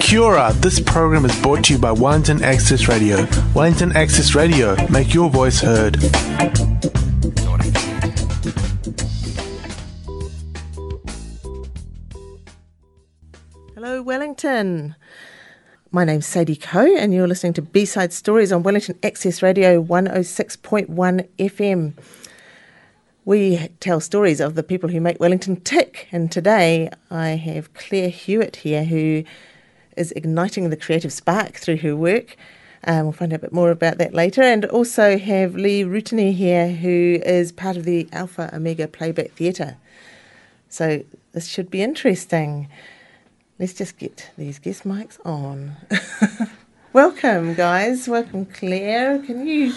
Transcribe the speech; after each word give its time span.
Kia 0.00 0.52
this 0.54 0.80
program 0.80 1.24
is 1.24 1.40
brought 1.40 1.64
to 1.64 1.74
you 1.74 1.78
by 1.78 1.92
Wellington 1.92 2.42
Access 2.42 2.88
Radio. 2.88 3.26
Wellington 3.54 3.92
Access 3.92 4.34
Radio, 4.34 4.76
make 4.88 5.14
your 5.14 5.30
voice 5.30 5.60
heard. 5.60 5.96
Hello, 13.74 14.02
Wellington. 14.02 14.96
My 15.92 16.04
name's 16.04 16.26
Sadie 16.26 16.56
Coe, 16.56 16.96
and 16.96 17.12
you're 17.12 17.26
listening 17.26 17.52
to 17.54 17.62
B 17.62 17.84
Side 17.84 18.12
Stories 18.12 18.52
on 18.52 18.62
Wellington 18.62 18.98
Access 19.02 19.42
Radio 19.42 19.82
106.1 19.82 20.86
FM. 21.38 21.94
We 23.30 23.68
tell 23.78 24.00
stories 24.00 24.40
of 24.40 24.56
the 24.56 24.64
people 24.64 24.88
who 24.88 25.00
make 25.00 25.20
Wellington 25.20 25.60
tick, 25.60 26.08
and 26.10 26.32
today 26.32 26.90
I 27.12 27.28
have 27.28 27.72
Claire 27.74 28.08
Hewitt 28.08 28.56
here 28.56 28.82
who 28.82 29.22
is 29.96 30.10
igniting 30.16 30.68
the 30.68 30.76
creative 30.76 31.12
spark 31.12 31.52
through 31.54 31.76
her 31.76 31.94
work. 31.94 32.36
Um, 32.82 33.04
we'll 33.04 33.12
find 33.12 33.32
out 33.32 33.36
a 33.36 33.42
bit 33.42 33.52
more 33.52 33.70
about 33.70 33.98
that 33.98 34.14
later, 34.14 34.42
and 34.42 34.64
also 34.64 35.16
have 35.16 35.54
Lee 35.54 35.84
Rutene 35.84 36.34
here 36.34 36.72
who 36.72 37.20
is 37.24 37.52
part 37.52 37.76
of 37.76 37.84
the 37.84 38.08
Alpha 38.10 38.50
Omega 38.52 38.88
Playback 38.88 39.30
Theatre. 39.30 39.76
So 40.68 41.04
this 41.30 41.46
should 41.46 41.70
be 41.70 41.82
interesting. 41.82 42.68
Let's 43.60 43.74
just 43.74 43.96
get 43.96 44.32
these 44.36 44.58
guest 44.58 44.82
mics 44.82 45.24
on. 45.24 45.76
Welcome, 46.92 47.54
guys. 47.54 48.08
Welcome, 48.08 48.46
Claire. 48.46 49.20
Can 49.20 49.46
you 49.46 49.72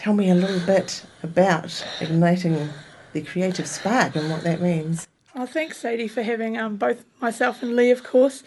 tell 0.00 0.14
me 0.14 0.30
a 0.30 0.34
little 0.34 0.60
bit 0.60 1.04
about 1.22 1.86
igniting 2.00 2.70
the 3.12 3.20
creative 3.20 3.66
spark 3.66 4.16
and 4.16 4.30
what 4.30 4.42
that 4.44 4.62
means? 4.62 5.06
Oh, 5.36 5.44
thanks, 5.44 5.76
Sadie, 5.76 6.08
for 6.08 6.22
having 6.22 6.56
um, 6.56 6.76
both 6.76 7.04
myself 7.20 7.62
and 7.62 7.76
Lee, 7.76 7.90
of 7.90 8.02
course. 8.02 8.42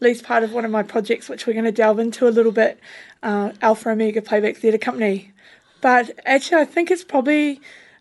Lee's 0.00 0.20
part 0.20 0.42
of 0.42 0.52
one 0.52 0.64
of 0.64 0.72
my 0.72 0.82
projects, 0.82 1.28
which 1.28 1.46
we're 1.46 1.52
going 1.52 1.64
to 1.64 1.70
delve 1.70 2.00
into 2.00 2.26
a 2.26 2.30
little 2.30 2.50
bit 2.50 2.80
uh, 3.22 3.52
Alpha 3.62 3.90
Omega 3.90 4.20
Playback 4.20 4.56
Theatre 4.56 4.78
Company. 4.78 5.30
But 5.80 6.10
actually, 6.26 6.62
I 6.62 6.64
think 6.64 6.90
it's 6.90 7.04
probably 7.04 7.60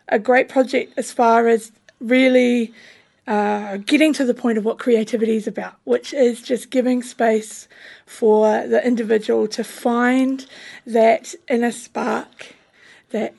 a 0.09 0.17
great 0.17 0.50
project 0.50 0.94
as 0.97 1.12
far 1.12 1.47
as 1.47 1.72
really 2.02 2.73
uh, 3.28 3.78
getting 3.78 4.14
to 4.14 4.25
the 4.25 4.34
point 4.34 4.58
of 4.58 4.66
what 4.66 4.80
creativity 4.80 5.36
is 5.36 5.45
about, 5.45 5.75
which 5.84 6.12
is 6.12 6.42
just 6.42 6.72
giving 6.72 7.03
space 7.03 7.67
for 8.08 8.67
the 8.67 8.84
individual 8.84 9.47
to 9.50 9.64
find 9.64 10.47
that 10.88 11.36
inner 11.47 11.72
spark, 11.72 12.55
that 13.11 13.34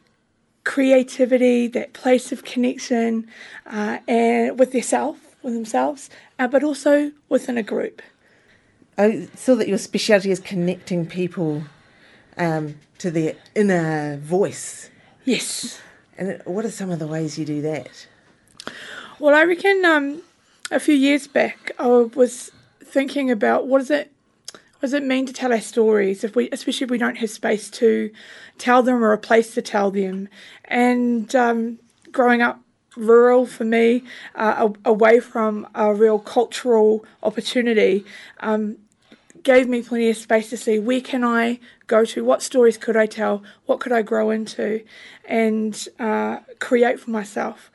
creativity, 0.65 1.69
that 1.69 1.93
place 1.93 2.33
of 2.33 2.45
connection, 2.45 3.27
uh, 3.67 3.99
and 4.09 4.59
with 4.59 4.73
themselves, 4.73 5.21
with 5.43 5.55
themselves, 5.55 6.11
uh, 6.39 6.49
but 6.49 6.65
also 6.65 7.13
within 7.29 7.57
a 7.57 7.63
group. 7.63 8.03
I 8.99 9.29
saw 9.35 9.55
that 9.57 9.69
your 9.69 9.79
speciality 9.79 10.31
is 10.31 10.41
connecting 10.41 11.07
people 11.07 11.65
um, 12.37 12.77
to 12.99 13.11
their 13.11 13.35
inner 13.55 14.17
voice. 14.17 14.91
Yes. 15.25 15.81
And 16.19 16.41
what 16.45 16.65
are 16.65 16.71
some 16.71 16.91
of 16.91 16.99
the 16.99 17.07
ways 17.07 17.39
you 17.39 17.45
do 17.45 17.61
that? 17.63 18.07
Well, 19.19 19.35
I 19.35 19.45
reckon 19.45 19.85
um, 19.85 20.23
a 20.71 20.81
few 20.81 20.95
years 20.95 21.27
back, 21.27 21.73
I 21.79 21.87
was 21.87 22.51
thinking 22.83 23.31
about 23.31 23.67
what 23.67 23.79
does 23.79 23.91
it 23.91 24.13
what 24.77 24.83
does 24.83 24.93
it 24.93 25.05
mean 25.05 25.25
to 25.25 25.33
tell 25.33 25.53
our 25.53 25.61
stories 25.61 26.23
if 26.23 26.37
we, 26.37 26.51
especially 26.51 26.85
if 26.85 26.91
we 26.91 26.99
don't 26.99 27.17
have 27.17 27.31
space 27.31 27.71
to 27.71 28.11
tell 28.59 28.83
them 28.83 29.03
or 29.03 29.13
a 29.13 29.19
place 29.19 29.55
to 29.55 29.63
tell 29.63 29.91
them. 29.91 30.29
And 30.67 31.35
um, 31.35 31.79
growing 32.13 32.43
up 32.43 32.61
rural 32.95 33.47
for 33.47 33.65
me, 33.65 34.03
uh, 34.35 34.69
away 34.85 35.21
from 35.21 35.67
a 35.75 35.95
real 35.95 36.19
cultural 36.19 37.07
opportunity, 37.23 38.05
um, 38.41 38.77
gave 39.43 39.67
me 39.67 39.81
plenty 39.81 40.11
of 40.11 40.17
space 40.17 40.51
to 40.51 40.57
see 40.59 40.79
where 40.79 41.01
can 41.01 41.25
I 41.25 41.59
go 41.87 42.05
to, 42.05 42.25
what 42.25 42.43
stories 42.43 42.77
could 42.77 42.97
I 42.97 43.07
tell, 43.07 43.43
what 43.65 43.81
could 43.81 43.93
I 43.93 44.03
grow 44.03 44.31
into, 44.31 44.85
and 45.25 45.89
uh, 45.99 46.41
create 46.59 47.01
for 47.01 47.11
myself. 47.11 47.71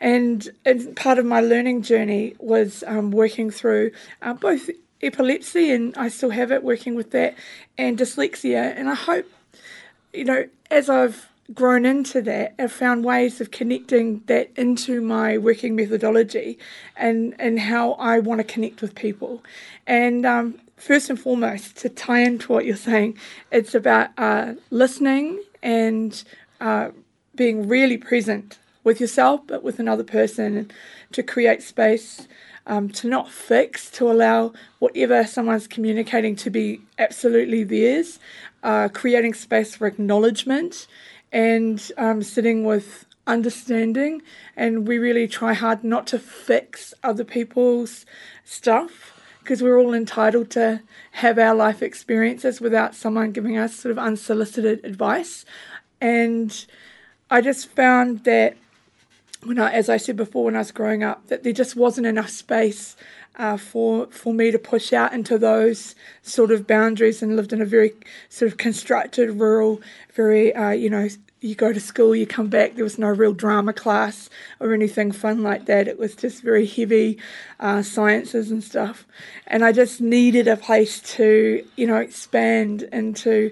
And, 0.00 0.48
and 0.64 0.94
part 0.94 1.18
of 1.18 1.24
my 1.24 1.40
learning 1.40 1.82
journey 1.82 2.34
was 2.38 2.84
um, 2.86 3.10
working 3.10 3.50
through 3.50 3.92
uh, 4.22 4.34
both 4.34 4.68
epilepsy, 5.02 5.70
and 5.70 5.96
I 5.96 6.08
still 6.08 6.30
have 6.30 6.50
it, 6.52 6.62
working 6.62 6.94
with 6.94 7.10
that, 7.10 7.34
and 7.76 7.98
dyslexia. 7.98 8.74
And 8.76 8.88
I 8.88 8.94
hope, 8.94 9.26
you 10.12 10.24
know, 10.24 10.48
as 10.70 10.88
I've 10.88 11.28
grown 11.52 11.84
into 11.84 12.22
that, 12.22 12.54
I've 12.58 12.72
found 12.72 13.04
ways 13.04 13.40
of 13.40 13.50
connecting 13.50 14.22
that 14.26 14.50
into 14.56 15.00
my 15.00 15.36
working 15.36 15.76
methodology 15.76 16.58
and, 16.96 17.34
and 17.38 17.60
how 17.60 17.92
I 17.92 18.18
want 18.18 18.38
to 18.40 18.44
connect 18.44 18.80
with 18.80 18.94
people. 18.94 19.42
And 19.86 20.24
um, 20.24 20.58
first 20.76 21.10
and 21.10 21.20
foremost, 21.20 21.76
to 21.78 21.88
tie 21.88 22.20
into 22.20 22.52
what 22.52 22.64
you're 22.64 22.76
saying, 22.76 23.18
it's 23.52 23.74
about 23.74 24.10
uh, 24.16 24.54
listening 24.70 25.42
and 25.62 26.22
uh, 26.60 26.90
being 27.34 27.68
really 27.68 27.98
present 27.98 28.58
with 28.84 29.00
yourself, 29.00 29.40
but 29.46 29.62
with 29.62 29.78
another 29.78 30.04
person, 30.04 30.70
to 31.12 31.22
create 31.22 31.62
space, 31.62 32.26
um, 32.66 32.88
to 32.90 33.08
not 33.08 33.30
fix, 33.30 33.90
to 33.90 34.10
allow 34.10 34.52
whatever 34.78 35.24
someone's 35.26 35.66
communicating 35.66 36.36
to 36.36 36.50
be 36.50 36.80
absolutely 36.98 37.64
theirs, 37.64 38.18
uh, 38.62 38.88
creating 38.88 39.34
space 39.34 39.76
for 39.76 39.86
acknowledgement, 39.86 40.86
and 41.32 41.92
um, 41.96 42.22
sitting 42.22 42.64
with 42.64 43.06
understanding. 43.26 44.22
And 44.56 44.86
we 44.86 44.98
really 44.98 45.28
try 45.28 45.52
hard 45.52 45.84
not 45.84 46.06
to 46.08 46.18
fix 46.18 46.94
other 47.02 47.24
people's 47.24 48.06
stuff 48.44 49.20
because 49.40 49.62
we're 49.62 49.78
all 49.78 49.92
entitled 49.92 50.48
to 50.50 50.80
have 51.12 51.38
our 51.38 51.54
life 51.54 51.82
experiences 51.82 52.62
without 52.62 52.94
someone 52.94 53.30
giving 53.30 53.58
us 53.58 53.76
sort 53.76 53.92
of 53.92 53.98
unsolicited 53.98 54.82
advice. 54.84 55.44
And 56.00 56.66
I 57.30 57.42
just 57.42 57.68
found 57.68 58.24
that 58.24 58.56
when 59.44 59.58
I, 59.58 59.72
as 59.72 59.88
I 59.88 59.96
said 59.96 60.16
before, 60.16 60.44
when 60.44 60.56
I 60.56 60.60
was 60.60 60.72
growing 60.72 61.02
up, 61.02 61.26
that 61.28 61.42
there 61.42 61.52
just 61.52 61.76
wasn't 61.76 62.06
enough 62.06 62.30
space 62.30 62.96
uh, 63.36 63.56
for 63.56 64.06
for 64.08 64.32
me 64.32 64.50
to 64.50 64.58
push 64.58 64.92
out 64.92 65.12
into 65.12 65.38
those 65.38 65.94
sort 66.22 66.50
of 66.50 66.66
boundaries, 66.66 67.22
and 67.22 67.36
lived 67.36 67.52
in 67.52 67.62
a 67.62 67.66
very 67.66 67.92
sort 68.28 68.50
of 68.50 68.58
constructed, 68.58 69.40
rural, 69.40 69.80
very 70.14 70.54
uh, 70.54 70.70
you 70.70 70.90
know 70.90 71.08
you 71.44 71.54
go 71.54 71.74
to 71.74 71.80
school, 71.80 72.16
you 72.16 72.26
come 72.26 72.48
back, 72.48 72.74
there 72.74 72.84
was 72.84 72.98
no 72.98 73.08
real 73.08 73.34
drama 73.34 73.74
class 73.74 74.30
or 74.60 74.72
anything 74.72 75.12
fun 75.12 75.42
like 75.42 75.66
that. 75.66 75.86
It 75.86 75.98
was 75.98 76.16
just 76.16 76.42
very 76.42 76.64
heavy 76.64 77.18
uh, 77.60 77.82
sciences 77.82 78.50
and 78.50 78.64
stuff. 78.64 79.06
And 79.46 79.62
I 79.62 79.70
just 79.70 80.00
needed 80.00 80.48
a 80.48 80.56
place 80.56 81.00
to, 81.16 81.62
you 81.76 81.86
know, 81.86 81.98
expand 81.98 82.84
into 82.84 83.50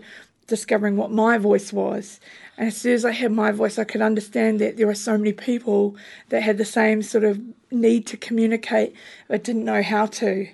discovering 0.52 0.98
what 0.98 1.10
my 1.10 1.38
voice 1.38 1.72
was. 1.72 2.20
And 2.58 2.68
as 2.68 2.76
soon 2.76 2.92
as 2.92 3.06
I 3.06 3.12
had 3.12 3.32
my 3.32 3.52
voice, 3.52 3.78
I 3.78 3.84
could 3.84 4.02
understand 4.02 4.60
that 4.60 4.76
there 4.76 4.86
were 4.86 4.94
so 4.94 5.16
many 5.16 5.32
people 5.32 5.96
that 6.28 6.42
had 6.42 6.58
the 6.58 6.66
same 6.66 7.00
sort 7.00 7.24
of 7.24 7.40
need 7.70 8.06
to 8.08 8.18
communicate 8.18 8.94
but 9.28 9.44
didn't 9.44 9.64
know 9.64 9.82
how 9.82 10.04
to. 10.20 10.46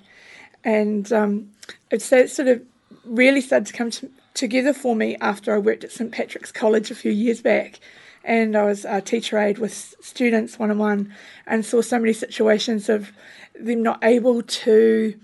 And 0.63 1.13
um, 1.13 1.51
it 1.91 2.01
sort 2.01 2.47
of 2.47 2.63
really 3.05 3.41
started 3.41 3.67
to 3.67 3.73
come 3.73 3.91
to 3.91 4.09
together 4.35 4.73
for 4.73 4.95
me 4.95 5.17
after 5.21 5.53
I 5.53 5.59
worked 5.59 5.83
at 5.83 5.91
St 5.91 6.13
Patrick's 6.13 6.53
College 6.53 6.93
a 6.93 6.95
few 6.95 7.11
years 7.11 7.43
back. 7.43 7.81
And 8.23 8.55
I 8.55 8.63
was 8.67 8.85
a 8.85 9.01
teacher 9.01 9.37
aide 9.37 9.59
with 9.59 9.97
students 10.01 10.61
one 10.61 10.71
on 10.71 10.79
one 10.79 11.13
and 11.45 11.67
saw 11.67 11.83
so 11.83 11.99
many 11.99 12.13
situations 12.13 12.89
of 12.89 13.11
them 13.59 13.83
not 13.83 13.99
able 14.05 14.43
to 14.43 15.19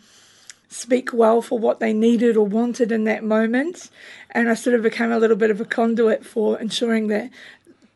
speak 0.75 1.13
well 1.13 1.41
for 1.41 1.59
what 1.59 1.79
they 1.79 1.93
needed 1.93 2.37
or 2.37 2.47
wanted 2.47 2.91
in 2.91 3.05
that 3.05 3.23
moment. 3.23 3.91
And 4.31 4.49
I 4.49 4.55
sort 4.55 4.75
of 4.75 4.83
became 4.83 5.13
a 5.13 5.19
little 5.19 5.37
bit 5.37 5.51
of 5.51 5.61
a 5.61 5.65
conduit 5.65 6.27
for 6.27 6.59
ensuring 6.59 7.07
that 7.09 7.31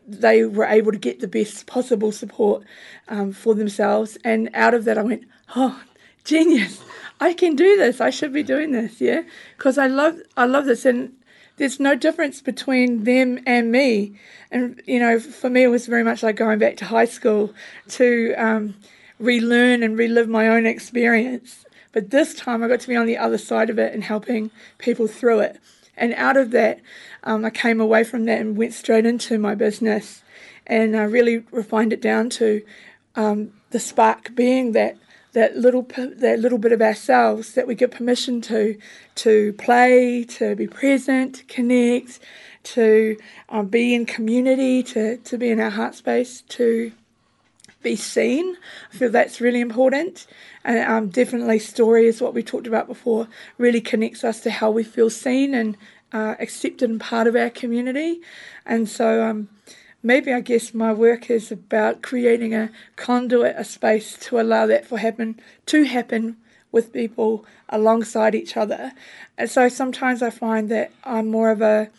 they 0.07 0.45
were 0.45 0.65
able 0.65 0.93
to 0.93 0.99
get 0.99 1.21
the 1.21 1.29
best 1.29 1.67
possible 1.67 2.13
support 2.13 2.63
um, 3.09 3.33
for 3.33 3.55
themselves. 3.55 4.17
And 4.25 4.49
out 4.55 4.75
of 4.75 4.85
that, 4.85 4.97
I 4.97 5.03
went, 5.03 5.25
oh, 5.57 5.83
genius. 6.25 6.81
I 7.21 7.33
can 7.33 7.57
do 7.57 7.77
this. 7.77 8.01
I 8.01 8.11
should 8.11 8.33
be 8.33 8.45
doing 8.45 8.71
this, 8.71 9.01
yeah, 9.01 9.23
because 9.57 9.77
I 9.77 9.89
love 9.89 10.21
I 10.37 10.45
love 10.45 10.67
this, 10.67 10.85
and 10.85 11.15
there's 11.57 11.81
no 11.81 11.97
difference 11.97 12.41
between 12.41 13.03
them 13.03 13.41
and 13.45 13.73
me. 13.73 14.17
And 14.53 14.81
you 14.87 15.01
know, 15.01 15.19
for 15.19 15.51
me, 15.51 15.65
it 15.65 15.69
was 15.69 15.87
very 15.87 16.05
much 16.05 16.23
like 16.23 16.37
going 16.37 16.61
back 16.61 16.77
to 16.77 16.85
high 16.85 17.07
school 17.07 17.53
to 17.89 18.35
um, 18.35 18.77
relearn 19.19 19.83
and 19.83 19.99
relive 19.99 20.29
my 20.29 20.47
own 20.47 20.65
experience. 20.65 21.65
But 21.99 22.11
this 22.11 22.33
time, 22.33 22.63
I 22.63 22.69
got 22.69 22.79
to 22.79 22.87
be 22.87 22.95
on 22.95 23.07
the 23.07 23.17
other 23.17 23.39
side 23.39 23.71
of 23.71 23.79
it 23.81 23.93
and 23.93 24.05
helping 24.05 24.53
people 24.79 25.09
through 25.09 25.41
it. 25.41 25.59
And 25.97 26.15
out 26.15 26.37
of 26.37 26.53
that, 26.53 26.79
um, 27.25 27.45
I 27.45 27.51
came 27.51 27.81
away 27.81 28.05
from 28.05 28.25
that 28.27 28.41
and 28.41 28.57
went 28.57 28.73
straight 28.73 29.05
into 29.05 29.37
my 29.37 29.57
business, 29.57 30.23
and 30.65 30.97
I 30.97 31.03
really 31.03 31.39
refined 31.51 31.93
it 31.93 32.01
down 32.01 32.31
to 32.39 32.63
um, 33.17 33.53
the 33.71 33.81
spark 33.81 34.33
being 34.37 34.71
that 34.79 34.97
that 35.33 35.57
little 35.57 35.83
that 35.99 36.39
little 36.39 36.59
bit 36.59 36.71
of 36.71 36.81
ourselves 36.81 37.55
that 37.55 37.67
we 37.67 37.75
give 37.75 37.91
permission 37.91 38.41
to 38.43 38.79
to 39.17 39.55
play, 39.55 40.23
to 40.23 40.55
be 40.55 40.69
present, 40.69 41.35
to 41.35 41.45
connect, 41.47 42.21
to 42.63 43.17
um, 43.49 43.67
be 43.67 43.93
in 43.93 44.07
community, 44.07 44.85
to 44.85 45.17
to 45.17 45.37
be 45.37 45.51
in 45.51 45.59
our 45.59 45.71
heart 45.71 45.97
space, 45.97 46.43
to 46.43 46.93
be 47.83 47.97
seen. 47.97 48.57
I 48.93 48.97
feel 48.97 49.11
that's 49.11 49.41
really 49.41 49.61
important. 49.61 50.27
And 50.65 50.79
um, 50.89 51.09
definitely, 51.09 51.59
story 51.59 52.07
is 52.07 52.21
what 52.21 52.35
we 52.35 52.43
talked 52.43 52.67
about 52.67 52.87
before, 52.87 53.29
really 53.57 53.81
connects 53.81 54.25
us 54.25 54.41
to 54.41 54.51
how 54.51 54.71
we 54.71 54.85
feel 54.85 55.11
seen 55.11 55.55
and 55.55 55.77
uh, 56.13 56.35
accepted 56.41 56.91
and 56.91 57.01
part 57.01 57.27
of 57.27 57.37
our 57.37 57.51
community. 57.51 58.21
And 58.67 58.89
so, 58.89 59.23
um, 59.23 59.49
maybe 60.03 60.33
I 60.33 60.41
guess 60.41 60.75
my 60.75 60.93
work 60.93 61.31
is 61.31 61.51
about 61.53 62.03
creating 62.03 62.55
a 62.55 62.71
conduit, 62.97 63.55
a 63.57 63.65
space 63.65 64.17
to 64.21 64.41
allow 64.41 64.67
that 64.67 64.87
for 64.87 64.99
happen 64.99 65.41
to 65.67 65.85
happen 65.85 66.37
with 66.71 66.93
people 66.93 67.45
alongside 67.69 68.35
each 68.35 68.57
other. 68.57 68.93
And 69.37 69.51
so 69.51 69.69
sometimes 69.69 70.23
I 70.23 70.31
find 70.31 70.69
that 70.71 70.93
I'm 71.05 71.29
more 71.29 71.51
of 71.51 71.63
a 71.63 71.91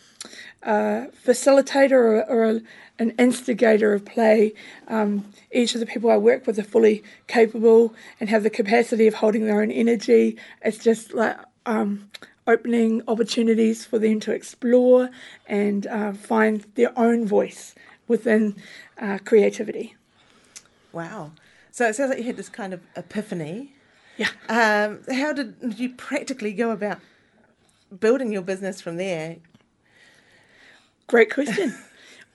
uh, 0.62 1.06
facilitator 1.24 1.92
or, 1.92 2.22
or 2.28 2.44
a, 2.44 2.60
an 3.00 3.12
instigator 3.18 3.92
of 3.94 4.04
play. 4.04 4.52
Um, 4.86 5.24
each 5.50 5.74
of 5.74 5.80
the 5.80 5.86
people 5.86 6.10
I 6.10 6.18
work 6.18 6.46
with 6.46 6.58
are 6.58 6.62
fully 6.62 7.02
capable 7.26 7.94
and 8.20 8.28
have 8.28 8.44
the 8.44 8.50
capacity 8.50 9.06
of 9.08 9.14
holding 9.14 9.46
their 9.46 9.60
own 9.60 9.72
energy. 9.72 10.36
It's 10.62 10.78
just 10.78 11.14
like 11.14 11.36
um, 11.66 12.10
opening 12.46 13.02
opportunities 13.08 13.84
for 13.86 13.98
them 13.98 14.20
to 14.20 14.32
explore 14.32 15.10
and 15.46 15.86
uh, 15.86 16.12
find 16.12 16.66
their 16.74 16.96
own 16.96 17.26
voice 17.26 17.74
within 18.06 18.54
uh, 19.00 19.18
creativity. 19.24 19.96
Wow. 20.92 21.32
So 21.70 21.88
it 21.88 21.96
sounds 21.96 22.10
like 22.10 22.18
you 22.18 22.24
had 22.24 22.36
this 22.36 22.48
kind 22.50 22.74
of 22.74 22.82
epiphany. 22.96 23.72
Yeah. 24.18 24.28
Um, 24.48 25.00
how 25.10 25.32
did 25.32 25.78
you 25.78 25.90
practically 25.90 26.52
go 26.52 26.70
about 26.70 26.98
building 27.98 28.30
your 28.30 28.42
business 28.42 28.80
from 28.80 28.98
there? 28.98 29.36
Great 31.06 31.32
question. 31.32 31.74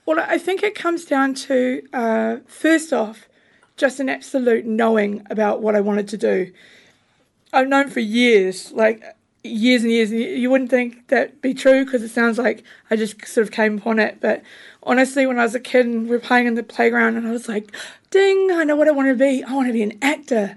Well, 0.06 0.24
I 0.26 0.38
think 0.38 0.62
it 0.62 0.74
comes 0.74 1.04
down 1.04 1.34
to 1.34 1.82
uh, 1.92 2.36
first 2.46 2.92
off, 2.92 3.28
just 3.76 4.00
an 4.00 4.08
absolute 4.08 4.64
knowing 4.64 5.26
about 5.28 5.60
what 5.60 5.74
I 5.74 5.80
wanted 5.80 6.08
to 6.08 6.16
do. 6.16 6.52
I've 7.52 7.68
known 7.68 7.90
for 7.90 8.00
years, 8.00 8.72
like 8.72 9.04
years 9.42 9.82
and 9.82 9.90
years, 9.90 10.10
and 10.12 10.20
you 10.20 10.48
wouldn't 10.50 10.70
think 10.70 11.08
that'd 11.08 11.40
be 11.42 11.54
true 11.54 11.84
because 11.84 12.02
it 12.02 12.10
sounds 12.10 12.38
like 12.38 12.62
I 12.90 12.96
just 12.96 13.26
sort 13.26 13.46
of 13.46 13.52
came 13.52 13.78
upon 13.78 13.98
it. 13.98 14.18
But 14.20 14.42
honestly, 14.82 15.26
when 15.26 15.38
I 15.38 15.42
was 15.42 15.54
a 15.54 15.60
kid 15.60 15.86
and 15.86 16.04
we 16.04 16.10
were 16.10 16.20
playing 16.20 16.46
in 16.46 16.54
the 16.54 16.62
playground, 16.62 17.16
and 17.16 17.26
I 17.26 17.32
was 17.32 17.48
like, 17.48 17.74
ding, 18.10 18.50
I 18.52 18.64
know 18.64 18.76
what 18.76 18.88
I 18.88 18.92
want 18.92 19.08
to 19.08 19.14
be. 19.14 19.42
I 19.42 19.52
want 19.52 19.66
to 19.66 19.72
be 19.72 19.82
an 19.82 19.98
actor. 20.02 20.56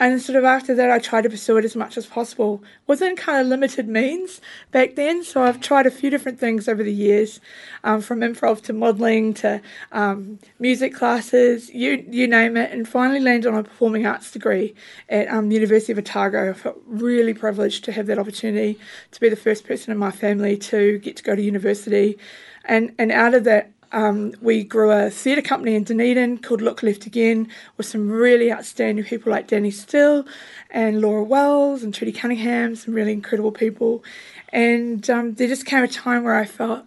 And 0.00 0.20
sort 0.20 0.36
of 0.36 0.44
after 0.44 0.74
that, 0.74 0.90
I 0.90 0.98
tried 0.98 1.22
to 1.22 1.30
pursue 1.30 1.56
it 1.56 1.64
as 1.64 1.76
much 1.76 1.96
as 1.96 2.04
possible 2.04 2.62
within 2.88 3.14
kind 3.14 3.40
of 3.40 3.46
limited 3.46 3.88
means 3.88 4.40
back 4.72 4.96
then. 4.96 5.22
So 5.22 5.42
I've 5.42 5.60
tried 5.60 5.86
a 5.86 5.90
few 5.90 6.10
different 6.10 6.40
things 6.40 6.68
over 6.68 6.82
the 6.82 6.92
years, 6.92 7.40
um, 7.84 8.00
from 8.00 8.20
improv 8.20 8.60
to 8.62 8.72
modelling 8.72 9.34
to 9.34 9.60
um, 9.92 10.40
music 10.58 10.94
classes, 10.94 11.70
you 11.70 12.04
you 12.10 12.26
name 12.26 12.56
it, 12.56 12.72
and 12.72 12.88
finally 12.88 13.20
landed 13.20 13.48
on 13.48 13.58
a 13.58 13.62
performing 13.62 14.04
arts 14.04 14.32
degree 14.32 14.74
at 15.08 15.28
um, 15.28 15.52
University 15.52 15.92
of 15.92 15.98
Otago. 15.98 16.50
I 16.50 16.54
felt 16.54 16.82
really 16.86 17.32
privileged 17.32 17.84
to 17.84 17.92
have 17.92 18.06
that 18.06 18.18
opportunity 18.18 18.78
to 19.12 19.20
be 19.20 19.28
the 19.28 19.36
first 19.36 19.64
person 19.64 19.92
in 19.92 19.98
my 19.98 20.10
family 20.10 20.56
to 20.56 20.98
get 20.98 21.16
to 21.16 21.22
go 21.22 21.36
to 21.36 21.42
university. 21.42 22.18
And, 22.66 22.94
and 22.98 23.12
out 23.12 23.34
of 23.34 23.44
that, 23.44 23.70
um, 23.94 24.32
we 24.40 24.64
grew 24.64 24.90
a 24.90 25.08
theatre 25.08 25.40
company 25.40 25.76
in 25.76 25.84
Dunedin 25.84 26.38
called 26.38 26.60
Look 26.60 26.82
Left 26.82 27.06
Again 27.06 27.48
with 27.76 27.86
some 27.86 28.10
really 28.10 28.52
outstanding 28.52 29.04
people 29.04 29.30
like 29.30 29.46
Danny 29.46 29.70
Still 29.70 30.26
and 30.68 31.00
Laura 31.00 31.22
Wells 31.22 31.84
and 31.84 31.94
Trudy 31.94 32.10
Cunningham, 32.10 32.74
some 32.74 32.92
really 32.92 33.12
incredible 33.12 33.52
people. 33.52 34.02
And 34.48 35.08
um, 35.08 35.34
there 35.34 35.46
just 35.46 35.64
came 35.64 35.84
a 35.84 35.88
time 35.88 36.24
where 36.24 36.34
I 36.34 36.44
felt, 36.44 36.84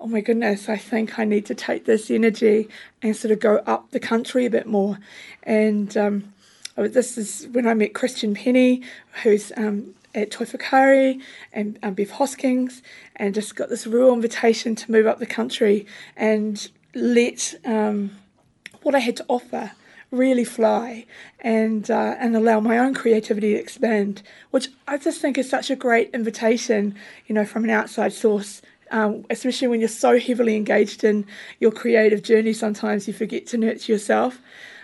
oh 0.00 0.06
my 0.06 0.20
goodness, 0.20 0.68
I 0.68 0.76
think 0.76 1.18
I 1.18 1.24
need 1.24 1.44
to 1.46 1.56
take 1.56 1.86
this 1.86 2.08
energy 2.08 2.68
and 3.02 3.16
sort 3.16 3.32
of 3.32 3.40
go 3.40 3.56
up 3.66 3.90
the 3.90 3.98
country 3.98 4.46
a 4.46 4.50
bit 4.50 4.66
more. 4.68 5.00
And 5.42 5.96
um, 5.96 6.32
this 6.76 7.18
is 7.18 7.48
when 7.50 7.66
I 7.66 7.74
met 7.74 7.94
Christian 7.94 8.32
Penny, 8.32 8.82
who's 9.24 9.50
um, 9.56 9.96
at 10.14 10.30
Toi 10.30 10.44
Whakaari 10.44 11.20
and 11.52 11.78
um, 11.82 11.94
Bev 11.94 12.10
Hoskins, 12.10 12.82
and 13.16 13.34
just 13.34 13.56
got 13.56 13.68
this 13.68 13.86
real 13.86 14.12
invitation 14.12 14.74
to 14.76 14.90
move 14.90 15.06
up 15.06 15.18
the 15.18 15.26
country 15.26 15.86
and 16.16 16.68
let 16.94 17.54
um, 17.64 18.12
what 18.82 18.94
I 18.94 19.00
had 19.00 19.16
to 19.16 19.24
offer 19.28 19.72
really 20.10 20.44
fly 20.44 21.06
and 21.40 21.90
uh, 21.90 22.16
and 22.18 22.36
allow 22.36 22.60
my 22.60 22.78
own 22.78 22.94
creativity 22.94 23.54
to 23.54 23.60
expand, 23.60 24.22
which 24.50 24.68
I 24.86 24.96
just 24.98 25.20
think 25.20 25.36
is 25.36 25.48
such 25.48 25.70
a 25.70 25.76
great 25.76 26.10
invitation, 26.14 26.94
you 27.26 27.34
know, 27.34 27.44
from 27.44 27.64
an 27.64 27.70
outside 27.70 28.12
source. 28.12 28.62
Um, 28.90 29.24
especially 29.28 29.66
when 29.66 29.80
you're 29.80 29.88
so 29.88 30.20
heavily 30.20 30.54
engaged 30.54 31.02
in 31.02 31.26
your 31.58 31.72
creative 31.72 32.22
journey, 32.22 32.52
sometimes 32.52 33.08
you 33.08 33.14
forget 33.14 33.46
to 33.48 33.56
nurture 33.56 33.90
yourself. 33.90 34.38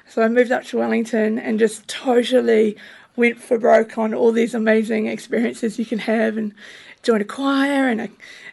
So 0.08 0.22
I 0.22 0.28
moved 0.28 0.50
up 0.50 0.64
to 0.64 0.78
Wellington 0.78 1.38
and 1.38 1.60
just 1.60 1.86
totally 1.86 2.76
went 3.16 3.38
for 3.38 3.58
broke 3.58 3.98
on 3.98 4.14
all 4.14 4.32
these 4.32 4.54
amazing 4.54 5.06
experiences 5.06 5.78
you 5.78 5.86
can 5.86 5.98
have 5.98 6.36
and 6.36 6.54
joined 7.02 7.22
a 7.22 7.24
choir 7.26 7.88
and 7.88 8.00
a 8.00 8.08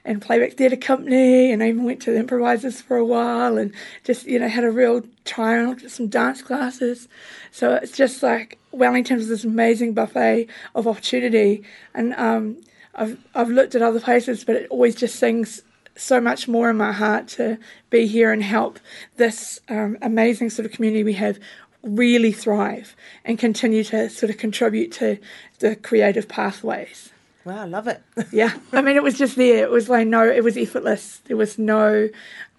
and 0.05 0.21
playback 0.21 0.53
theatre 0.53 0.77
company 0.77 1.51
and 1.51 1.61
I 1.61 1.67
even 1.67 1.83
went 1.83 2.01
to 2.03 2.11
the 2.11 2.19
improvisers 2.19 2.79
for 2.81 2.95
a 2.95 3.05
while 3.05 3.57
and 3.57 3.73
just 4.05 4.25
you 4.25 4.39
know 4.39 4.47
had 4.47 4.63
a 4.63 4.71
real 4.71 5.03
try 5.25 5.59
on 5.59 5.87
some 5.89 6.07
dance 6.07 6.41
classes. 6.41 7.07
So 7.51 7.75
it's 7.75 7.91
just 7.91 8.23
like 8.23 8.57
Wellington 8.71 9.17
was 9.17 9.27
this 9.27 9.43
amazing 9.43 9.93
buffet 9.93 10.47
of 10.75 10.87
opportunity. 10.87 11.63
And 11.93 12.13
um, 12.13 12.57
I've 12.95 13.17
I've 13.35 13.49
looked 13.49 13.75
at 13.75 13.81
other 13.81 13.99
places 13.99 14.45
but 14.45 14.55
it 14.55 14.67
always 14.69 14.95
just 14.95 15.15
sings 15.15 15.63
so 15.97 16.21
much 16.21 16.47
more 16.47 16.69
in 16.69 16.77
my 16.77 16.91
heart 16.91 17.27
to 17.27 17.57
be 17.89 18.07
here 18.07 18.31
and 18.31 18.43
help 18.43 18.79
this 19.17 19.59
um, 19.67 19.97
amazing 20.01 20.49
sort 20.49 20.65
of 20.65 20.71
community 20.71 21.03
we 21.03 21.13
have 21.13 21.39
really 21.83 22.31
thrive 22.31 22.95
and 23.23 23.37
continue 23.37 23.83
to 23.85 24.09
sort 24.09 24.29
of 24.29 24.37
contribute 24.37 24.91
to 24.93 25.17
the 25.59 25.75
creative 25.75 26.27
pathways. 26.27 27.11
Wow, 27.45 27.61
I 27.61 27.65
love 27.65 27.87
it. 27.87 28.01
yeah, 28.31 28.57
I 28.73 28.81
mean, 28.81 28.95
it 28.95 29.03
was 29.03 29.17
just 29.17 29.35
there. 29.37 29.63
It 29.63 29.71
was 29.71 29.87
like 29.89 30.07
no, 30.07 30.27
it 30.27 30.43
was 30.43 30.57
effortless. 30.57 31.21
There 31.25 31.37
was 31.37 31.57
no, 31.57 32.09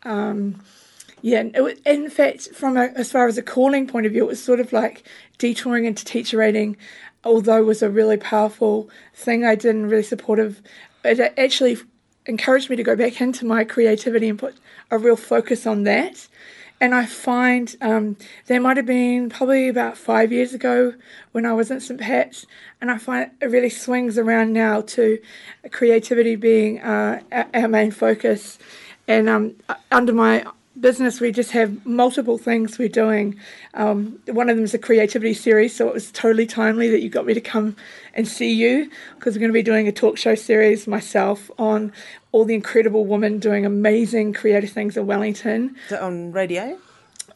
um, 0.05 0.63
yeah. 1.21 1.45
It 1.55 1.61
was, 1.61 1.75
in 1.85 2.09
fact, 2.09 2.49
from 2.55 2.77
a, 2.77 2.87
as 2.97 3.13
far 3.13 3.27
as 3.27 3.37
a 3.37 3.43
calling 3.43 3.87
point 3.87 4.07
of 4.07 4.13
view, 4.13 4.25
it 4.25 4.29
was 4.29 4.43
sort 4.43 4.61
of 4.61 4.73
like 4.73 5.07
detouring 5.37 5.85
into 5.85 6.05
teacher 6.05 6.39
rating, 6.39 6.77
although 7.23 7.59
it 7.59 7.67
was 7.67 7.83
a 7.83 7.91
really 7.91 8.17
powerful 8.17 8.89
thing 9.15 9.45
I 9.45 9.57
did 9.57 9.75
and 9.75 9.91
really 9.91 10.03
supportive. 10.03 10.63
It 11.05 11.21
actually 11.37 11.77
encouraged 12.25 12.71
me 12.71 12.77
to 12.77 12.83
go 12.83 12.97
back 12.97 13.21
into 13.21 13.45
my 13.45 13.65
creativity 13.65 14.29
and 14.29 14.39
put 14.39 14.57
a 14.91 14.99
real 14.99 15.17
focus 15.17 15.67
on 15.67 15.83
that 15.85 16.29
and 16.81 16.95
I 16.95 17.07
find 17.07 17.75
um, 17.81 18.17
there 18.47 18.61
might 18.61 18.77
have 18.77 18.87
been 18.87 19.31
probably 19.31 19.69
about 19.69 19.97
five 19.97 20.31
years 20.31 20.55
ago 20.55 20.95
when 21.33 21.45
I 21.45 21.53
was 21.53 21.71
in 21.71 21.81
St. 21.81 22.01
Pat's, 22.01 22.47
and 22.81 22.91
I 22.91 22.99
find 22.99 23.31
it 23.41 23.47
really 23.47 23.71
swings 23.71 24.17
around 24.17 24.53
now 24.53 24.83
to 24.83 25.19
creativity 25.71 26.37
being 26.37 26.81
uh, 26.81 27.21
our 27.53 27.69
main 27.69 27.91
focus. 27.91 28.59
And 29.09 29.29
um, 29.29 29.57
under 29.91 30.13
my 30.13 30.45
business, 30.81 31.21
we 31.21 31.33
just 31.33 31.51
have 31.53 31.85
multiple 31.87 32.39
things 32.39 32.79
we're 32.79 32.89
doing. 32.89 33.39
Um, 33.75 34.19
one 34.27 34.49
of 34.49 34.57
them 34.57 34.65
is 34.65 34.75
a 34.75 34.79
creativity 34.79 35.35
series, 35.35 35.75
so 35.75 35.89
it 35.89 35.95
was 35.95 36.11
totally 36.11 36.47
timely 36.47 36.89
that 36.91 37.01
you 37.01 37.09
got 37.09 37.27
me 37.27 37.35
to 37.35 37.41
come 37.41 37.77
and 38.15 38.27
see 38.27 38.53
you 38.53 38.91
because 39.17 39.35
we're 39.35 39.41
going 39.41 39.51
to 39.51 39.55
be 39.55 39.63
doing 39.63 39.89
a 39.89 39.93
talk 39.93 40.19
show 40.19 40.35
series 40.35 40.87
myself 40.87 41.51
on 41.59 41.93
all 42.33 42.45
the 42.45 42.55
incredible 42.55 43.05
women 43.05 43.39
doing 43.39 43.65
amazing 43.65 44.33
creative 44.33 44.71
things 44.71 44.97
in 44.97 45.07
Wellington. 45.07 45.77
On 46.01 46.33
radio? 46.33 46.79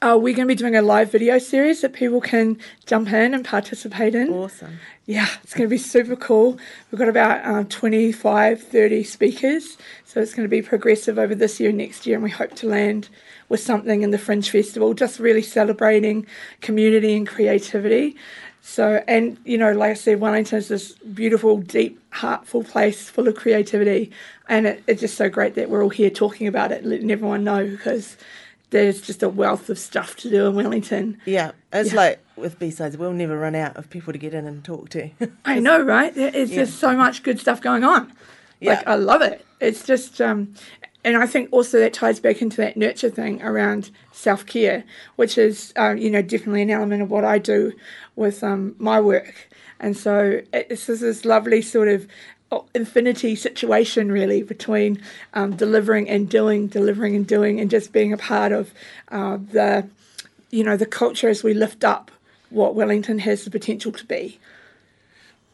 Uh, 0.03 0.17
we're 0.17 0.35
going 0.35 0.49
to 0.49 0.53
be 0.53 0.57
doing 0.57 0.75
a 0.75 0.83
live 0.83 1.13
video 1.13 1.39
series 1.39 1.81
that 1.81 1.93
people 1.93 2.21
can 2.21 2.59
jump 2.87 3.13
in 3.13 3.35
and 3.35 3.45
participate 3.45 4.17
in. 4.17 4.31
Awesome. 4.31 4.81
Yeah, 5.07 5.29
it's 5.45 5.55
going 5.55 5.69
to 5.69 5.71
be 5.71 5.79
super 5.79 6.17
cool. 6.17 6.59
We've 6.91 6.99
got 6.99 7.09
about 7.09 7.45
um, 7.47 7.67
25, 7.67 8.61
30 8.61 9.05
speakers. 9.05 9.79
So 10.05 10.21
it's 10.21 10.35
going 10.35 10.45
to 10.45 10.51
be 10.51 10.61
progressive 10.61 11.21
over 11.21 11.37
this 11.37 11.61
year 11.61 11.69
and 11.69 11.79
next 11.79 12.05
year. 12.05 12.17
And 12.17 12.25
we 12.25 12.31
hope 12.31 12.55
to 12.57 12.67
land 12.67 13.11
with 13.53 13.61
something 13.61 14.01
in 14.01 14.13
the 14.13 14.19
Fringe 14.19 14.49
Festival, 14.49 14.95
just 14.95 15.21
really 15.21 15.43
celebrating 15.43 16.27
community 16.63 17.15
and 17.15 17.27
creativity. 17.29 18.17
So, 18.63 19.05
and 19.07 19.37
you 19.45 19.59
know, 19.59 19.73
like 19.73 19.91
I 19.91 19.95
said, 19.95 20.21
Wellington 20.21 20.57
is 20.57 20.69
this 20.69 20.93
beautiful, 20.93 21.59
deep, 21.59 22.01
heartful 22.15 22.65
place 22.65 23.11
full 23.11 23.29
of 23.29 23.35
creativity. 23.35 24.11
And 24.49 24.67
it, 24.67 24.83
it's 24.87 25.03
just 25.03 25.19
so 25.19 25.29
great 25.29 25.55
that 25.57 25.69
we're 25.69 25.83
all 25.83 25.91
here 25.91 26.09
talking 26.09 26.47
about 26.47 26.73
it, 26.73 26.83
letting 26.87 27.11
everyone 27.11 27.45
know 27.45 27.67
because 27.67 28.17
there's 28.71 29.03
just 29.03 29.23
a 29.23 29.29
wealth 29.29 29.69
of 29.69 29.79
stuff 29.79 30.17
to 30.17 30.31
do 30.31 30.47
in 30.47 30.55
Wellington. 30.55 31.21
Yeah, 31.27 31.51
it's 31.75 31.93
yeah. 31.93 32.01
like 32.01 32.21
with 32.37 32.59
B 32.59 32.71
sides, 32.71 32.97
we'll 32.97 33.13
never 33.13 33.39
run 33.39 33.55
out 33.55 33.77
of 33.77 33.91
people 33.91 34.15
to 34.15 34.19
get 34.19 34.33
in 34.33 34.47
and 34.47 34.65
talk 34.65 34.89
to. 34.91 35.11
I 35.45 35.59
know, 35.59 35.83
right? 35.83 36.15
There's 36.15 36.51
yeah. 36.51 36.65
just 36.65 36.79
so 36.79 36.97
much 36.97 37.23
good 37.23 37.39
stuff 37.39 37.61
going 37.61 37.85
on. 37.85 38.15
Yeah. 38.61 38.77
Like 38.77 38.89
I 38.89 38.95
love 38.95 39.21
it. 39.21 39.45
It's 39.61 39.85
just, 39.85 40.23
um, 40.23 40.55
and 41.05 41.17
I 41.17 41.27
think 41.27 41.49
also 41.53 41.79
that 41.81 41.93
ties 41.93 42.21
back 42.21 42.43
into 42.43 42.59
that 42.59 42.77
nurture 42.77 43.11
thing 43.11 43.43
around 43.43 43.91
self 44.13 44.47
care, 44.47 44.85
which 45.17 45.37
is, 45.37 45.73
um, 45.77 45.99
you 45.99 46.11
know, 46.11 46.23
definitely 46.23 46.63
an 46.63 46.71
element 46.71 47.03
of 47.03 47.11
what 47.11 47.25
I 47.25 47.39
do 47.39 47.73
with 48.15 48.45
um, 48.45 48.77
my 48.79 49.01
work. 49.01 49.49
And 49.81 49.97
so 49.97 50.43
it's 50.53 50.87
this 50.87 51.25
lovely 51.25 51.61
sort 51.61 51.89
of 51.89 52.07
infinity 52.75 53.35
situation 53.35 54.13
really 54.13 54.43
between 54.43 55.03
um, 55.35 55.57
delivering 55.57 56.09
and 56.09 56.29
doing, 56.29 56.69
delivering 56.69 57.17
and 57.17 57.27
doing, 57.27 57.59
and 57.59 57.69
just 57.69 57.93
being 57.93 58.13
a 58.13 58.19
part 58.19 58.53
of 58.53 58.73
uh, 59.09 59.39
the 59.39 59.89
you 60.53 60.63
know, 60.63 60.77
the 60.77 60.87
culture 60.87 61.29
as 61.29 61.43
we 61.43 61.55
lift 61.55 61.83
up 61.83 62.13
what 62.51 62.75
Wellington 62.77 63.19
has 63.21 63.45
the 63.45 63.51
potential 63.51 63.91
to 63.91 64.05
be. 64.05 64.39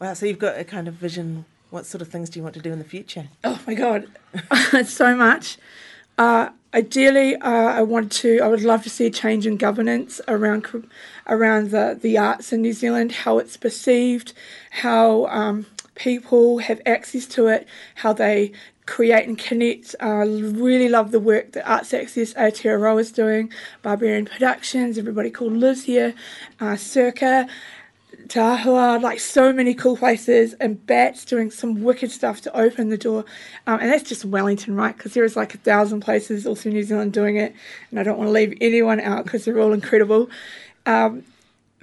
Wow, 0.01 0.13
so 0.15 0.27
you've 0.27 0.41
got 0.41 0.59
a 0.59 0.65
kind 0.65 0.89
of 0.89 0.95
vision. 0.95 1.47
What 1.71 1.87
sort 1.87 2.01
of 2.03 2.09
things 2.09 2.31
do 2.31 2.39
you 2.39 2.43
want 2.43 2.55
to 2.55 2.63
do 2.63 2.73
in 2.73 2.79
the 2.79 2.85
future? 2.85 3.29
Oh 3.45 3.61
my 3.67 3.75
God, 3.75 4.07
so 4.87 5.15
much. 5.15 5.59
Uh, 6.17 6.51
ideally, 6.75 7.37
uh, 7.37 7.49
I 7.51 7.83
want 7.83 8.11
to. 8.13 8.41
I 8.41 8.49
would 8.49 8.63
love 8.63 8.83
to 8.85 8.91
see 8.91 9.07
a 9.07 9.11
change 9.11 9.47
in 9.47 9.57
governance 9.57 10.21
around 10.29 10.67
around 11.27 11.71
the 11.71 11.99
the 12.01 12.19
arts 12.19 12.53
in 12.53 12.63
New 12.63 12.73
Zealand, 12.73 13.13
how 13.13 13.39
it's 13.39 13.57
perceived, 13.57 14.33
how 14.71 15.27
um, 15.27 15.67
people 15.95 16.59
have 16.59 16.81
access 16.87 17.27
to 17.27 17.49
it, 17.49 17.69
how 17.97 18.13
they 18.13 18.53
create 18.87 19.29
and 19.29 19.39
connect. 19.39 19.95
I 20.01 20.23
uh, 20.23 20.25
really 20.25 20.89
love 20.89 21.11
the 21.11 21.21
work 21.21 21.53
that 21.53 21.71
Arts 21.71 21.93
Access 21.93 22.33
Aotearoa 22.33 23.01
is 23.01 23.13
doing, 23.13 23.53
Barbarian 23.83 24.25
Productions, 24.25 24.97
everybody 24.97 25.31
called 25.31 25.53
lives 25.53 25.85
here, 25.85 26.15
uh, 26.59 26.75
Circa, 26.77 27.47
Tahua, 28.29 29.01
like 29.01 29.21
so 29.21 29.53
many 29.53 29.75
cool 29.75 29.97
places, 29.97 30.55
and 30.55 30.85
Bats 30.87 31.25
doing 31.25 31.51
some 31.51 31.83
wicked 31.83 32.11
stuff 32.11 32.41
to 32.43 32.57
open 32.57 32.91
the 32.91 32.99
door. 32.99 33.25
Um, 33.67 33.81
and 33.81 33.91
that's 33.91 34.09
just 34.09 34.25
Wellington, 34.25 34.75
right? 34.75 34.97
Because 34.97 35.15
there 35.15 35.25
is 35.25 35.37
like 35.37 35.55
a 35.55 35.59
thousand 35.59 36.01
places 36.01 36.47
also 36.47 36.71
New 36.71 36.83
Zealand 36.83 37.13
doing 37.13 37.37
it, 37.37 37.55
and 37.91 37.99
I 37.99 38.03
don't 38.03 38.19
want 38.19 38.29
to 38.29 38.33
leave 38.33 38.57
anyone 38.61 39.01
out 39.01 39.25
because 39.25 39.45
they're 39.45 39.59
all 39.59 39.73
incredible. 39.73 40.31
Um, 40.87 41.25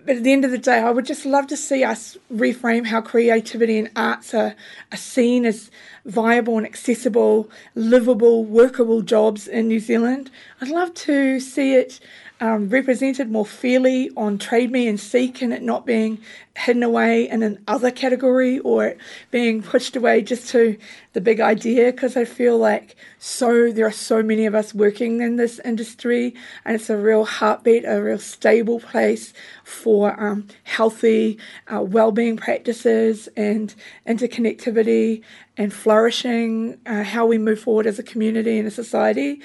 but 0.06 0.18
at 0.18 0.24
the 0.24 0.34
end 0.34 0.46
of 0.46 0.52
the 0.52 0.60
day, 0.60 0.78
I 0.78 0.92
would 0.92 1.06
just 1.06 1.26
love 1.26 1.48
to 1.48 1.58
see 1.58 1.84
us 1.84 2.16
reframe 2.32 2.86
how 2.86 3.02
creativity 3.02 3.80
and 3.80 3.90
arts 3.96 4.36
are, 4.36 4.56
are 4.92 4.98
seen 4.98 5.46
as 5.46 5.72
viable 6.06 6.58
and 6.58 6.66
accessible, 6.66 7.50
livable, 7.74 8.46
workable 8.46 9.02
jobs 9.02 9.48
in 9.48 9.68
New 9.68 9.80
Zealand. 9.80 10.30
I'd 10.62 10.70
love 10.70 10.94
to 10.94 11.40
see 11.40 11.74
it 11.74 12.00
um, 12.42 12.70
represented 12.70 13.32
more 13.32 13.46
fairly 13.46 14.12
on 14.18 14.38
Trade 14.38 14.72
Me 14.72 14.88
and 14.88 15.00
Seek 15.00 15.42
and 15.42 15.54
it 15.54 15.62
not 15.62 15.86
being 15.86 16.20
hidden 16.58 16.84
away 16.84 17.30
in 17.30 17.44
an 17.44 17.64
other 17.68 17.92
category 17.92 18.60
or 18.60 18.96
being 19.32 19.62
pushed 19.62 19.96
away 19.96 20.22
just 20.22 20.50
to 20.50 20.78
the 21.14 21.22
big 21.22 21.40
idea 21.40 21.92
because 21.92 22.18
I 22.18 22.26
feel 22.26 22.58
like 22.58 22.96
so 23.20 23.72
there 23.72 23.86
are 23.86 23.92
so 23.92 24.22
many 24.22 24.46
of 24.46 24.56
us 24.56 24.74
working 24.74 25.22
in 25.22 25.38
this 25.38 25.60
industry 25.64 26.34
and 26.66 26.76
it's 26.76 26.90
a 26.90 26.98
real 26.98 27.26
heartbeat, 27.26 27.86
a 27.86 28.02
real 28.02 28.20
stable 28.20 28.80
place 28.80 29.34
for 29.64 30.20
um, 30.22 30.48
healthy 30.64 31.38
uh, 31.74 31.82
well-being 31.82 32.38
practices 32.38 33.30
and 33.38 33.74
interconnectivity 34.08 35.24
and 35.58 35.74
flourishing, 35.74 36.78
uh, 36.86 37.04
how 37.04 37.26
we 37.26 37.38
move 37.38 37.62
forward 37.62 37.88
as 37.88 37.98
a 37.98 38.04
community 38.04 38.60
and 38.60 38.68
a 38.68 38.72
society 38.72 39.42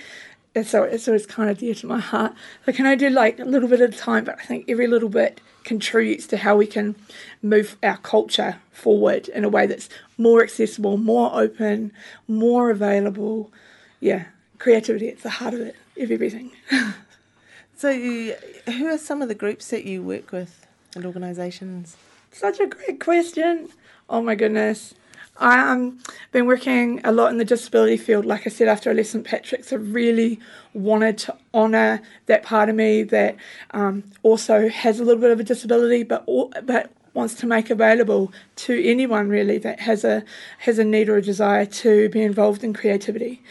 and 0.55 0.67
so 0.67 0.83
it's 0.83 1.07
always 1.07 1.27
kind 1.27 1.49
of 1.49 1.59
dear 1.59 1.75
to 1.75 1.87
my 1.87 2.01
heart. 2.01 2.35
So 2.67 2.73
can 2.73 2.87
I 2.87 2.97
do 2.97 3.09
like 3.09 3.39
a 3.39 3.45
little 3.45 3.69
bit 3.69 3.81
at 3.81 3.95
a 3.95 3.99
time, 3.99 4.25
but 4.25 4.39
I 4.39 4.45
think 4.45 4.65
every 4.69 4.87
little 4.87 5.09
bit 5.09 5.41
contributes 5.65 6.27
to 6.29 6.39
how 6.39 6.57
we 6.57 6.67
can 6.67 6.97
move 7.43 7.77
our 7.83 7.99
culture 7.99 8.57
forward 8.73 9.29
in 9.29 9.45
a 9.45 9.49
way 9.49 9.67
that's 9.67 9.89
more 10.19 10.43
accessible, 10.43 10.97
more 10.97 11.31
open, 11.35 11.93
more 12.27 12.71
available. 12.71 13.53
Yeah, 14.01 14.25
creativity 14.59 15.09
at 15.09 15.23
the 15.23 15.31
heart 15.31 15.55
of 15.55 15.61
it, 15.61 15.77
of 15.97 16.11
everything. 16.11 16.51
so, 17.77 17.91
you, 17.91 18.35
who 18.67 18.87
are 18.87 18.99
some 18.99 19.23
of 19.23 19.29
the 19.29 19.35
groups 19.35 19.69
that 19.69 19.85
you 19.85 20.03
work 20.03 20.33
with 20.33 20.67
and 20.97 21.07
organisations? 21.07 21.97
Such 22.33 22.59
a 22.59 22.67
great 22.67 22.99
question. 22.99 23.69
Oh 24.09 24.23
my 24.23 24.35
goodness. 24.35 24.95
I've 25.39 25.69
um, 25.69 25.99
been 26.33 26.47
working 26.47 27.01
a 27.03 27.13
lot 27.13 27.31
in 27.31 27.39
the 27.39 27.45
disability 27.45 27.97
field. 27.97 28.27
Like 28.27 28.47
I 28.47 28.51
said, 28.51 28.69
after 28.69 28.91
I 28.91 28.93
left 28.93 29.09
St 29.11 29.25
Patrick's, 29.25 29.73
I 29.73 29.77
really 29.77 30.39
wanted 30.75 31.17
to 31.19 31.37
honour 31.55 32.03
that 32.27 32.43
part 32.43 32.69
of 32.69 32.77
me 32.77 33.03
that 33.05 33.37
um, 33.71 34.05
also 34.23 34.69
has 34.69 35.01
a 35.01 35.05
little 35.05 35.21
bit 35.21 35.31
of 35.31 35.41
a 35.41 35.45
disability, 35.45 36.03
but 36.03 36.27
but 36.65 36.91
wants 37.15 37.35
to 37.35 37.47
make 37.47 37.71
available 37.71 38.33
to 38.55 38.85
anyone 38.87 39.29
really 39.29 39.59
that 39.59 39.81
has 39.81 40.05
a 40.05 40.25
has 40.59 40.79
a 40.79 40.85
need 40.85 41.09
or 41.09 41.17
a 41.17 41.23
desire 41.23 41.67
to 41.67 42.09
be 42.11 42.23
involved 42.23 42.63
in 42.63 42.73
creativity. 42.73 43.43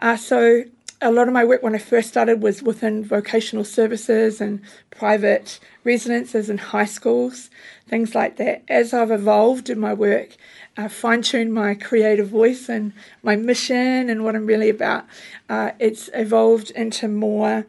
Uh, 0.00 0.16
so 0.16 0.64
a 1.00 1.12
lot 1.12 1.28
of 1.28 1.34
my 1.34 1.44
work 1.44 1.62
when 1.62 1.74
I 1.74 1.78
first 1.78 2.08
started 2.08 2.42
was 2.42 2.62
within 2.62 3.04
vocational 3.04 3.64
services 3.64 4.40
and 4.40 4.60
private 4.90 5.60
residences 5.84 6.50
and 6.50 6.58
high 6.58 6.86
schools, 6.86 7.50
things 7.86 8.14
like 8.14 8.36
that. 8.36 8.64
As 8.68 8.92
I've 8.92 9.10
evolved 9.10 9.70
in 9.70 9.78
my 9.78 9.94
work, 9.94 10.36
uh, 10.76 10.88
fine 10.88 11.22
tuned 11.22 11.54
my 11.54 11.74
creative 11.74 12.28
voice 12.28 12.68
and 12.68 12.92
my 13.22 13.36
mission 13.36 14.10
and 14.10 14.24
what 14.24 14.34
I'm 14.34 14.46
really 14.46 14.70
about. 14.70 15.06
Uh, 15.48 15.72
it's 15.78 16.10
evolved 16.14 16.70
into 16.72 17.06
more. 17.08 17.66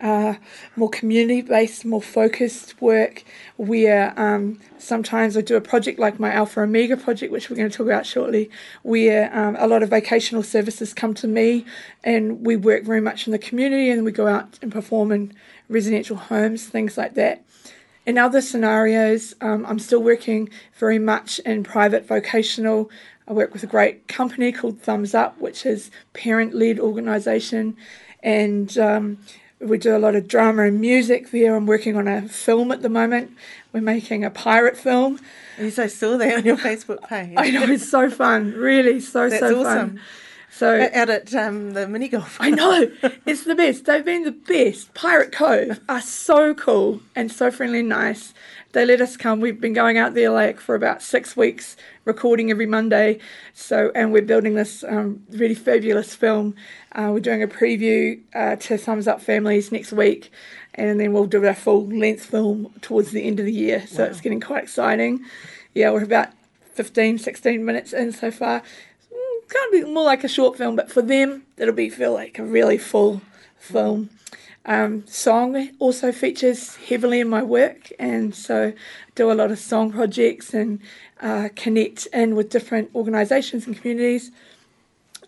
Uh, 0.00 0.34
more 0.76 0.90
community 0.90 1.40
based, 1.40 1.84
more 1.84 2.02
focused 2.02 2.80
work 2.82 3.22
where 3.56 4.12
um, 4.20 4.58
sometimes 4.76 5.36
I 5.36 5.40
do 5.40 5.56
a 5.56 5.60
project 5.60 5.98
like 5.98 6.18
my 6.18 6.32
Alpha 6.32 6.60
Omega 6.60 6.96
project, 6.96 7.32
which 7.32 7.48
we're 7.48 7.56
going 7.56 7.70
to 7.70 7.76
talk 7.76 7.86
about 7.86 8.04
shortly, 8.04 8.50
where 8.82 9.34
um, 9.34 9.56
a 9.58 9.68
lot 9.68 9.82
of 9.82 9.90
vocational 9.90 10.42
services 10.42 10.92
come 10.92 11.14
to 11.14 11.28
me 11.28 11.64
and 12.02 12.44
we 12.44 12.56
work 12.56 12.82
very 12.84 13.00
much 13.00 13.26
in 13.26 13.32
the 13.32 13.38
community 13.38 13.88
and 13.88 14.04
we 14.04 14.12
go 14.12 14.26
out 14.26 14.58
and 14.60 14.72
perform 14.72 15.12
in 15.12 15.32
residential 15.68 16.16
homes, 16.16 16.66
things 16.66 16.98
like 16.98 17.14
that. 17.14 17.44
In 18.04 18.18
other 18.18 18.42
scenarios, 18.42 19.34
um, 19.40 19.64
I'm 19.64 19.78
still 19.78 20.02
working 20.02 20.50
very 20.74 20.98
much 20.98 21.38
in 21.40 21.62
private 21.62 22.06
vocational. 22.06 22.90
I 23.26 23.32
work 23.32 23.54
with 23.54 23.62
a 23.62 23.66
great 23.66 24.06
company 24.08 24.52
called 24.52 24.80
Thumbs 24.80 25.14
Up, 25.14 25.40
which 25.40 25.64
is 25.64 25.90
parent-led 26.12 26.78
organisation, 26.78 27.76
and 28.22 28.76
um, 28.76 29.18
we 29.64 29.78
do 29.78 29.96
a 29.96 29.98
lot 29.98 30.14
of 30.14 30.28
drama 30.28 30.62
and 30.64 30.80
music 30.80 31.30
there. 31.30 31.56
I'm 31.56 31.66
working 31.66 31.96
on 31.96 32.06
a 32.06 32.22
film 32.22 32.70
at 32.72 32.82
the 32.82 32.88
moment. 32.88 33.32
We're 33.72 33.80
making 33.80 34.24
a 34.24 34.30
pirate 34.30 34.76
film. 34.76 35.18
Yes, 35.58 35.78
I 35.78 35.86
saw 35.86 36.16
that 36.16 36.38
on 36.38 36.44
your 36.44 36.56
Facebook 36.56 37.08
page. 37.08 37.34
I 37.36 37.50
know 37.50 37.62
it's 37.64 37.88
so 37.88 38.10
fun, 38.10 38.52
really, 38.52 39.00
so 39.00 39.28
That's 39.28 39.40
so 39.40 39.60
awesome. 39.60 39.90
fun. 39.90 40.00
So 40.54 40.88
out 40.94 41.10
at 41.10 41.34
um, 41.34 41.72
the 41.72 41.88
mini 41.88 42.06
golf. 42.06 42.36
I 42.38 42.50
know 42.50 42.88
it's 43.26 43.42
the 43.42 43.56
best. 43.56 43.86
They've 43.86 44.04
been 44.04 44.22
the 44.22 44.30
best. 44.30 44.94
Pirate 44.94 45.32
Cove 45.32 45.80
are 45.88 46.00
so 46.00 46.54
cool 46.54 47.00
and 47.16 47.32
so 47.32 47.50
friendly 47.50 47.80
and 47.80 47.88
nice. 47.88 48.32
They 48.70 48.86
let 48.86 49.00
us 49.00 49.16
come. 49.16 49.40
We've 49.40 49.60
been 49.60 49.72
going 49.72 49.98
out 49.98 50.14
there 50.14 50.30
like 50.30 50.60
for 50.60 50.76
about 50.76 51.02
six 51.02 51.36
weeks, 51.36 51.76
recording 52.04 52.52
every 52.52 52.66
Monday. 52.66 53.18
So 53.52 53.90
and 53.96 54.12
we're 54.12 54.22
building 54.22 54.54
this 54.54 54.84
um, 54.84 55.24
really 55.30 55.56
fabulous 55.56 56.14
film. 56.14 56.54
Uh, 56.92 57.10
we're 57.12 57.18
doing 57.18 57.42
a 57.42 57.48
preview 57.48 58.20
uh, 58.32 58.54
to 58.54 58.78
Thumbs 58.78 59.08
Up 59.08 59.20
Families 59.20 59.72
next 59.72 59.92
week, 59.92 60.30
and 60.74 61.00
then 61.00 61.12
we'll 61.12 61.26
do 61.26 61.44
our 61.44 61.54
full 61.54 61.84
length 61.88 62.26
film 62.26 62.72
towards 62.80 63.10
the 63.10 63.24
end 63.24 63.40
of 63.40 63.46
the 63.46 63.52
year. 63.52 63.88
So 63.88 64.04
wow. 64.04 64.08
it's 64.08 64.20
getting 64.20 64.40
quite 64.40 64.62
exciting. 64.62 65.24
Yeah, 65.74 65.90
we're 65.90 66.04
about 66.04 66.28
15, 66.74 67.18
16 67.18 67.64
minutes 67.64 67.92
in 67.92 68.12
so 68.12 68.30
far 68.30 68.62
kind 69.48 69.74
of 69.74 69.86
be 69.86 69.92
more 69.92 70.04
like 70.04 70.24
a 70.24 70.28
short 70.28 70.56
film, 70.56 70.76
but 70.76 70.90
for 70.90 71.02
them, 71.02 71.42
it'll 71.56 71.74
be 71.74 71.90
feel 71.90 72.12
like 72.12 72.38
a 72.38 72.44
really 72.44 72.78
full 72.78 73.20
film. 73.58 74.10
Um, 74.66 75.06
song 75.06 75.70
also 75.78 76.10
features 76.10 76.76
heavily 76.76 77.20
in 77.20 77.28
my 77.28 77.42
work, 77.42 77.90
and 77.98 78.34
so 78.34 78.68
I 78.68 78.74
do 79.14 79.30
a 79.30 79.34
lot 79.34 79.50
of 79.50 79.58
song 79.58 79.92
projects 79.92 80.54
and 80.54 80.80
uh, 81.20 81.50
connect 81.54 82.06
in 82.06 82.34
with 82.34 82.48
different 82.48 82.90
organisations 82.94 83.66
and 83.66 83.76
communities. 83.76 84.30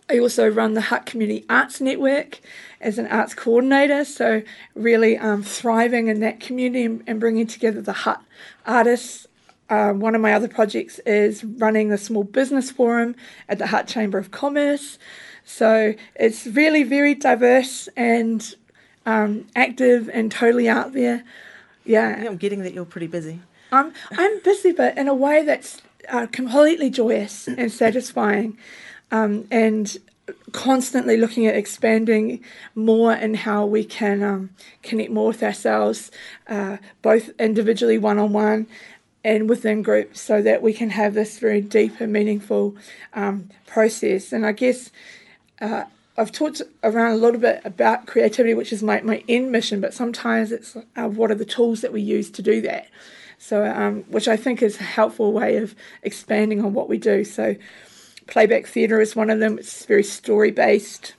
I 0.09 0.19
also 0.19 0.47
run 0.47 0.73
the 0.73 0.81
Hutt 0.81 1.05
Community 1.05 1.45
Arts 1.49 1.81
Network 1.81 2.39
as 2.79 2.97
an 2.97 3.07
arts 3.07 3.33
coordinator, 3.33 4.05
so 4.05 4.41
really 4.73 5.17
um, 5.17 5.43
thriving 5.43 6.07
in 6.07 6.19
that 6.21 6.39
community 6.39 6.85
and, 6.85 7.03
and 7.05 7.19
bringing 7.19 7.45
together 7.45 7.81
the 7.81 7.93
Hutt 7.93 8.23
artists 8.65 9.27
uh, 9.69 9.91
one 9.91 10.15
of 10.15 10.21
my 10.21 10.33
other 10.33 10.47
projects 10.47 10.99
is 10.99 11.43
running 11.43 11.89
the 11.89 11.97
small 11.97 12.23
business 12.23 12.71
forum 12.71 13.15
at 13.49 13.57
the 13.57 13.67
Hutt 13.67 13.87
Chamber 13.87 14.17
of 14.17 14.31
Commerce. 14.31 14.97
So 15.43 15.93
it's 16.15 16.47
really 16.47 16.83
very 16.83 17.15
diverse 17.15 17.87
and 17.95 18.55
um, 19.05 19.47
active 19.55 20.09
and 20.13 20.31
totally 20.31 20.67
out 20.69 20.93
there. 20.93 21.23
Yeah. 21.85 22.25
I'm 22.27 22.37
getting 22.37 22.63
that 22.63 22.73
you're 22.73 22.85
pretty 22.85 23.07
busy. 23.07 23.39
I'm, 23.71 23.93
I'm 24.11 24.41
busy, 24.43 24.71
but 24.71 24.97
in 24.97 25.07
a 25.07 25.13
way 25.13 25.43
that's 25.43 25.81
uh, 26.09 26.27
completely 26.27 26.89
joyous 26.89 27.47
and 27.47 27.71
satisfying. 27.71 28.57
Um, 29.11 29.47
and 29.51 29.97
constantly 30.51 31.17
looking 31.17 31.45
at 31.45 31.55
expanding 31.55 32.43
more 32.75 33.13
and 33.13 33.37
how 33.37 33.65
we 33.65 33.83
can 33.83 34.23
um, 34.23 34.49
connect 34.83 35.11
more 35.11 35.27
with 35.27 35.43
ourselves, 35.43 36.11
uh, 36.47 36.77
both 37.01 37.29
individually, 37.39 37.97
one 37.97 38.19
on 38.19 38.33
one, 38.33 38.67
and 39.23 39.49
within 39.49 39.81
groups 39.81 40.21
so 40.21 40.41
that 40.41 40.61
we 40.61 40.73
can 40.73 40.91
have 40.91 41.13
this 41.13 41.39
very 41.39 41.61
deep 41.61 41.99
and 41.99 42.13
meaningful 42.13 42.75
um, 43.13 43.49
process. 43.65 44.31
And 44.31 44.45
I 44.45 44.51
guess 44.51 44.91
uh, 45.59 45.83
I've 46.17 46.31
talked 46.31 46.61
around 46.83 47.11
a 47.11 47.17
little 47.17 47.39
bit 47.39 47.61
about 47.63 48.07
creativity, 48.07 48.53
which 48.53 48.73
is 48.73 48.81
my, 48.81 49.01
my 49.01 49.23
end 49.27 49.51
mission, 49.51 49.81
but 49.81 49.93
sometimes 49.93 50.51
it's 50.51 50.75
uh, 50.95 51.07
what 51.07 51.31
are 51.31 51.35
the 51.35 51.45
tools 51.45 51.81
that 51.81 51.93
we 51.93 52.01
use 52.01 52.29
to 52.31 52.41
do 52.41 52.61
that. 52.61 52.89
So, 53.37 53.65
um, 53.65 54.03
which 54.03 54.27
I 54.27 54.35
think 54.35 54.63
is 54.63 54.79
a 54.79 54.83
helpful 54.83 55.31
way 55.31 55.57
of 55.57 55.75
expanding 56.01 56.65
on 56.65 56.73
what 56.73 56.89
we 56.89 56.97
do. 56.97 57.23
So, 57.23 57.55
playback 58.25 58.65
theatre 58.65 58.99
is 58.99 59.15
one 59.15 59.29
of 59.29 59.39
them. 59.39 59.59
It's 59.59 59.85
very 59.85 60.03
story 60.03 60.49
based 60.49 61.13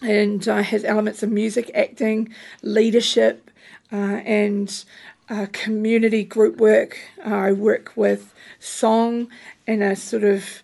and 0.00 0.46
uh, 0.48 0.62
has 0.62 0.84
elements 0.84 1.22
of 1.22 1.30
music, 1.30 1.70
acting, 1.74 2.34
leadership, 2.62 3.50
uh, 3.92 4.20
and 4.24 4.84
uh, 5.28 5.46
community 5.52 6.24
group 6.24 6.58
work. 6.58 6.98
Uh, 7.24 7.34
I 7.34 7.52
work 7.52 7.92
with 7.96 8.34
song 8.58 9.28
in 9.66 9.82
a 9.82 9.96
sort 9.96 10.24
of 10.24 10.62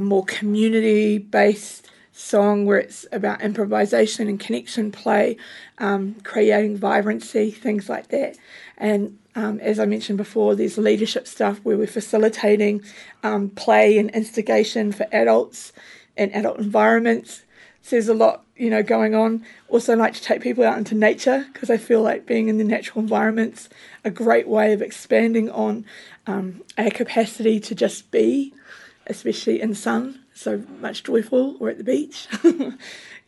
more 0.00 0.24
community 0.24 1.18
based 1.18 1.86
song 2.16 2.64
where 2.64 2.78
it's 2.78 3.06
about 3.12 3.42
improvisation 3.42 4.26
and 4.26 4.40
connection 4.40 4.90
play, 4.90 5.36
um, 5.78 6.14
creating 6.24 6.76
vibrancy, 6.76 7.50
things 7.50 7.90
like 7.90 8.08
that. 8.08 8.38
And 8.78 9.18
um, 9.34 9.60
as 9.60 9.78
I 9.78 9.84
mentioned 9.84 10.16
before, 10.16 10.54
there's 10.54 10.78
leadership 10.78 11.26
stuff 11.26 11.60
where 11.62 11.76
we're 11.76 11.86
facilitating 11.86 12.82
um, 13.22 13.50
play 13.50 13.98
and 13.98 14.10
instigation 14.10 14.92
for 14.92 15.06
adults 15.12 15.74
in 16.16 16.32
adult 16.32 16.58
environments. 16.58 17.42
So 17.86 17.94
there's 17.94 18.08
a 18.08 18.14
lot, 18.14 18.44
you 18.56 18.68
know, 18.68 18.82
going 18.82 19.14
on. 19.14 19.44
Also, 19.68 19.92
I 19.92 19.94
like 19.94 20.12
to 20.14 20.20
take 20.20 20.42
people 20.42 20.64
out 20.64 20.76
into 20.76 20.96
nature 20.96 21.46
because 21.52 21.70
I 21.70 21.76
feel 21.76 22.02
like 22.02 22.26
being 22.26 22.48
in 22.48 22.58
the 22.58 22.64
natural 22.64 23.00
environment's 23.00 23.68
a 24.02 24.10
great 24.10 24.48
way 24.48 24.72
of 24.72 24.82
expanding 24.82 25.48
on 25.50 25.84
um, 26.26 26.64
our 26.76 26.90
capacity 26.90 27.60
to 27.60 27.76
just 27.76 28.10
be, 28.10 28.52
especially 29.06 29.60
in 29.60 29.72
sun. 29.76 30.18
So 30.34 30.64
much 30.80 31.04
joyful 31.04 31.56
or 31.60 31.68
at 31.68 31.78
the 31.78 31.84
beach. 31.84 32.26
you 32.42 32.76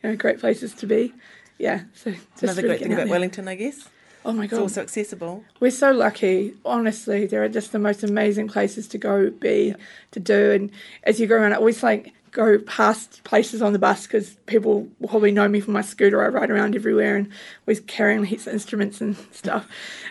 know, 0.03 0.17
great 0.17 0.41
places 0.41 0.73
to 0.73 0.85
be. 0.85 1.13
Yeah. 1.57 1.83
So 1.93 2.11
just 2.11 2.43
Another 2.43 2.63
really 2.63 2.67
great 2.67 2.81
thing 2.81 2.91
about 2.91 3.03
there. 3.05 3.11
Wellington, 3.11 3.47
I 3.47 3.55
guess. 3.55 3.87
Oh 4.25 4.33
my 4.33 4.47
god, 4.47 4.57
It's 4.57 4.61
also 4.61 4.81
accessible. 4.81 5.45
We're 5.61 5.71
so 5.71 5.91
lucky. 5.91 6.53
Honestly, 6.65 7.25
there 7.25 7.41
are 7.43 7.47
just 7.47 7.71
the 7.71 7.79
most 7.79 8.03
amazing 8.03 8.49
places 8.49 8.89
to 8.89 8.97
go, 8.97 9.29
be, 9.29 9.73
to 10.11 10.19
do. 10.19 10.51
And 10.51 10.71
as 11.03 11.21
you 11.21 11.27
go 11.27 11.35
around, 11.37 11.53
I 11.53 11.55
always 11.55 11.81
like 11.81 12.11
go 12.31 12.59
past 12.59 13.23
places 13.23 13.61
on 13.61 13.73
the 13.73 13.79
bus 13.79 14.07
because 14.07 14.35
people 14.45 14.87
will 14.99 15.09
probably 15.09 15.31
know 15.31 15.47
me 15.47 15.59
from 15.59 15.73
my 15.73 15.81
scooter. 15.81 16.23
I 16.23 16.27
ride 16.27 16.49
around 16.49 16.75
everywhere 16.75 17.15
and 17.15 17.29
always 17.67 17.79
carrying 17.81 18.23
heaps 18.23 18.47
of 18.47 18.53
instruments 18.53 19.01
and 19.01 19.17
stuff. 19.31 19.67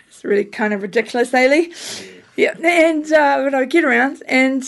It's 0.07 0.23
really 0.23 0.45
kind 0.45 0.73
of 0.73 0.81
ridiculous, 0.81 1.31
daily. 1.31 1.73
Yeah, 2.35 2.57
and 2.63 3.11
uh, 3.11 3.43
but 3.43 3.53
I 3.53 3.65
get 3.65 3.83
around 3.83 4.23
and 4.27 4.63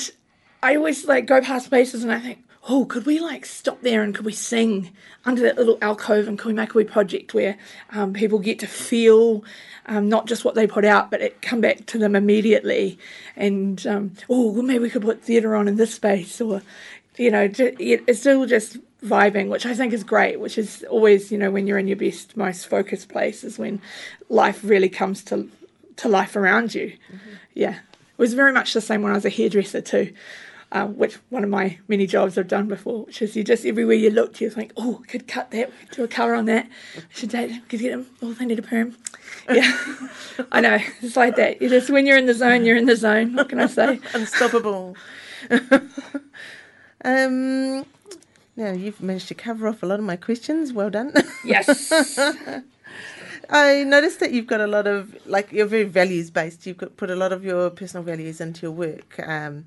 I 0.62 0.76
always 0.76 1.06
like 1.06 1.26
go 1.26 1.42
past 1.42 1.70
places 1.70 2.04
and 2.04 2.12
I 2.12 2.20
think, 2.20 2.44
oh, 2.70 2.86
could 2.86 3.06
we 3.06 3.20
like 3.20 3.46
stop 3.46 3.82
there 3.82 4.04
and 4.04 4.14
could 4.14 4.26
we 4.26 4.34
sing 4.34 4.92
under 5.26 5.42
that 5.42 5.58
little 5.58 5.78
alcove 5.82 6.28
and 6.28 6.38
could 6.38 6.50
we 6.50 6.54
make 6.54 6.74
a 6.74 6.78
wee 6.78 6.84
project 6.84 7.34
where 7.34 7.58
um, 7.92 8.14
people 8.14 8.40
get 8.40 8.60
to 8.60 8.68
feel 8.68 9.44
um, 9.88 10.10
not 10.10 10.28
just 10.28 10.46
what 10.46 10.56
they 10.56 10.68
put 10.68 10.86
out, 10.86 11.10
but 11.10 11.22
it 11.22 11.42
come 11.42 11.62
back 11.62 11.86
to 11.88 11.98
them 11.98 12.16
immediately. 12.16 13.00
And 13.36 13.86
um, 13.88 14.14
oh, 14.30 14.52
well, 14.52 14.64
maybe 14.64 14.84
we 14.84 14.90
could 14.90 15.02
put 15.02 15.24
theatre 15.24 15.56
on 15.56 15.68
in 15.68 15.76
this 15.76 15.94
space, 15.94 16.40
or 16.40 16.62
you 17.18 17.32
know, 17.32 17.50
it's 17.52 18.20
still 18.20 18.46
just 18.46 18.78
vibing, 19.04 19.50
which 19.50 19.66
I 19.66 19.74
think 19.74 19.94
is 19.94 20.04
great. 20.04 20.40
Which 20.40 20.58
is 20.58 20.84
always, 20.90 21.32
you 21.32 21.38
know, 21.38 21.52
when 21.52 21.68
you're 21.68 21.80
in 21.80 21.88
your 21.88 21.98
best, 21.98 22.38
most 22.38 22.68
focused 22.68 23.10
place, 23.10 23.44
is 23.44 23.58
when 23.58 23.82
life 24.30 24.62
really 24.64 24.90
comes 24.90 25.24
to 25.26 25.50
to 25.98 26.08
life 26.08 26.36
around 26.36 26.74
you. 26.74 26.94
Yeah, 27.54 27.76
it 27.76 28.18
was 28.18 28.34
very 28.34 28.54
much 28.54 28.74
the 28.74 28.82
same 28.82 29.02
when 29.02 29.12
I 29.12 29.16
was 29.16 29.26
a 29.26 29.30
hairdresser 29.30 29.82
too. 29.82 30.14
Uh, 30.74 30.88
which 30.88 31.16
one 31.30 31.44
of 31.44 31.50
my 31.50 31.78
many 31.90 32.08
jobs 32.08 32.38
I've 32.38 32.48
done 32.48 32.70
before, 32.70 33.04
which 33.04 33.22
is 33.22 33.36
you 33.36 33.44
just 33.44 33.66
everywhere 33.66 33.98
you 33.98 34.10
looked, 34.10 34.40
you 34.40 34.50
think, 34.50 34.72
oh, 34.78 35.02
I 35.04 35.06
could 35.06 35.28
cut 35.28 35.52
that, 35.52 35.70
do 35.92 36.06
a 36.06 36.08
colour 36.08 36.34
on 36.34 36.46
that, 36.46 36.66
I 36.96 37.02
should 37.10 37.28
date 37.28 37.50
them, 37.50 37.62
could 37.68 37.82
get 37.82 37.92
them, 37.92 38.08
oh, 38.22 38.32
they 38.32 38.46
need 38.46 38.60
a 38.60 38.62
perm. 38.62 38.96
Yeah, 39.50 39.76
I 40.52 40.62
know, 40.62 40.78
it's 41.02 41.18
like 41.18 41.36
that. 41.36 41.62
You 41.62 41.68
just 41.68 41.90
when 41.90 42.06
you're 42.06 42.18
in 42.18 42.26
the 42.26 42.34
zone, 42.34 42.64
you're 42.64 42.78
in 42.78 42.86
the 42.86 42.96
zone. 42.96 43.36
What 43.36 43.50
can 43.50 43.60
I 43.60 43.66
say? 43.66 44.00
Unstoppable. 44.14 44.96
um, 47.04 47.86
now 48.56 48.72
you've 48.72 49.02
managed 49.02 49.28
to 49.30 49.36
cover 49.36 49.68
off 49.68 49.84
a 49.84 49.86
lot 49.86 50.00
of 50.00 50.06
my 50.06 50.16
questions. 50.16 50.74
Well 50.74 50.90
done. 50.90 51.14
Yes. 51.44 51.92
I 53.50 53.84
noticed 53.84 54.20
that 54.22 54.32
you've 54.32 54.48
got 54.48 54.62
a 54.62 54.68
lot 54.68 54.88
of 54.88 55.18
like 55.26 55.52
you're 55.52 55.66
very 55.66 55.84
values 55.84 56.30
based. 56.30 56.66
You've 56.66 56.78
got, 56.78 56.96
put 56.96 57.10
a 57.10 57.16
lot 57.16 57.34
of 57.34 57.44
your 57.44 57.70
personal 57.70 58.04
values 58.04 58.40
into 58.40 58.62
your 58.62 58.72
work. 58.72 59.20
Um, 59.28 59.66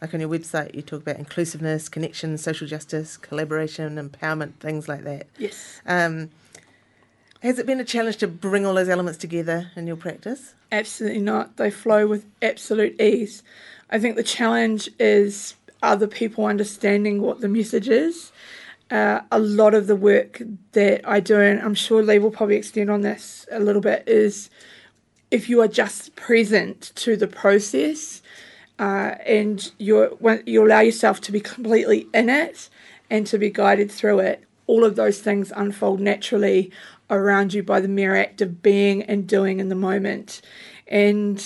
like 0.00 0.14
on 0.14 0.20
your 0.20 0.28
website, 0.28 0.74
you 0.74 0.82
talk 0.82 1.00
about 1.02 1.16
inclusiveness, 1.16 1.88
connection, 1.88 2.36
social 2.38 2.66
justice, 2.68 3.16
collaboration, 3.16 3.96
empowerment, 3.96 4.54
things 4.60 4.88
like 4.88 5.02
that. 5.04 5.26
yes. 5.38 5.80
Um, 5.86 6.30
has 7.42 7.58
it 7.58 7.66
been 7.66 7.80
a 7.80 7.84
challenge 7.84 8.18
to 8.18 8.28
bring 8.28 8.64
all 8.64 8.74
those 8.74 8.88
elements 8.88 9.18
together 9.18 9.70
in 9.76 9.86
your 9.86 9.96
practice? 9.96 10.54
Absolutely 10.72 11.20
not. 11.20 11.56
They 11.56 11.70
flow 11.70 12.06
with 12.06 12.24
absolute 12.40 13.00
ease. 13.00 13.42
I 13.90 13.98
think 13.98 14.16
the 14.16 14.22
challenge 14.22 14.88
is 14.98 15.54
other 15.84 16.06
people 16.06 16.46
understanding 16.46 17.20
what 17.20 17.40
the 17.40 17.48
message 17.48 17.88
is. 17.88 18.32
Uh, 18.90 19.20
a 19.30 19.38
lot 19.38 19.74
of 19.74 19.86
the 19.86 19.96
work 19.96 20.42
that 20.72 21.00
I 21.08 21.20
do, 21.20 21.40
and 21.40 21.60
I'm 21.60 21.74
sure 21.74 22.02
Lee 22.02 22.18
will 22.18 22.30
probably 22.30 22.56
extend 22.56 22.90
on 22.90 23.00
this 23.00 23.46
a 23.50 23.58
little 23.58 23.80
bit, 23.80 24.04
is 24.06 24.50
if 25.30 25.48
you 25.48 25.60
are 25.62 25.68
just 25.68 26.14
present 26.16 26.92
to 26.96 27.16
the 27.16 27.26
process 27.26 28.22
uh, 28.78 29.14
and 29.26 29.72
you're, 29.78 30.12
you 30.46 30.64
allow 30.64 30.80
yourself 30.80 31.20
to 31.22 31.32
be 31.32 31.40
completely 31.40 32.06
in 32.12 32.28
it 32.28 32.68
and 33.10 33.26
to 33.26 33.38
be 33.38 33.50
guided 33.50 33.90
through 33.90 34.20
it, 34.20 34.44
all 34.66 34.84
of 34.84 34.96
those 34.96 35.20
things 35.20 35.52
unfold 35.56 36.00
naturally 36.00 36.70
around 37.10 37.52
you 37.52 37.62
by 37.62 37.80
the 37.80 37.88
mere 37.88 38.14
act 38.14 38.40
of 38.40 38.62
being 38.62 39.02
and 39.02 39.26
doing 39.26 39.60
in 39.60 39.68
the 39.68 39.74
moment. 39.74 40.40
And 40.86 41.44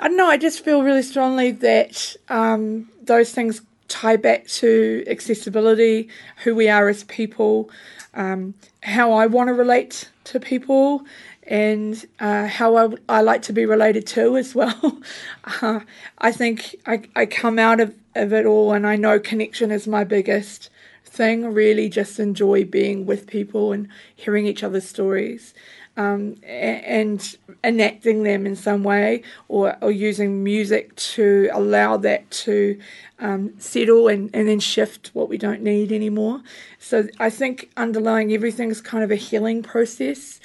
I 0.00 0.08
don't 0.08 0.16
know, 0.16 0.26
I 0.26 0.36
just 0.36 0.64
feel 0.64 0.82
really 0.82 1.02
strongly 1.02 1.50
that 1.52 2.16
um, 2.28 2.88
those 3.02 3.32
things 3.32 3.62
tie 3.88 4.16
back 4.16 4.46
to 4.46 5.04
accessibility, 5.06 6.08
who 6.44 6.54
we 6.54 6.68
are 6.68 6.88
as 6.88 7.04
people, 7.04 7.70
um, 8.14 8.54
how 8.82 9.12
I 9.12 9.26
want 9.26 9.48
to 9.48 9.54
relate 9.54 10.08
to 10.24 10.40
people, 10.40 11.04
and 11.46 12.04
uh, 12.20 12.46
how 12.46 12.76
I, 12.76 12.88
I 13.08 13.20
like 13.20 13.42
to 13.42 13.52
be 13.52 13.66
related 13.66 14.06
to 14.08 14.36
as 14.36 14.54
well. 14.54 15.00
uh, 15.62 15.80
I 16.18 16.32
think 16.32 16.76
I, 16.86 17.02
I 17.14 17.26
come 17.26 17.58
out 17.58 17.80
of, 17.80 17.94
of 18.14 18.32
it 18.32 18.46
all 18.46 18.72
and 18.72 18.86
I 18.86 18.96
know 18.96 19.18
connection 19.18 19.70
is 19.70 19.86
my 19.86 20.04
biggest 20.04 20.70
thing. 21.04 21.52
Really 21.52 21.88
just 21.88 22.20
enjoy 22.20 22.64
being 22.64 23.06
with 23.06 23.26
people 23.26 23.72
and 23.72 23.88
hearing 24.14 24.46
each 24.46 24.62
other's 24.62 24.88
stories 24.88 25.52
um, 25.96 26.36
and 26.44 27.36
enacting 27.62 28.22
them 28.22 28.46
in 28.46 28.56
some 28.56 28.82
way 28.82 29.22
or, 29.48 29.76
or 29.82 29.90
using 29.90 30.42
music 30.42 30.94
to 30.96 31.50
allow 31.52 31.96
that 31.98 32.30
to 32.30 32.80
um, 33.18 33.52
settle 33.58 34.08
and, 34.08 34.30
and 34.34 34.48
then 34.48 34.60
shift 34.60 35.10
what 35.12 35.28
we 35.28 35.38
don't 35.38 35.62
need 35.62 35.92
anymore. 35.92 36.42
So 36.78 37.08
I 37.20 37.30
think 37.30 37.70
underlying 37.76 38.32
everything 38.32 38.70
is 38.70 38.80
kind 38.80 39.04
of 39.04 39.10
a 39.10 39.16
healing 39.16 39.62
process. 39.62 40.40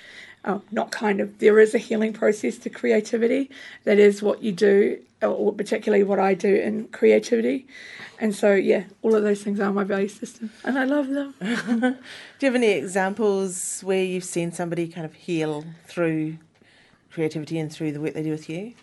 Oh, 0.46 0.62
not 0.72 0.92
kind 0.92 1.20
of, 1.20 1.40
there 1.40 1.60
is 1.60 1.76
a 1.76 1.78
healing 1.78 2.14
process 2.14 2.58
to 2.60 2.70
creativity. 2.70 3.50
That 3.84 4.00
is 4.00 4.22
what 4.22 4.42
you 4.44 4.52
do, 4.52 5.00
or 5.22 5.52
particularly 5.52 6.04
what 6.04 6.20
I 6.20 6.36
do 6.36 6.56
in 6.56 6.88
creativity. 6.88 7.68
And 8.20 8.34
so, 8.34 8.54
yeah, 8.54 8.86
all 9.02 9.14
of 9.14 9.24
those 9.24 9.44
things 9.44 9.60
are 9.60 9.74
my 9.74 9.84
value 9.84 10.08
system, 10.08 10.52
and 10.64 10.80
I 10.80 10.86
love 10.86 11.10
them. 11.10 11.34
Do 11.40 11.46
you 12.40 12.46
have 12.48 12.56
any 12.56 12.72
examples 12.72 13.82
where 13.82 14.04
you've 14.04 14.24
seen 14.24 14.52
somebody 14.52 14.88
kind 14.88 15.06
of 15.06 15.14
heal 15.14 15.66
through 15.86 16.38
creativity 17.12 17.60
and 17.60 17.72
through 17.72 17.92
the 17.92 18.02
work 18.02 18.14
they 18.14 18.24
do 18.24 18.32
with 18.32 18.50
you? 18.50 18.74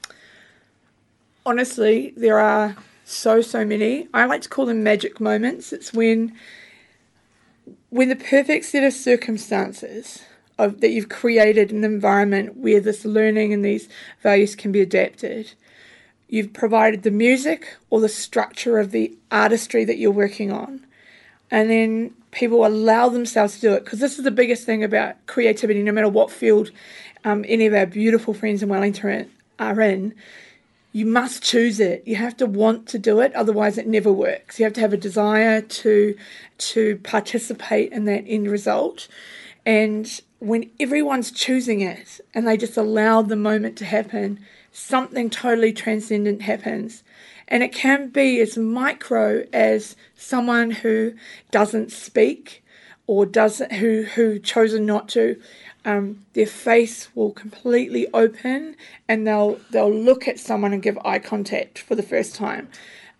honestly, 1.46 2.12
there 2.16 2.38
are 2.38 2.76
so 3.04 3.40
so 3.40 3.64
many. 3.64 4.08
I 4.14 4.24
like 4.24 4.42
to 4.42 4.48
call 4.48 4.66
them 4.66 4.82
magic 4.82 5.20
moments. 5.20 5.72
It's 5.72 5.92
when 5.92 6.34
when 7.90 8.08
the 8.08 8.16
perfect 8.16 8.64
set 8.64 8.84
of 8.84 8.92
circumstances 8.92 10.22
of 10.58 10.80
that 10.80 10.90
you've 10.90 11.08
created 11.08 11.72
an 11.72 11.84
environment 11.84 12.56
where 12.56 12.80
this 12.80 13.04
learning 13.04 13.52
and 13.52 13.64
these 13.64 13.88
values 14.22 14.54
can 14.54 14.72
be 14.72 14.80
adapted. 14.80 15.52
You've 16.28 16.52
provided 16.52 17.02
the 17.02 17.10
music 17.10 17.76
or 17.90 18.00
the 18.00 18.08
structure 18.08 18.78
of 18.78 18.90
the 18.90 19.16
artistry 19.30 19.84
that 19.84 19.98
you're 19.98 20.10
working 20.10 20.52
on. 20.52 20.86
And 21.50 21.70
then 21.70 22.14
people 22.30 22.66
allow 22.66 23.08
themselves 23.08 23.56
to 23.56 23.60
do 23.60 23.72
it 23.74 23.84
because 23.84 24.00
this 24.00 24.18
is 24.18 24.24
the 24.24 24.30
biggest 24.30 24.64
thing 24.64 24.82
about 24.82 25.26
creativity, 25.26 25.82
no 25.82 25.92
matter 25.92 26.08
what 26.08 26.30
field 26.30 26.70
um, 27.24 27.44
any 27.46 27.66
of 27.66 27.74
our 27.74 27.86
beautiful 27.86 28.34
friends 28.34 28.62
in 28.62 28.68
Wellington 28.68 29.30
are 29.58 29.80
in 29.80 30.14
you 30.94 31.04
must 31.04 31.42
choose 31.42 31.80
it. 31.80 32.04
You 32.06 32.14
have 32.14 32.36
to 32.36 32.46
want 32.46 32.86
to 32.90 33.00
do 33.00 33.18
it, 33.18 33.34
otherwise 33.34 33.78
it 33.78 33.88
never 33.88 34.12
works. 34.12 34.60
You 34.60 34.64
have 34.64 34.74
to 34.74 34.80
have 34.80 34.92
a 34.92 34.96
desire 34.96 35.60
to 35.60 36.16
to 36.56 36.96
participate 36.98 37.90
in 37.90 38.04
that 38.04 38.22
end 38.28 38.48
result. 38.48 39.08
And 39.66 40.08
when 40.46 40.70
everyone's 40.78 41.30
choosing 41.30 41.80
it 41.80 42.20
and 42.32 42.46
they 42.46 42.56
just 42.56 42.76
allow 42.76 43.22
the 43.22 43.36
moment 43.36 43.76
to 43.78 43.84
happen, 43.84 44.40
something 44.72 45.30
totally 45.30 45.72
transcendent 45.72 46.42
happens. 46.42 47.02
And 47.48 47.62
it 47.62 47.72
can 47.72 48.08
be 48.08 48.40
as 48.40 48.56
micro 48.56 49.44
as 49.52 49.96
someone 50.16 50.70
who 50.70 51.14
doesn't 51.50 51.92
speak 51.92 52.62
or 53.06 53.26
doesn't 53.26 53.72
who 53.72 54.04
who 54.14 54.38
chosen 54.38 54.86
not 54.86 55.10
to 55.10 55.40
um, 55.84 56.24
their 56.32 56.46
face 56.46 57.14
will 57.14 57.32
completely 57.32 58.06
open 58.14 58.76
and 59.06 59.26
they'll 59.26 59.60
they'll 59.70 59.92
look 59.92 60.26
at 60.26 60.38
someone 60.38 60.72
and 60.72 60.82
give 60.82 60.98
eye 61.04 61.18
contact 61.18 61.78
for 61.78 61.94
the 61.94 62.02
first 62.02 62.34
time 62.34 62.68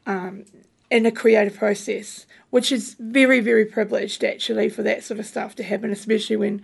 um, 0.06 0.44
in 0.90 1.06
a 1.06 1.10
creative 1.10 1.56
process, 1.56 2.26
which 2.55 2.71
is 2.71 2.95
very, 3.01 3.40
very 3.40 3.64
privileged 3.64 4.23
actually 4.23 4.69
for 4.69 4.85
that 4.85 5.03
sort 5.03 5.19
of 5.19 5.27
stuff 5.27 5.57
to 5.57 5.64
happen, 5.64 5.90
especially 5.90 6.37
when 6.37 6.62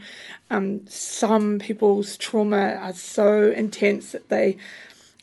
um, 0.49 0.87
some 0.87 1.59
people's 1.59 2.17
trauma 2.17 2.75
are 2.75 2.93
so 2.93 3.51
intense 3.51 4.13
that 4.13 4.29
they 4.29 4.57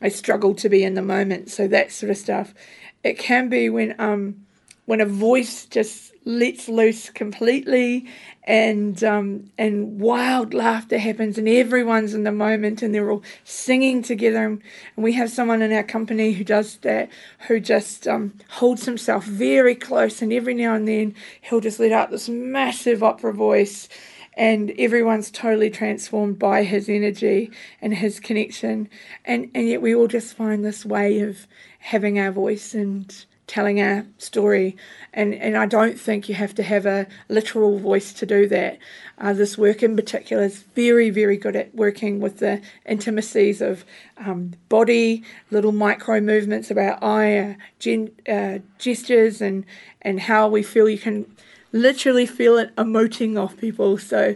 they 0.01 0.09
struggle 0.09 0.53
to 0.53 0.67
be 0.67 0.83
in 0.83 0.93
the 0.93 1.01
moment. 1.01 1.49
So 1.49 1.69
that 1.69 1.93
sort 1.93 2.09
of 2.09 2.17
stuff. 2.17 2.53
It 3.01 3.17
can 3.17 3.47
be 3.47 3.69
when 3.69 3.95
um, 3.97 4.45
when 4.87 4.99
a 4.99 5.05
voice 5.05 5.65
just 5.67 6.11
lets 6.25 6.67
loose 6.67 7.11
completely 7.11 8.05
and 8.47 9.03
um, 9.03 9.51
and 9.57 9.99
wild 9.99 10.53
laughter 10.53 10.97
happens 10.97 11.37
and 11.37 11.49
everyone's 11.49 12.13
in 12.13 12.23
the 12.23 12.31
moment 12.31 12.81
and 12.81 12.95
they're 12.95 13.11
all 13.11 13.23
singing 13.43 14.01
together 14.01 14.45
and, 14.45 14.61
we 14.95 15.13
have 15.13 15.29
someone 15.29 15.61
in 15.61 15.73
our 15.73 15.83
company 15.83 16.31
who 16.31 16.43
does 16.43 16.77
that 16.77 17.09
who 17.47 17.59
just 17.59 18.07
um, 18.07 18.33
holds 18.51 18.85
himself 18.85 19.25
very 19.25 19.75
close 19.75 20.21
and 20.21 20.31
every 20.31 20.53
now 20.53 20.73
and 20.73 20.87
then 20.87 21.13
he'll 21.41 21.59
just 21.59 21.79
let 21.79 21.91
out 21.91 22.09
this 22.09 22.29
massive 22.29 23.03
opera 23.03 23.33
voice 23.33 23.89
and 24.33 24.71
everyone's 24.77 25.29
totally 25.29 25.69
transformed 25.69 26.39
by 26.39 26.63
his 26.63 26.87
energy 26.87 27.51
and 27.81 27.95
his 27.95 28.19
connection 28.19 28.89
and 29.25 29.51
and 29.53 29.67
yet 29.67 29.81
we 29.81 29.93
all 29.93 30.07
just 30.07 30.35
find 30.35 30.63
this 30.63 30.85
way 30.85 31.19
of 31.19 31.47
having 31.79 32.17
our 32.17 32.31
voice 32.31 32.73
and 32.73 33.25
telling 33.47 33.81
our 33.81 34.05
story. 34.17 34.75
And, 35.13 35.33
and 35.33 35.57
I 35.57 35.65
don't 35.65 35.99
think 35.99 36.29
you 36.29 36.35
have 36.35 36.53
to 36.55 36.63
have 36.63 36.85
a 36.85 37.07
literal 37.29 37.79
voice 37.79 38.13
to 38.13 38.25
do 38.25 38.47
that. 38.49 38.77
Uh, 39.17 39.33
this 39.33 39.57
work 39.57 39.81
in 39.81 39.95
particular 39.95 40.43
is 40.43 40.63
very, 40.75 41.09
very 41.09 41.37
good 41.37 41.55
at 41.55 41.73
working 41.73 42.19
with 42.19 42.37
the 42.39 42.61
intimacies 42.85 43.61
of 43.61 43.85
um, 44.17 44.53
body, 44.69 45.23
little 45.49 45.71
micro 45.71 46.19
movements 46.19 46.69
of 46.69 46.77
our 46.77 47.01
eye, 47.03 47.37
uh, 47.37 47.53
gen, 47.79 48.11
uh, 48.29 48.59
gestures, 48.77 49.41
and, 49.41 49.65
and 50.01 50.19
how 50.19 50.47
we 50.47 50.61
feel. 50.61 50.87
You 50.89 50.99
can 50.99 51.25
literally 51.71 52.25
feel 52.25 52.57
it 52.57 52.75
emoting 52.75 53.41
off 53.41 53.57
people. 53.57 53.97
So, 53.97 54.35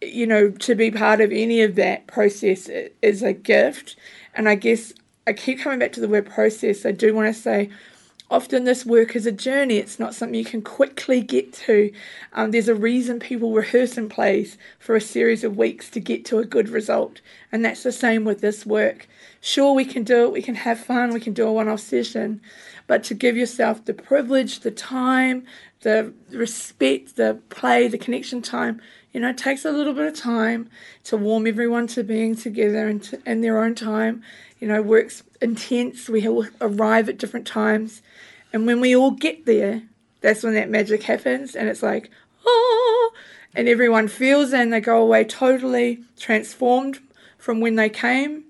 you 0.00 0.26
know, 0.26 0.50
to 0.50 0.74
be 0.74 0.90
part 0.90 1.20
of 1.20 1.32
any 1.32 1.62
of 1.62 1.74
that 1.74 2.06
process 2.06 2.70
is 3.02 3.22
a 3.22 3.32
gift. 3.32 3.96
And 4.34 4.48
I 4.48 4.54
guess 4.54 4.92
I 5.26 5.32
keep 5.32 5.60
coming 5.60 5.80
back 5.80 5.92
to 5.92 6.00
the 6.00 6.08
word 6.08 6.30
process. 6.30 6.86
I 6.86 6.92
do 6.92 7.12
want 7.12 7.34
to 7.34 7.40
say, 7.40 7.70
often 8.30 8.64
this 8.64 8.84
work 8.84 9.14
is 9.14 9.26
a 9.26 9.32
journey. 9.32 9.76
It's 9.76 9.98
not 9.98 10.14
something 10.14 10.34
you 10.34 10.44
can 10.44 10.62
quickly 10.62 11.20
get 11.20 11.52
to. 11.54 11.92
Um, 12.32 12.50
there's 12.50 12.68
a 12.68 12.74
reason 12.74 13.20
people 13.20 13.52
rehearse 13.52 13.96
and 13.96 14.10
plays 14.10 14.58
for 14.78 14.96
a 14.96 15.00
series 15.00 15.44
of 15.44 15.56
weeks 15.56 15.88
to 15.90 16.00
get 16.00 16.24
to 16.26 16.38
a 16.38 16.44
good 16.44 16.68
result. 16.68 17.20
And 17.52 17.64
that's 17.64 17.82
the 17.82 17.92
same 17.92 18.24
with 18.24 18.40
this 18.40 18.66
work. 18.66 19.06
Sure, 19.40 19.74
we 19.74 19.84
can 19.84 20.02
do 20.02 20.24
it, 20.24 20.32
we 20.32 20.42
can 20.42 20.56
have 20.56 20.80
fun, 20.80 21.14
we 21.14 21.20
can 21.20 21.32
do 21.32 21.46
a 21.46 21.52
one 21.52 21.68
off 21.68 21.80
session, 21.80 22.40
but 22.88 23.04
to 23.04 23.14
give 23.14 23.36
yourself 23.36 23.84
the 23.84 23.94
privilege, 23.94 24.60
the 24.60 24.70
time, 24.72 25.44
the 25.82 26.12
respect, 26.30 27.14
the 27.14 27.38
play, 27.48 27.86
the 27.86 27.98
connection 27.98 28.42
time, 28.42 28.80
you 29.12 29.20
know, 29.20 29.30
it 29.30 29.38
takes 29.38 29.64
a 29.64 29.70
little 29.70 29.94
bit 29.94 30.06
of 30.06 30.14
time 30.14 30.68
to 31.04 31.16
warm 31.16 31.46
everyone 31.46 31.86
to 31.88 32.02
being 32.02 32.36
together 32.36 32.86
and 32.88 33.02
to, 33.04 33.18
in 33.24 33.40
their 33.40 33.62
own 33.62 33.74
time. 33.74 34.22
You 34.60 34.68
know, 34.68 34.82
work's 34.82 35.22
intense. 35.40 36.08
We 36.08 36.26
arrive 36.60 37.08
at 37.08 37.16
different 37.16 37.46
times. 37.46 38.02
And 38.56 38.64
when 38.66 38.80
we 38.80 38.96
all 38.96 39.10
get 39.10 39.44
there, 39.44 39.82
that's 40.22 40.42
when 40.42 40.54
that 40.54 40.70
magic 40.70 41.02
happens. 41.02 41.54
And 41.54 41.68
it's 41.68 41.82
like, 41.82 42.10
oh, 42.46 43.12
and 43.54 43.68
everyone 43.68 44.08
feels 44.08 44.54
and 44.54 44.72
they 44.72 44.80
go 44.80 45.02
away 45.02 45.24
totally 45.24 46.02
transformed 46.18 47.00
from 47.36 47.60
when 47.60 47.74
they 47.74 47.90
came. 47.90 48.44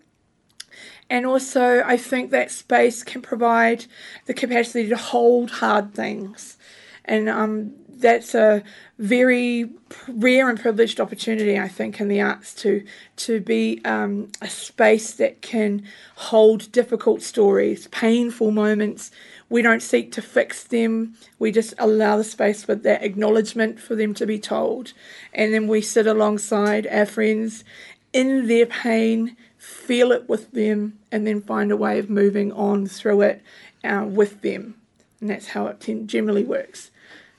And 1.11 1.27
also, 1.27 1.83
I 1.85 1.97
think 1.97 2.31
that 2.31 2.53
space 2.53 3.03
can 3.03 3.21
provide 3.21 3.87
the 4.27 4.35
capacity 4.35 4.89
to 4.91 4.97
hold 4.97 5.51
hard 5.51 5.93
things. 5.93 6.57
And 7.05 7.29
um, 7.29 7.73
that's 7.89 8.33
a 8.33 8.63
very 8.99 9.71
rare 10.09 10.49
and 10.49 10.61
privileged 10.61 11.01
opportunity, 11.01 11.59
I 11.59 11.69
think, 11.69 12.01
in 12.01 12.07
the 12.07 12.21
arts 12.21 12.55
to 12.63 12.85
to 13.17 13.41
be 13.41 13.81
um, 13.85 14.31
a 14.41 14.49
space 14.49 15.15
that 15.15 15.43
can 15.43 15.83
hold 16.17 16.71
difficult 16.71 17.23
stories, 17.23 17.89
painful 17.89 18.51
moments. 18.51 19.11
We 19.49 19.63
don't 19.63 19.83
seek 19.83 20.11
to 20.13 20.23
fix 20.23 20.65
them. 20.65 21.15
We 21.39 21.53
just 21.53 21.75
allow 21.79 22.17
the 22.17 22.25
space 22.25 22.65
for 22.65 22.75
that 22.75 23.05
acknowledgement 23.05 23.79
for 23.79 23.95
them 23.95 24.13
to 24.15 24.27
be 24.27 24.39
told, 24.39 24.93
and 25.33 25.55
then 25.55 25.69
we 25.69 25.81
sit 25.81 26.07
alongside 26.07 26.87
our 26.89 27.07
friends 27.07 27.65
in 28.13 28.49
their 28.49 28.67
pain, 28.67 29.37
feel 29.59 30.11
it 30.11 30.29
with 30.29 30.51
them, 30.53 30.99
and 31.13 31.27
then 31.27 31.41
find 31.41 31.71
a 31.71 31.77
way 31.77 31.99
of 31.99 32.11
moving 32.11 32.51
on 32.53 32.87
through 32.87 33.21
it 33.23 33.43
uh, 33.85 34.05
with 34.09 34.41
them. 34.43 34.75
And 35.21 35.31
that's 35.31 35.49
how 35.49 35.67
it 35.67 36.07
generally 36.07 36.45
works. 36.45 36.91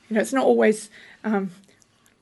You 0.08 0.16
know, 0.16 0.22
it's 0.22 0.34
not 0.34 0.46
always 0.46 0.90
um, 1.24 1.52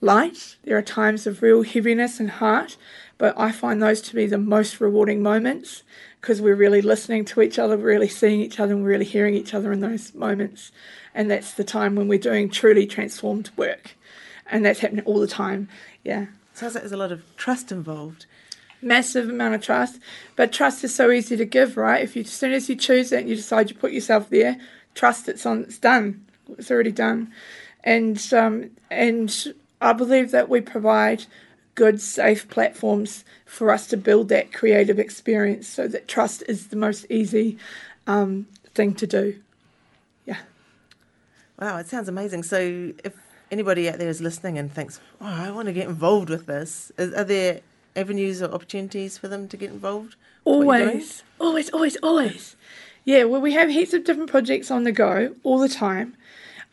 light. 0.02 0.56
There 0.64 0.78
are 0.78 0.82
times 0.82 1.28
of 1.28 1.42
real 1.42 1.64
heaviness 1.64 2.20
and 2.20 2.32
heart, 2.32 2.78
but 3.18 3.38
I 3.38 3.52
find 3.52 3.82
those 3.82 4.02
to 4.04 4.16
be 4.16 4.26
the 4.26 4.38
most 4.38 4.82
rewarding 4.82 5.22
moments 5.22 5.84
because 6.26 6.42
we're 6.42 6.56
really 6.56 6.82
listening 6.82 7.24
to 7.24 7.40
each 7.40 7.60
other, 7.60 7.78
we're 7.78 7.84
really 7.84 8.08
seeing 8.08 8.42
each 8.42 8.60
other, 8.60 8.74
and 8.74 8.82
we're 8.82 8.90
really 8.90 9.06
hearing 9.06 9.36
each 9.36 9.54
other 9.54 9.72
in 9.72 9.82
those 9.82 10.12
moments. 10.16 10.72
And 11.14 11.30
that's 11.30 11.54
the 11.54 11.64
time 11.64 11.94
when 11.94 12.08
we're 12.08 12.18
doing 12.18 12.50
truly 12.50 12.88
transformed 12.88 13.52
work. 13.56 13.92
And 14.48 14.66
that's 14.66 14.80
happening 14.80 15.06
all 15.06 15.20
the 15.20 15.28
time. 15.28 15.70
Yeah. 16.04 16.26
Sounds 16.56 16.74
like 16.74 16.82
there's 16.82 16.92
a 16.92 16.98
lot 16.98 17.12
of 17.12 17.24
trust 17.38 17.72
involved. 17.72 18.26
Massive 18.82 19.30
amount 19.30 19.54
of 19.54 19.62
trust. 19.62 20.00
But 20.36 20.52
trust 20.52 20.84
is 20.84 20.96
so 20.96 21.12
easy 21.12 21.38
to 21.38 21.46
give, 21.46 21.78
right? 21.78 22.02
If 22.02 22.16
you 22.16 22.24
as 22.24 22.32
soon 22.32 22.54
as 22.54 22.70
you 22.70 22.76
choose 22.76 23.12
it 23.12 23.20
and 23.20 23.30
you 23.30 23.36
decide 23.36 23.70
you 23.70 23.76
put 23.76 23.92
yourself 23.92 24.32
there, 24.32 24.58
trust 24.96 25.30
it's 25.30 25.46
on 25.46 25.66
it's 25.66 25.78
done. 25.78 26.26
It's 26.58 26.72
already 26.72 26.92
done 26.92 27.32
and 27.86 28.34
um, 28.34 28.72
and 28.90 29.54
I 29.80 29.94
believe 29.94 30.32
that 30.32 30.50
we 30.50 30.60
provide 30.60 31.26
good, 31.76 32.02
safe 32.02 32.50
platforms 32.50 33.24
for 33.46 33.72
us 33.72 33.88
to 33.88 33.98
build 33.98 34.30
that 34.30 34.52
creative 34.52 34.98
experience. 34.98 35.68
So 35.68 35.88
that 35.88 36.08
trust 36.08 36.44
is 36.48 36.68
the 36.68 36.76
most 36.76 37.06
easy 37.10 37.58
um, 38.08 38.48
thing 38.74 38.94
to 38.96 39.08
do. 39.08 39.40
Yeah. 40.26 40.40
Wow, 41.60 41.78
it 41.78 41.88
sounds 41.88 42.10
amazing. 42.10 42.44
So 42.44 42.94
if 43.04 43.14
anybody 43.52 43.90
out 43.90 44.00
there 44.00 44.10
is 44.10 44.22
listening 44.22 44.58
and 44.58 44.72
thinks, 44.72 45.00
"Oh, 45.22 45.26
I 45.26 45.52
want 45.52 45.68
to 45.68 45.74
get 45.74 45.88
involved 45.88 46.30
with 46.30 46.46
this," 46.46 46.92
is, 46.98 47.14
are 47.14 47.24
there 47.24 47.62
avenues 47.96 48.42
or 48.42 48.52
opportunities 48.52 49.18
for 49.18 49.28
them 49.28 49.48
to 49.48 49.58
get 49.58 49.72
involved? 49.72 50.16
Always, 50.44 51.24
always, 51.40 51.70
always, 51.70 51.96
always. 51.98 52.56
Yeah, 53.06 53.24
well, 53.26 53.42
we 53.42 53.54
have 53.54 53.70
heaps 53.70 53.94
of 53.94 54.04
different 54.04 54.32
projects 54.32 54.72
on 54.72 54.84
the 54.84 54.92
go 54.92 55.36
all 55.44 55.60
the 55.60 55.70
time. 55.70 56.16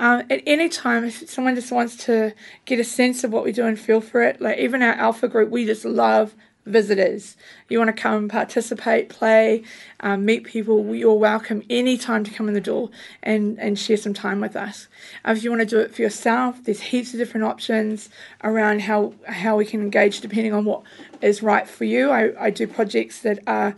Um, 0.02 0.24
at 0.30 0.42
any 0.48 0.68
time, 0.68 1.04
if 1.04 1.30
someone 1.30 1.54
just 1.54 1.70
wants 1.70 1.96
to 2.06 2.34
get 2.64 2.80
a 2.80 2.84
sense 2.84 3.22
of 3.22 3.30
what 3.30 3.44
we 3.44 3.52
do 3.52 3.64
and 3.64 3.78
feel 3.78 4.00
for 4.00 4.20
it, 4.20 4.40
like 4.40 4.58
even 4.58 4.82
our 4.82 4.94
alpha 4.94 5.28
group, 5.28 5.48
we 5.48 5.64
just 5.64 5.84
love 5.84 6.34
visitors. 6.66 7.36
You 7.68 7.78
want 7.78 7.94
to 7.94 8.02
come 8.02 8.14
and 8.14 8.30
participate, 8.30 9.08
play, 9.08 9.62
um, 10.00 10.24
meet 10.24 10.42
people, 10.42 10.92
you're 10.92 11.14
welcome 11.14 11.62
anytime 11.70 12.24
to 12.24 12.32
come 12.32 12.48
in 12.48 12.54
the 12.54 12.60
door 12.60 12.90
and, 13.22 13.60
and 13.60 13.78
share 13.78 13.96
some 13.96 14.12
time 14.12 14.40
with 14.40 14.56
us. 14.56 14.88
Uh, 15.24 15.34
if 15.36 15.44
you 15.44 15.50
want 15.50 15.60
to 15.60 15.66
do 15.66 15.78
it 15.78 15.94
for 15.94 16.02
yourself, 16.02 16.64
there's 16.64 16.80
heaps 16.80 17.12
of 17.12 17.20
different 17.20 17.44
options 17.44 18.08
around 18.42 18.80
how, 18.80 19.14
how 19.28 19.56
we 19.56 19.64
can 19.64 19.80
engage 19.80 20.20
depending 20.20 20.52
on 20.52 20.64
what 20.64 20.82
is 21.22 21.42
right 21.42 21.68
for 21.68 21.84
you. 21.84 22.10
I, 22.10 22.46
I 22.46 22.50
do 22.50 22.66
projects 22.66 23.20
that 23.20 23.38
are 23.46 23.74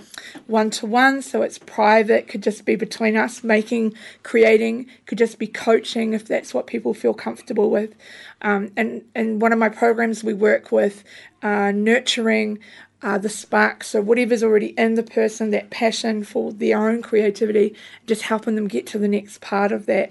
one 0.47 0.71
to 0.71 0.87
one, 0.87 1.23
so 1.23 1.43
it's 1.43 1.59
private, 1.59 2.27
could 2.27 2.43
just 2.43 2.65
be 2.65 2.77
between 2.77 3.17
us, 3.17 3.45
making, 3.45 3.95
creating, 4.23 4.87
could 5.07 5.19
just 5.19 5.39
be 5.39 5.47
coaching 5.47 6.15
if 6.15 6.27
that's 6.27 6.55
what 6.55 6.67
people 6.67 6.95
feel 6.95 7.15
comfortable 7.15 7.71
with. 7.71 7.95
Um, 8.43 8.73
and, 8.77 9.05
and 9.15 9.41
one 9.41 9.53
of 9.53 9.59
my 9.59 9.69
programs, 9.69 10.25
we 10.25 10.35
work 10.35 10.73
with 10.73 11.05
uh, 11.43 11.71
nurturing 11.73 12.59
uh, 13.03 13.19
the 13.19 13.29
spark. 13.29 13.85
So, 13.85 14.01
whatever's 14.01 14.43
already 14.43 14.69
in 14.79 14.95
the 14.95 15.03
person, 15.03 15.51
that 15.51 15.71
passion 15.71 16.25
for 16.25 16.53
their 16.53 16.89
own 16.89 17.03
creativity, 17.03 17.75
just 18.07 18.23
helping 18.23 18.55
them 18.55 18.67
get 18.67 18.87
to 18.89 18.99
the 18.99 19.09
next 19.09 19.43
part 19.43 19.71
of 19.73 19.87
that. 19.87 20.11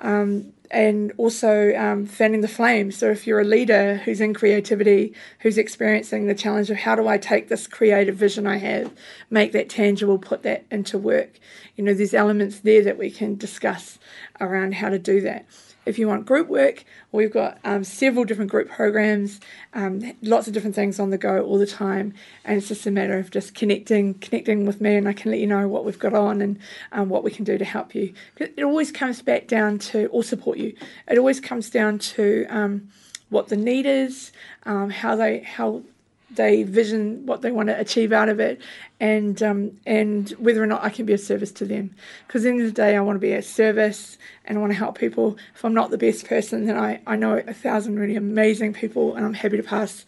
Um, 0.00 0.52
and 0.72 1.12
also 1.18 1.74
um, 1.76 2.06
fanning 2.06 2.40
the 2.40 2.48
flame. 2.48 2.90
So, 2.90 3.10
if 3.10 3.26
you're 3.26 3.40
a 3.40 3.44
leader 3.44 3.96
who's 3.96 4.20
in 4.20 4.34
creativity, 4.34 5.14
who's 5.40 5.58
experiencing 5.58 6.26
the 6.26 6.34
challenge 6.34 6.70
of 6.70 6.78
how 6.78 6.94
do 6.94 7.06
I 7.06 7.18
take 7.18 7.48
this 7.48 7.66
creative 7.66 8.16
vision 8.16 8.46
I 8.46 8.56
have, 8.56 8.92
make 9.30 9.52
that 9.52 9.68
tangible, 9.68 10.18
put 10.18 10.42
that 10.42 10.64
into 10.70 10.98
work, 10.98 11.38
you 11.76 11.84
know, 11.84 11.94
there's 11.94 12.14
elements 12.14 12.60
there 12.60 12.82
that 12.82 12.98
we 12.98 13.10
can 13.10 13.36
discuss 13.36 13.98
around 14.40 14.74
how 14.74 14.88
to 14.88 14.98
do 14.98 15.20
that. 15.20 15.46
If 15.84 15.98
you 15.98 16.06
want 16.06 16.26
group 16.26 16.48
work, 16.48 16.84
we've 17.10 17.32
got 17.32 17.58
um, 17.64 17.82
several 17.82 18.24
different 18.24 18.50
group 18.50 18.70
programs, 18.70 19.40
um, 19.74 20.12
lots 20.22 20.46
of 20.46 20.52
different 20.52 20.76
things 20.76 21.00
on 21.00 21.10
the 21.10 21.18
go 21.18 21.42
all 21.42 21.58
the 21.58 21.66
time, 21.66 22.14
and 22.44 22.56
it's 22.56 22.68
just 22.68 22.86
a 22.86 22.90
matter 22.90 23.18
of 23.18 23.30
just 23.30 23.54
connecting, 23.54 24.14
connecting 24.14 24.64
with 24.64 24.80
me, 24.80 24.94
and 24.94 25.08
I 25.08 25.12
can 25.12 25.32
let 25.32 25.40
you 25.40 25.46
know 25.46 25.66
what 25.66 25.84
we've 25.84 25.98
got 25.98 26.14
on 26.14 26.40
and 26.40 26.58
um, 26.92 27.08
what 27.08 27.24
we 27.24 27.30
can 27.30 27.44
do 27.44 27.58
to 27.58 27.64
help 27.64 27.94
you. 27.94 28.14
It 28.36 28.62
always 28.62 28.92
comes 28.92 29.22
back 29.22 29.48
down 29.48 29.78
to, 29.90 30.06
or 30.06 30.22
support 30.22 30.58
you. 30.58 30.76
It 31.08 31.18
always 31.18 31.40
comes 31.40 31.68
down 31.68 31.98
to 31.98 32.46
um, 32.48 32.88
what 33.28 33.48
the 33.48 33.56
need 33.56 33.86
is, 33.86 34.30
um, 34.64 34.90
how 34.90 35.16
they, 35.16 35.40
how 35.40 35.82
they 36.34 36.62
vision 36.62 37.26
what 37.26 37.42
they 37.42 37.50
want 37.50 37.68
to 37.68 37.78
achieve 37.78 38.12
out 38.12 38.28
of 38.28 38.40
it, 38.40 38.60
and 39.00 39.42
um, 39.42 39.80
and 39.86 40.30
whether 40.30 40.62
or 40.62 40.66
not 40.66 40.84
I 40.84 40.90
can 40.90 41.06
be 41.06 41.12
of 41.12 41.20
service 41.20 41.52
to 41.52 41.64
them. 41.64 41.94
Because 42.26 42.42
at 42.42 42.44
the 42.44 42.50
end 42.50 42.60
of 42.60 42.66
the 42.66 42.72
day, 42.72 42.96
I 42.96 43.00
want 43.00 43.16
to 43.16 43.20
be 43.20 43.32
a 43.32 43.42
service 43.42 44.18
and 44.44 44.58
I 44.58 44.60
want 44.60 44.72
to 44.72 44.78
help 44.78 44.98
people. 44.98 45.36
If 45.54 45.64
I'm 45.64 45.74
not 45.74 45.90
the 45.90 45.98
best 45.98 46.26
person, 46.26 46.66
then 46.66 46.78
I, 46.78 47.00
I 47.06 47.16
know 47.16 47.42
a 47.46 47.54
thousand 47.54 47.98
really 47.98 48.16
amazing 48.16 48.72
people, 48.72 49.14
and 49.14 49.24
I'm 49.24 49.34
happy 49.34 49.56
to 49.56 49.62
pass 49.62 50.04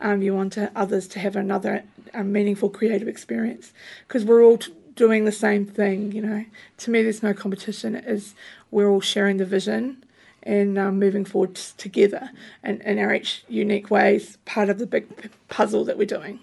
um, 0.00 0.22
you 0.22 0.36
on 0.36 0.50
to 0.50 0.70
others 0.74 1.08
to 1.08 1.18
have 1.18 1.36
another 1.36 1.84
um, 2.14 2.32
meaningful 2.32 2.70
creative 2.70 3.08
experience. 3.08 3.72
Because 4.06 4.24
we're 4.24 4.42
all 4.42 4.58
t- 4.58 4.72
doing 4.94 5.24
the 5.24 5.32
same 5.32 5.66
thing, 5.66 6.12
you 6.12 6.22
know. 6.22 6.44
To 6.78 6.90
me, 6.90 7.02
there's 7.02 7.22
no 7.22 7.34
competition. 7.34 7.94
It 7.94 8.04
is 8.04 8.34
we're 8.70 8.88
all 8.88 9.00
sharing 9.00 9.38
the 9.38 9.46
vision 9.46 10.04
and 10.48 10.78
um, 10.78 10.98
moving 10.98 11.26
forward 11.26 11.54
together 11.54 12.30
in, 12.64 12.80
in 12.80 12.98
our 12.98 13.14
each 13.14 13.44
unique 13.48 13.90
ways, 13.90 14.38
part 14.46 14.70
of 14.70 14.78
the 14.78 14.86
big 14.86 15.06
puzzle 15.48 15.84
that 15.84 15.98
we're 15.98 16.06
doing. 16.06 16.40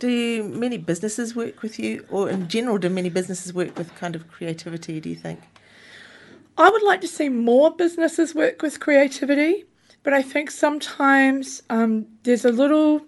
Do 0.00 0.42
many 0.42 0.78
businesses 0.78 1.34
work 1.34 1.62
with 1.62 1.78
you, 1.78 2.04
or 2.10 2.28
in 2.28 2.48
general, 2.48 2.76
do 2.76 2.88
many 2.88 3.08
businesses 3.08 3.54
work 3.54 3.78
with 3.78 3.94
kind 3.94 4.16
of 4.16 4.28
creativity, 4.28 4.98
do 5.00 5.10
you 5.10 5.14
think? 5.14 5.40
I 6.56 6.68
would 6.68 6.82
like 6.82 7.00
to 7.02 7.08
see 7.08 7.28
more 7.28 7.70
businesses 7.70 8.34
work 8.34 8.62
with 8.62 8.80
creativity, 8.80 9.64
but 10.02 10.12
I 10.12 10.22
think 10.22 10.50
sometimes 10.50 11.62
um, 11.70 12.04
there's 12.24 12.44
a 12.44 12.50
little 12.50 13.02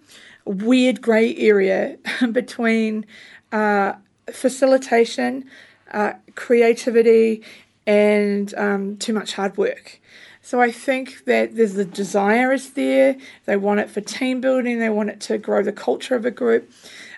weird 0.44 1.02
grey 1.02 1.34
area 1.36 1.98
between 2.32 3.06
uh, 3.50 3.94
facilitation, 4.32 5.50
uh, 5.90 6.12
creativity, 6.36 7.42
and 7.86 8.54
um, 8.54 8.96
too 8.96 9.12
much 9.12 9.34
hard 9.34 9.56
work. 9.56 10.00
So 10.42 10.60
I 10.60 10.70
think 10.70 11.24
that 11.26 11.54
there's 11.54 11.74
the 11.74 11.84
desire 11.84 12.52
is 12.52 12.70
there. 12.70 13.16
They 13.44 13.56
want 13.56 13.80
it 13.80 13.90
for 13.90 14.00
team 14.00 14.40
building. 14.40 14.78
They 14.78 14.88
want 14.88 15.10
it 15.10 15.20
to 15.22 15.38
grow 15.38 15.62
the 15.62 15.72
culture 15.72 16.14
of 16.14 16.24
a 16.24 16.30
group. 16.30 16.70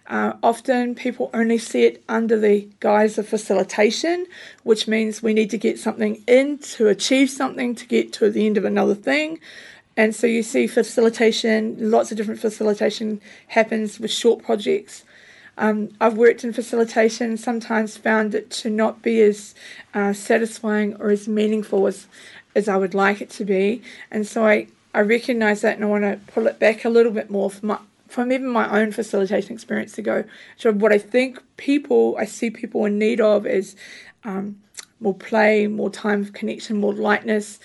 Uh, 0.08 0.32
often 0.42 0.94
people 0.94 1.30
only 1.32 1.58
see 1.58 1.84
it 1.84 2.02
under 2.08 2.38
the 2.38 2.68
guise 2.80 3.18
of 3.18 3.28
facilitation, 3.28 4.26
which 4.64 4.88
means 4.88 5.22
we 5.22 5.32
need 5.32 5.50
to 5.50 5.58
get 5.58 5.78
something 5.78 6.22
in 6.26 6.58
to 6.58 6.88
achieve 6.88 7.30
something 7.30 7.74
to 7.76 7.86
get 7.86 8.12
to 8.12 8.28
the 8.28 8.44
end 8.44 8.58
of 8.58 8.64
another 8.64 8.96
thing. 8.96 9.38
And 9.96 10.14
so 10.14 10.26
you 10.26 10.42
see 10.42 10.66
facilitation, 10.66 11.76
lots 11.78 12.10
of 12.10 12.16
different 12.16 12.40
facilitation 12.40 13.20
happens 13.48 14.00
with 14.00 14.10
short 14.10 14.42
projects. 14.42 15.04
Um, 15.58 15.90
I've 16.00 16.16
worked 16.16 16.44
in 16.44 16.52
facilitation, 16.52 17.30
and 17.30 17.40
sometimes 17.40 17.96
found 17.96 18.34
it 18.34 18.50
to 18.50 18.70
not 18.70 19.02
be 19.02 19.20
as 19.20 19.54
uh, 19.94 20.12
satisfying 20.12 20.96
or 20.96 21.10
as 21.10 21.28
meaningful 21.28 21.86
as, 21.86 22.06
as 22.54 22.68
I 22.68 22.76
would 22.76 22.94
like 22.94 23.20
it 23.20 23.30
to 23.30 23.44
be. 23.44 23.82
And 24.10 24.26
so 24.26 24.46
I, 24.46 24.68
I 24.94 25.00
recognise 25.00 25.60
that 25.60 25.76
and 25.76 25.84
I 25.84 25.88
want 25.88 26.04
to 26.04 26.32
pull 26.32 26.46
it 26.46 26.58
back 26.58 26.84
a 26.84 26.88
little 26.88 27.12
bit 27.12 27.30
more 27.30 27.50
from, 27.50 27.68
my, 27.68 27.78
from 28.08 28.32
even 28.32 28.48
my 28.48 28.80
own 28.80 28.92
facilitation 28.92 29.52
experience 29.52 29.92
to 29.92 30.02
go. 30.02 30.24
So, 30.56 30.72
what 30.72 30.92
I 30.92 30.98
think 30.98 31.42
people, 31.56 32.16
I 32.18 32.24
see 32.24 32.50
people 32.50 32.84
in 32.86 32.98
need 32.98 33.20
of 33.20 33.46
is 33.46 33.76
um, 34.24 34.60
more 35.00 35.14
play, 35.14 35.66
more 35.66 35.90
time 35.90 36.22
of 36.22 36.32
connection, 36.32 36.78
more 36.78 36.94
lightness. 36.94 37.58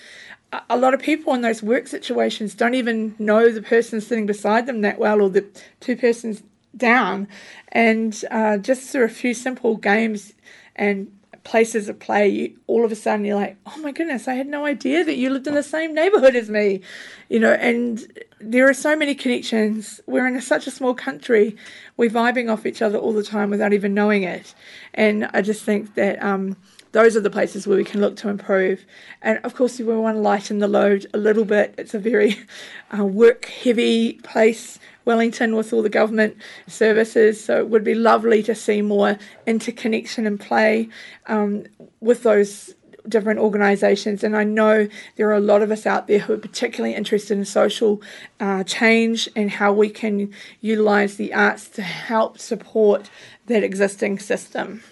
A 0.69 0.77
lot 0.77 0.93
of 0.93 1.01
people 1.01 1.33
in 1.33 1.41
those 1.41 1.61
work 1.61 1.87
situations 1.87 2.55
don't 2.55 2.73
even 2.73 3.15
know 3.19 3.51
the 3.51 3.61
person 3.61 3.99
sitting 3.99 4.25
beside 4.25 4.65
them 4.65 4.81
that 4.81 4.97
well 4.97 5.21
or 5.21 5.29
the 5.29 5.45
two 5.81 5.97
persons 5.97 6.41
down. 6.77 7.27
And 7.69 8.23
uh, 8.31 8.57
just 8.57 8.89
through 8.89 9.05
a 9.05 9.09
few 9.09 9.33
simple 9.33 9.77
games 9.77 10.33
and 10.75 11.11
places 11.43 11.87
of 11.87 11.97
play, 11.99 12.27
you, 12.27 12.59
all 12.67 12.83
of 12.83 12.91
a 12.91 12.95
sudden 12.95 13.25
you're 13.25 13.35
like, 13.35 13.57
oh 13.65 13.77
my 13.77 13.91
goodness, 13.91 14.27
I 14.27 14.33
had 14.33 14.47
no 14.47 14.65
idea 14.65 15.03
that 15.05 15.15
you 15.15 15.29
lived 15.29 15.47
in 15.47 15.55
the 15.55 15.63
same 15.63 15.93
neighborhood 15.93 16.35
as 16.35 16.49
me. 16.49 16.81
You 17.29 17.39
know, 17.39 17.53
and 17.53 18.05
there 18.39 18.69
are 18.69 18.73
so 18.73 18.95
many 18.95 19.15
connections. 19.15 20.01
We're 20.05 20.27
in 20.27 20.35
a, 20.35 20.41
such 20.41 20.67
a 20.67 20.71
small 20.71 20.93
country. 20.93 21.55
We're 21.95 22.09
vibing 22.09 22.51
off 22.51 22.65
each 22.65 22.81
other 22.81 22.97
all 22.97 23.13
the 23.13 23.23
time 23.23 23.49
without 23.49 23.73
even 23.73 23.93
knowing 23.93 24.23
it. 24.23 24.53
And 24.93 25.29
I 25.33 25.41
just 25.41 25.63
think 25.63 25.95
that 25.95 26.21
um, 26.21 26.57
those 26.91 27.15
are 27.15 27.21
the 27.21 27.29
places 27.29 27.65
where 27.65 27.77
we 27.77 27.83
can 27.83 28.01
look 28.01 28.15
to 28.17 28.29
improve. 28.29 28.85
And 29.21 29.39
of 29.43 29.55
course, 29.55 29.79
if 29.79 29.87
we 29.87 29.95
want 29.95 30.17
to 30.17 30.21
lighten 30.21 30.59
the 30.59 30.67
load 30.67 31.07
a 31.13 31.17
little 31.17 31.45
bit, 31.45 31.75
it's 31.77 31.93
a 31.93 31.99
very 31.99 32.37
uh, 32.97 33.05
work 33.05 33.45
heavy 33.45 34.13
place 34.13 34.79
Wellington 35.07 35.55
with 35.55 35.71
all 35.71 35.81
the 35.81 35.89
government 35.89 36.35
services. 36.67 37.43
So 37.43 37.57
it 37.59 37.69
would 37.69 37.83
be 37.83 37.95
lovely 37.95 38.43
to 38.43 38.53
see 38.53 38.81
more 38.81 39.17
interconnection 39.47 40.27
and 40.27 40.37
play 40.39 40.89
um, 41.27 41.65
with 42.01 42.23
those 42.23 42.75
different 43.07 43.39
organisations. 43.39 44.21
And 44.21 44.35
I 44.35 44.43
know 44.43 44.89
there 45.15 45.29
are 45.29 45.33
a 45.35 45.39
lot 45.39 45.61
of 45.61 45.71
us 45.71 45.85
out 45.85 46.07
there 46.07 46.19
who 46.19 46.33
are 46.33 46.37
particularly 46.37 46.93
interested 46.93 47.37
in 47.37 47.45
social 47.45 48.01
uh, 48.41 48.65
change 48.65 49.29
and 49.33 49.49
how 49.49 49.71
we 49.71 49.89
can 49.89 50.33
utilise 50.59 51.15
the 51.15 51.33
arts 51.33 51.69
to 51.69 51.81
help 51.81 52.37
support 52.37 53.09
that 53.45 53.63
existing 53.63 54.19
system. 54.19 54.83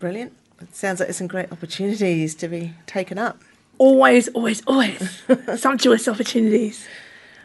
Brilliant. 0.00 0.32
It 0.60 0.74
sounds 0.74 0.98
like 0.98 1.06
there's 1.06 1.16
some 1.16 1.28
great 1.28 1.52
opportunities 1.52 2.34
to 2.36 2.48
be 2.48 2.74
taken 2.86 3.18
up. 3.18 3.40
Always, 3.78 4.26
always, 4.28 4.62
always. 4.66 5.22
Sumptuous 5.56 6.08
opportunities. 6.08 6.86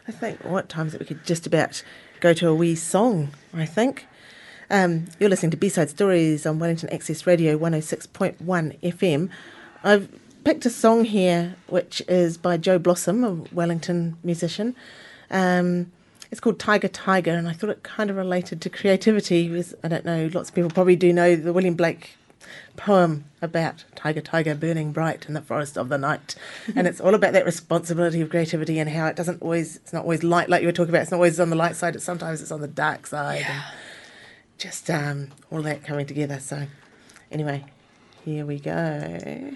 I 0.08 0.10
think 0.10 0.42
what 0.42 0.70
time 0.70 0.86
is 0.86 0.94
it? 0.94 1.00
We 1.00 1.06
could 1.06 1.24
just 1.26 1.46
about 1.46 1.82
go 2.20 2.32
to 2.32 2.48
a 2.48 2.54
wee 2.54 2.74
song, 2.74 3.28
I 3.52 3.66
think. 3.66 4.06
Um, 4.70 5.04
you're 5.18 5.28
listening 5.28 5.50
to 5.50 5.58
B-Side 5.58 5.90
Stories 5.90 6.46
on 6.46 6.58
Wellington 6.58 6.88
Access 6.90 7.26
Radio 7.26 7.58
106.1 7.58 8.36
FM. 8.80 9.28
I've 9.84 10.08
picked 10.44 10.64
a 10.64 10.70
song 10.70 11.04
here 11.04 11.56
which 11.66 12.00
is 12.08 12.38
by 12.38 12.56
Joe 12.56 12.78
Blossom, 12.78 13.22
a 13.22 13.32
Wellington 13.54 14.16
musician. 14.24 14.74
Um, 15.30 15.92
it's 16.30 16.40
called 16.40 16.58
Tiger 16.58 16.88
Tiger, 16.88 17.32
and 17.32 17.46
I 17.48 17.52
thought 17.52 17.70
it 17.70 17.82
kind 17.82 18.08
of 18.08 18.16
related 18.16 18.62
to 18.62 18.70
creativity. 18.70 19.50
With, 19.50 19.74
I 19.84 19.88
don't 19.88 20.04
know, 20.04 20.30
lots 20.32 20.48
of 20.48 20.54
people 20.54 20.70
probably 20.70 20.96
do 20.96 21.12
know 21.12 21.36
the 21.36 21.52
William 21.52 21.74
Blake 21.74 22.17
poem 22.76 23.24
about 23.42 23.84
Tiger 23.94 24.20
Tiger 24.20 24.54
burning 24.54 24.92
bright 24.92 25.26
in 25.26 25.34
the 25.34 25.42
forest 25.42 25.76
of 25.76 25.88
the 25.88 25.98
night. 25.98 26.34
and 26.74 26.86
it's 26.86 27.00
all 27.00 27.14
about 27.14 27.32
that 27.32 27.44
responsibility 27.44 28.20
of 28.20 28.30
creativity 28.30 28.78
and 28.78 28.90
how 28.90 29.06
it 29.06 29.16
doesn't 29.16 29.42
always, 29.42 29.76
it's 29.76 29.92
not 29.92 30.02
always 30.02 30.22
light 30.22 30.48
like 30.48 30.62
you 30.62 30.68
were 30.68 30.72
talking 30.72 30.90
about, 30.90 31.02
it's 31.02 31.10
not 31.10 31.18
always 31.18 31.40
on 31.40 31.50
the 31.50 31.56
light 31.56 31.76
side, 31.76 31.94
it's 31.96 32.04
sometimes 32.04 32.40
it's 32.40 32.52
on 32.52 32.60
the 32.60 32.68
dark 32.68 33.06
side. 33.06 33.40
Yeah. 33.40 33.52
And 33.52 33.62
just 34.58 34.90
um, 34.90 35.28
all 35.50 35.62
that 35.62 35.84
coming 35.84 36.06
together. 36.06 36.40
So, 36.40 36.66
anyway, 37.30 37.64
here 38.24 38.44
we 38.44 38.58
go. 38.58 39.52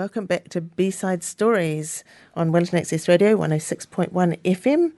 Welcome 0.00 0.24
back 0.24 0.48
to 0.48 0.62
B 0.62 0.90
Side 0.90 1.22
Stories 1.22 2.04
on 2.34 2.52
Wellington 2.52 2.78
Access 2.78 3.06
Radio 3.06 3.36
106.1 3.36 4.08
FM. 4.44 4.92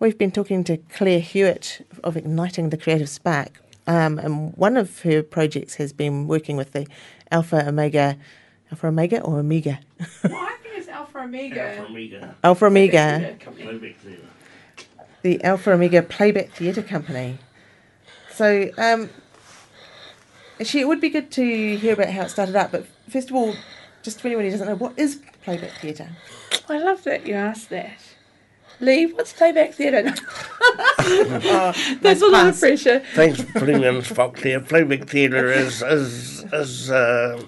We've 0.00 0.16
been 0.16 0.30
talking 0.30 0.64
to 0.64 0.78
Claire 0.78 1.20
Hewitt 1.20 1.86
of 2.02 2.16
Igniting 2.16 2.70
the 2.70 2.78
Creative 2.78 3.06
Spark, 3.06 3.60
um, 3.86 4.18
and 4.18 4.56
one 4.56 4.78
of 4.78 5.02
her 5.02 5.22
projects 5.22 5.74
has 5.74 5.92
been 5.92 6.26
working 6.26 6.56
with 6.56 6.72
the 6.72 6.86
Alpha 7.30 7.68
Omega, 7.68 8.16
Alpha 8.72 8.86
Omega 8.86 9.20
or 9.20 9.40
Omega? 9.40 9.78
well, 10.24 10.32
I 10.32 10.56
think 10.62 10.78
it's 10.78 10.88
Alpha 10.88 11.18
Omega. 11.18 11.76
Alpha 11.76 11.84
Omega. 11.84 12.34
Alpha 12.42 12.64
Omega. 12.64 13.36
The 15.20 15.44
Alpha 15.44 15.72
Omega 15.72 16.00
Playback 16.00 16.48
Theatre 16.52 16.82
Company. 16.82 17.36
So, 18.32 18.70
um, 18.78 19.10
actually, 20.58 20.80
it 20.80 20.88
would 20.88 21.02
be 21.02 21.10
good 21.10 21.30
to 21.32 21.76
hear 21.76 21.92
about 21.92 22.08
how 22.08 22.22
it 22.22 22.30
started 22.30 22.56
up, 22.56 22.72
but 22.72 22.86
first 23.10 23.28
of 23.28 23.36
all, 23.36 23.54
just 24.06 24.20
for 24.20 24.28
anyone 24.28 24.44
who 24.44 24.52
doesn't 24.52 24.68
know, 24.68 24.76
what 24.76 24.96
is 24.96 25.20
playback 25.42 25.72
theatre? 25.80 26.08
I 26.68 26.78
love 26.78 27.02
that 27.04 27.26
you 27.26 27.34
asked 27.34 27.70
that. 27.70 27.90
Lee, 28.78 29.06
what's 29.06 29.32
playback 29.32 29.74
theatre? 29.74 30.14
Oh, 31.08 31.72
There's 32.02 32.22
a 32.22 32.26
lot 32.28 32.48
of 32.48 32.58
pressure. 32.58 33.00
Thanks 33.14 33.40
for 33.40 33.60
putting 33.60 33.80
me 33.80 33.86
on 33.86 33.94
the 33.96 34.04
spot 34.04 34.34
there. 34.36 34.60
Playback 34.60 35.08
theatre 35.08 35.46
is, 35.52 35.80
is, 35.82 36.44
is 36.52 36.90
uh, 36.90 37.40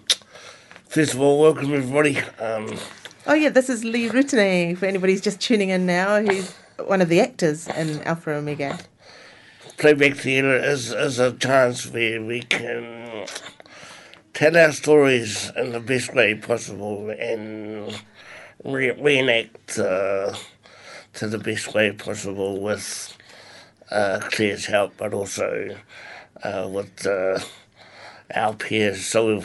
first 0.89 1.15
of 1.15 1.21
all, 1.21 1.41
welcome 1.41 1.73
everybody. 1.75 2.19
Um, 2.39 2.77
Oh 3.27 3.35
yeah, 3.35 3.49
this 3.51 3.69
is 3.69 3.85
Lee 3.85 4.09
Rutene. 4.09 4.77
For 4.79 4.87
anybody 4.87 5.13
who's 5.13 5.21
just 5.23 5.41
tuning 5.41 5.71
in 5.71 5.87
now, 5.87 6.21
who's 6.21 6.53
one 6.87 7.01
of 7.03 7.09
the 7.09 7.21
actors 7.21 7.67
in 7.69 8.01
Alpha 8.03 8.33
Omega. 8.33 8.79
playback 9.77 10.15
theatre 10.15 10.57
is, 10.57 10.93
is 10.93 11.19
a 11.19 11.33
chance 11.33 11.87
where 11.91 12.23
we 12.23 12.43
can 12.43 13.27
tell 14.39 14.57
our 14.57 14.71
stories 14.71 15.51
in 15.57 15.73
the 15.73 15.81
best 15.81 16.15
way 16.15 16.33
possible 16.33 17.11
and 17.11 17.93
re- 18.65 18.93
reenact 18.93 19.77
uh, 19.81 20.33
to 21.13 21.27
the 21.27 21.39
best 21.39 21.75
way 21.75 21.91
possible 21.91 22.61
with 22.61 23.17
uh, 23.91 24.21
Claire's 24.31 24.67
help, 24.67 24.97
but 24.97 25.13
also 25.13 25.77
uh, 26.45 26.69
with 26.73 27.05
uh, 27.05 27.41
our 28.33 28.55
peers. 28.55 29.05
So 29.05 29.43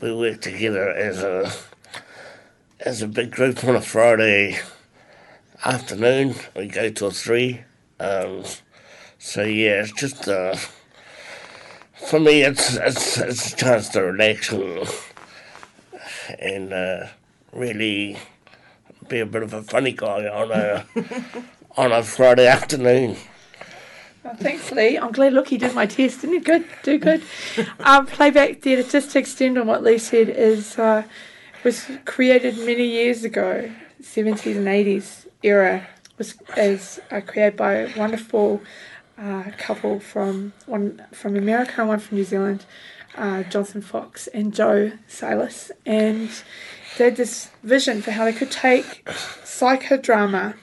we, 0.00 0.14
work 0.14 0.40
together 0.40 0.88
as 0.88 1.20
a 1.24 1.52
as 2.78 3.02
a 3.02 3.08
big 3.08 3.32
group 3.32 3.64
on 3.64 3.74
a 3.74 3.80
Friday 3.80 4.60
afternoon. 5.64 6.36
We 6.54 6.68
go 6.68 6.90
till 6.90 7.10
three. 7.10 7.64
Um, 7.98 8.44
so 9.18 9.42
yeah, 9.42 9.82
it's 9.82 9.90
just 9.90 10.28
uh, 10.28 10.56
for 11.96 12.20
me, 12.20 12.42
it's 12.42 12.76
it's 12.76 13.18
it's 13.18 13.52
a 13.52 13.56
chance 13.56 13.88
to 13.90 14.02
relax 14.02 14.52
and 14.52 14.88
and 16.38 16.72
uh, 16.72 17.06
really 17.52 18.18
be 19.08 19.20
a 19.20 19.26
bit 19.26 19.42
of 19.42 19.52
a 19.52 19.62
funny 19.62 19.92
guy 19.92 20.26
on 20.26 20.50
a 20.50 20.86
on 21.76 21.92
a 21.92 22.02
Friday 22.02 22.46
afternoon. 22.46 23.16
Oh, 24.24 24.34
thanks, 24.34 24.72
Lee. 24.72 24.98
I'm 24.98 25.12
glad. 25.12 25.32
Look, 25.32 25.48
he 25.48 25.56
did 25.58 25.74
my 25.74 25.86
test, 25.86 26.22
didn't 26.22 26.36
he? 26.36 26.40
Good, 26.40 26.66
do 26.82 26.98
good. 26.98 27.22
um, 27.80 28.06
playback 28.06 28.60
theatre, 28.60 28.82
just 28.82 29.12
to 29.12 29.20
extend 29.20 29.56
on 29.56 29.66
what 29.66 29.84
Lee 29.84 29.98
said, 29.98 30.28
is 30.28 30.78
uh, 30.78 31.04
was 31.62 31.88
created 32.04 32.58
many 32.58 32.86
years 32.86 33.24
ago, 33.24 33.70
70s 34.02 34.56
and 34.56 34.66
80s 34.66 35.26
era. 35.42 35.86
Was 36.18 36.34
is 36.56 36.98
uh, 37.10 37.20
created 37.20 37.56
by 37.56 37.74
a 37.74 37.98
wonderful 37.98 38.62
uh, 39.18 39.44
couple 39.58 40.00
from 40.00 40.52
one 40.66 41.02
from 41.12 41.36
America 41.36 41.74
and 41.78 41.88
one 41.88 41.98
from 41.98 42.18
New 42.18 42.24
Zealand, 42.24 42.64
uh, 43.16 43.42
Jonathan 43.44 43.82
Fox 43.82 44.26
and 44.28 44.54
Jo 44.54 44.92
Salas, 45.08 45.70
and 45.84 46.30
they 46.98 47.04
had 47.04 47.16
this 47.16 47.50
vision 47.62 48.02
for 48.02 48.12
how 48.12 48.24
they 48.24 48.32
could 48.32 48.50
take 48.50 49.04
psychodrama 49.04 50.54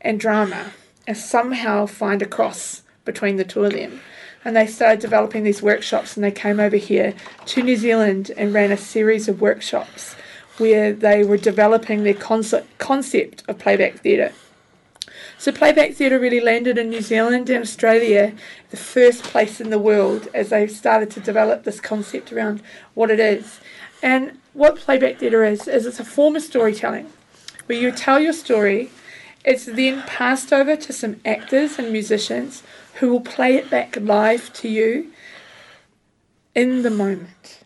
and 0.00 0.20
drama 0.20 0.72
and 1.06 1.16
somehow 1.16 1.86
find 1.86 2.22
a 2.22 2.26
cross 2.26 2.82
between 3.04 3.36
the 3.36 3.44
two 3.44 3.64
of 3.64 3.72
them. 3.72 4.00
And 4.44 4.54
they 4.54 4.66
started 4.66 5.00
developing 5.00 5.42
these 5.42 5.62
workshops 5.62 6.16
and 6.16 6.24
they 6.24 6.30
came 6.30 6.60
over 6.60 6.76
here 6.76 7.14
to 7.46 7.62
New 7.62 7.76
Zealand 7.76 8.30
and 8.36 8.52
ran 8.52 8.72
a 8.72 8.76
series 8.76 9.26
of 9.26 9.40
workshops 9.40 10.16
where 10.58 10.92
they 10.92 11.24
were 11.24 11.38
developing 11.38 12.04
their 12.04 12.14
concept, 12.14 12.78
concept 12.78 13.42
of 13.48 13.58
playback 13.58 13.94
theatre. 13.94 14.32
So 15.44 15.52
playback 15.52 15.92
theatre 15.92 16.18
really 16.18 16.40
landed 16.40 16.78
in 16.78 16.88
New 16.88 17.02
Zealand 17.02 17.50
and 17.50 17.62
Australia, 17.62 18.32
the 18.70 18.78
first 18.78 19.22
place 19.24 19.60
in 19.60 19.68
the 19.68 19.78
world 19.78 20.26
as 20.32 20.48
they 20.48 20.66
started 20.68 21.10
to 21.10 21.20
develop 21.20 21.64
this 21.64 21.82
concept 21.82 22.32
around 22.32 22.62
what 22.94 23.10
it 23.10 23.20
is. 23.20 23.60
And 24.02 24.38
what 24.54 24.76
playback 24.76 25.18
theatre 25.18 25.44
is, 25.44 25.68
is 25.68 25.84
it's 25.84 26.00
a 26.00 26.04
form 26.04 26.34
of 26.34 26.42
storytelling 26.42 27.12
where 27.66 27.76
you 27.76 27.92
tell 27.92 28.20
your 28.20 28.32
story, 28.32 28.90
it's 29.44 29.66
then 29.66 30.00
passed 30.06 30.50
over 30.50 30.76
to 30.76 30.92
some 30.94 31.20
actors 31.26 31.78
and 31.78 31.92
musicians 31.92 32.62
who 32.94 33.10
will 33.10 33.20
play 33.20 33.56
it 33.56 33.68
back 33.68 33.98
live 34.00 34.50
to 34.54 34.68
you 34.70 35.12
in 36.54 36.80
the 36.80 36.90
moment. 36.90 37.64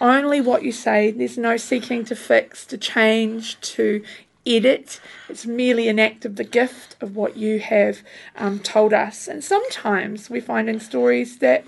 Only 0.00 0.40
what 0.40 0.62
you 0.62 0.70
say, 0.70 1.10
there's 1.10 1.38
no 1.38 1.56
seeking 1.56 2.04
to 2.04 2.14
fix, 2.14 2.64
to 2.66 2.78
change, 2.78 3.60
to 3.72 4.04
edit. 4.46 5.00
It's 5.28 5.46
merely 5.46 5.88
an 5.88 5.98
act 5.98 6.24
of 6.24 6.36
the 6.36 6.44
gift 6.44 6.96
of 7.00 7.16
what 7.16 7.36
you 7.36 7.58
have 7.60 8.02
um, 8.36 8.58
told 8.60 8.92
us. 8.92 9.28
And 9.28 9.42
sometimes 9.42 10.30
we 10.30 10.40
find 10.40 10.68
in 10.68 10.80
stories 10.80 11.38
that 11.38 11.64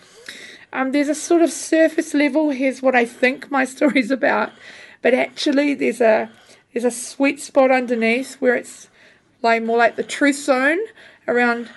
um, 0.72 0.92
there's 0.92 1.08
a 1.08 1.14
sort 1.14 1.42
of 1.42 1.50
surface 1.50 2.14
level, 2.14 2.50
here's 2.50 2.82
what 2.82 2.94
I 2.94 3.04
think 3.04 3.50
my 3.50 3.64
story's 3.76 4.10
about, 4.10 4.52
but 5.02 5.14
actually 5.14 5.74
there's 5.74 6.00
a 6.00 6.30
there's 6.72 6.84
a 6.84 6.90
sweet 6.90 7.40
spot 7.40 7.70
underneath 7.70 8.34
where 8.36 8.54
it's 8.54 8.88
like 9.40 9.62
more 9.62 9.78
like 9.78 9.96
the 9.96 10.02
truth 10.02 10.36
zone 10.36 10.78
around 11.26 11.70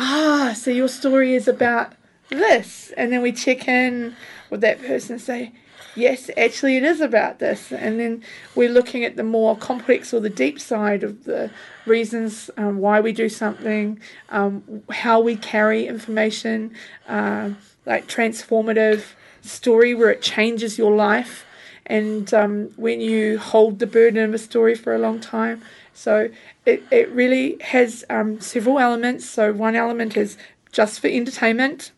ah, 0.00 0.54
so 0.56 0.70
your 0.70 0.88
story 0.88 1.34
is 1.34 1.46
about 1.46 1.92
this. 2.30 2.92
And 2.96 3.12
then 3.12 3.22
we 3.22 3.32
check 3.32 3.68
in 3.68 4.16
with 4.48 4.60
that 4.62 4.80
person 4.80 5.14
and 5.14 5.22
say, 5.22 5.52
yes, 5.94 6.30
actually 6.36 6.76
it 6.76 6.82
is 6.82 7.00
about 7.00 7.38
this. 7.38 7.72
And 7.72 8.00
then 8.00 8.22
we're 8.54 8.70
looking 8.70 9.04
at 9.04 9.16
the 9.16 9.22
more 9.22 9.56
complex 9.56 10.12
or 10.12 10.20
the 10.20 10.30
deep 10.30 10.60
side 10.60 11.02
of 11.02 11.24
the 11.24 11.50
reasons 11.86 12.50
um, 12.56 12.78
why 12.78 13.00
we 13.00 13.12
do 13.12 13.28
something, 13.28 14.00
um, 14.30 14.82
how 14.90 15.20
we 15.20 15.36
carry 15.36 15.86
information, 15.86 16.74
um, 17.08 17.58
like 17.86 18.06
transformative 18.06 19.12
story 19.42 19.94
where 19.94 20.10
it 20.10 20.22
changes 20.22 20.78
your 20.78 20.94
life. 20.94 21.44
And 21.86 22.32
um, 22.32 22.70
when 22.76 23.00
you 23.00 23.38
hold 23.38 23.80
the 23.80 23.86
burden 23.86 24.22
of 24.22 24.34
a 24.34 24.38
story 24.38 24.74
for 24.74 24.94
a 24.94 24.98
long 24.98 25.18
time, 25.18 25.62
so 25.92 26.30
it, 26.64 26.84
it 26.90 27.10
really 27.10 27.58
has 27.60 28.04
um, 28.08 28.40
several 28.40 28.78
elements. 28.78 29.28
So 29.28 29.52
one 29.52 29.74
element 29.74 30.16
is 30.16 30.36
just 30.70 31.00
for 31.00 31.08
entertainment. 31.08 31.90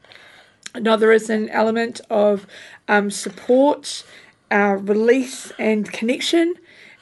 Another 0.74 1.12
is 1.12 1.28
an 1.30 1.48
element 1.50 2.00
of 2.10 2.46
um, 2.88 3.10
support, 3.10 4.04
uh, 4.50 4.78
release, 4.80 5.52
and 5.58 5.90
connection, 5.92 6.54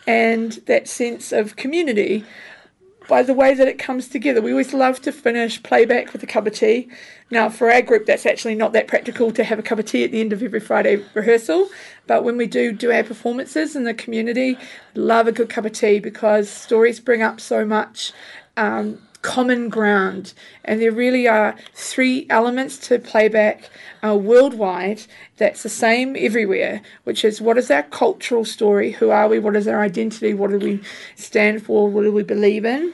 and 0.07 0.53
that 0.67 0.89
sense 0.89 1.33
of 1.33 1.57
community 1.57 2.25
by 3.11 3.25
the 3.25 3.35
way 3.35 3.55
that 3.55 3.67
it 3.67 3.77
comes 3.77 4.07
together. 4.07 4.41
We 4.41 4.53
always 4.53 4.73
love 4.73 5.03
to 5.03 5.11
finish 5.11 5.61
playback 5.65 6.13
with 6.13 6.23
a 6.23 6.27
cup 6.27 6.47
of 6.47 6.55
tea. 6.55 6.89
Now, 7.29 7.49
for 7.49 7.69
our 7.69 7.83
group, 7.83 8.07
that's 8.07 8.25
actually 8.25 8.55
not 8.55 8.73
that 8.73 8.87
practical 8.87 9.33
to 9.33 9.43
have 9.43 9.59
a 9.59 9.63
cup 9.63 9.81
of 9.81 9.87
tea 9.87 10.05
at 10.05 10.13
the 10.13 10.21
end 10.21 10.33
of 10.33 10.45
every 10.45 10.61
Friday 10.61 11.05
rehearsal. 11.13 11.69
But 12.07 12.23
when 12.23 12.37
we 12.37 12.47
do 12.47 12.71
do 12.71 12.93
our 12.93 13.03
performances 13.03 13.75
in 13.75 13.83
the 13.83 13.95
community, 13.95 14.57
love 14.95 15.27
a 15.27 15.33
good 15.33 15.49
cup 15.49 15.65
of 15.65 15.73
tea 15.73 15.99
because 15.99 16.49
stories 16.49 17.01
bring 17.01 17.21
up 17.21 17.41
so 17.41 17.65
much. 17.65 18.13
Um, 18.57 19.01
common 19.23 19.69
ground. 19.69 20.33
And 20.65 20.81
there 20.81 20.93
really 20.93 21.29
are 21.29 21.57
three 21.75 22.27
elements 22.31 22.79
to 22.89 22.99
playback 22.99 23.71
uh, 24.03 24.17
worldwide 24.17 25.03
that's 25.37 25.63
the 25.63 25.69
same 25.69 26.17
everywhere, 26.19 26.83
which 27.05 27.25
is 27.25 27.41
what 27.41 27.59
is 27.59 27.71
our 27.71 27.83
cultural 27.83 28.45
story? 28.45 28.93
Who 28.93 29.11
are 29.11 29.29
we? 29.29 29.39
What 29.39 29.57
is 29.57 29.69
our 29.69 29.83
identity? 29.83 30.35
What 30.35 30.51
do 30.51 30.59
we 30.59 30.83
stand 31.17 31.65
for? 31.65 31.89
What 31.89 32.03
do 32.03 32.13
we 32.13 32.23
believe 32.23 32.65
in? 32.65 32.93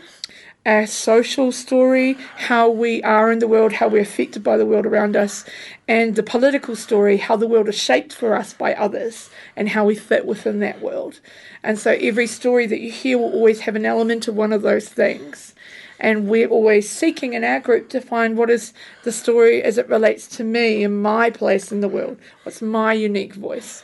Our 0.65 0.89
social 0.89 1.53
story, 1.53 2.15
how 2.39 2.69
we 2.69 3.01
are 3.05 3.31
in 3.31 3.39
the 3.39 3.47
world, 3.47 3.75
how 3.75 3.87
we're 3.87 4.03
affected 4.03 4.43
by 4.43 4.57
the 4.57 4.67
world 4.67 4.85
around 4.85 5.15
us, 5.15 5.45
and 5.87 6.17
the 6.17 6.25
political 6.25 6.75
story, 6.75 7.19
how 7.19 7.37
the 7.37 7.47
world 7.47 7.69
is 7.69 7.77
shaped 7.77 8.13
for 8.13 8.35
us 8.35 8.53
by 8.53 8.75
others 8.75 9.31
and 9.55 9.69
how 9.69 9.85
we 9.85 9.95
fit 9.95 10.27
within 10.27 10.59
that 10.59 10.83
world. 10.83 11.21
And 11.63 11.79
so 11.79 11.93
every 11.93 12.27
story 12.27 12.67
that 12.67 12.81
you 12.81 12.91
hear 12.91 13.17
will 13.17 13.33
always 13.33 13.61
have 13.61 13.77
an 13.77 13.87
element 13.87 14.27
of 14.27 14.35
one 14.35 14.53
of 14.53 14.63
those 14.63 14.89
things 14.89 15.55
and 15.99 16.29
we're 16.29 16.49
always 16.49 16.91
seeking 16.91 17.35
in 17.35 17.45
our 17.45 17.61
group 17.61 17.89
to 17.91 18.01
find 18.01 18.37
what 18.37 18.51
is 18.51 18.73
the 19.05 19.13
story 19.13 19.63
as 19.63 19.79
it 19.79 19.89
relates 19.89 20.27
to 20.29 20.45
me 20.45 20.85
and 20.85 21.03
my 21.03 21.31
place 21.31 21.73
in 21.73 21.81
the 21.81 21.89
world. 21.89 22.19
What's 22.43 22.63
my 22.63 22.93
unique 22.93 23.35
voice? 23.35 23.83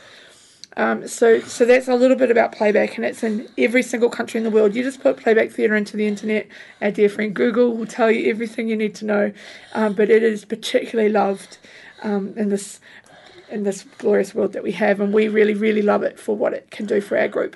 Um, 0.75 1.07
so, 1.07 1.39
so 1.41 1.65
that's 1.65 1.87
a 1.87 1.95
little 1.95 2.17
bit 2.17 2.31
about 2.31 2.51
playback, 2.51 2.95
and 2.95 3.05
it's 3.05 3.23
in 3.23 3.47
every 3.57 3.83
single 3.83 4.09
country 4.09 4.39
in 4.39 4.43
the 4.43 4.49
world. 4.49 4.73
You 4.73 4.83
just 4.83 5.01
put 5.01 5.17
playback 5.17 5.51
theatre 5.51 5.75
into 5.75 5.97
the 5.97 6.07
internet. 6.07 6.47
Our 6.81 6.89
dear 6.89 7.09
friend 7.09 7.33
Google 7.33 7.75
will 7.75 7.85
tell 7.85 8.09
you 8.09 8.29
everything 8.29 8.67
you 8.69 8.75
need 8.75 8.95
to 8.95 9.05
know. 9.05 9.33
Um, 9.73 9.93
but 9.93 10.09
it 10.09 10.23
is 10.23 10.45
particularly 10.45 11.11
loved 11.11 11.57
um, 12.01 12.33
in 12.37 12.49
this 12.49 12.79
in 13.49 13.63
this 13.63 13.83
glorious 13.99 14.33
world 14.33 14.53
that 14.53 14.63
we 14.63 14.71
have, 14.71 14.99
and 14.99 15.13
we 15.13 15.27
really, 15.27 15.53
really 15.53 15.83
love 15.83 16.01
it 16.01 16.19
for 16.19 16.35
what 16.35 16.53
it 16.53 16.71
can 16.71 16.87
do 16.87 16.99
for 16.99 17.19
our 17.19 17.27
group. 17.27 17.55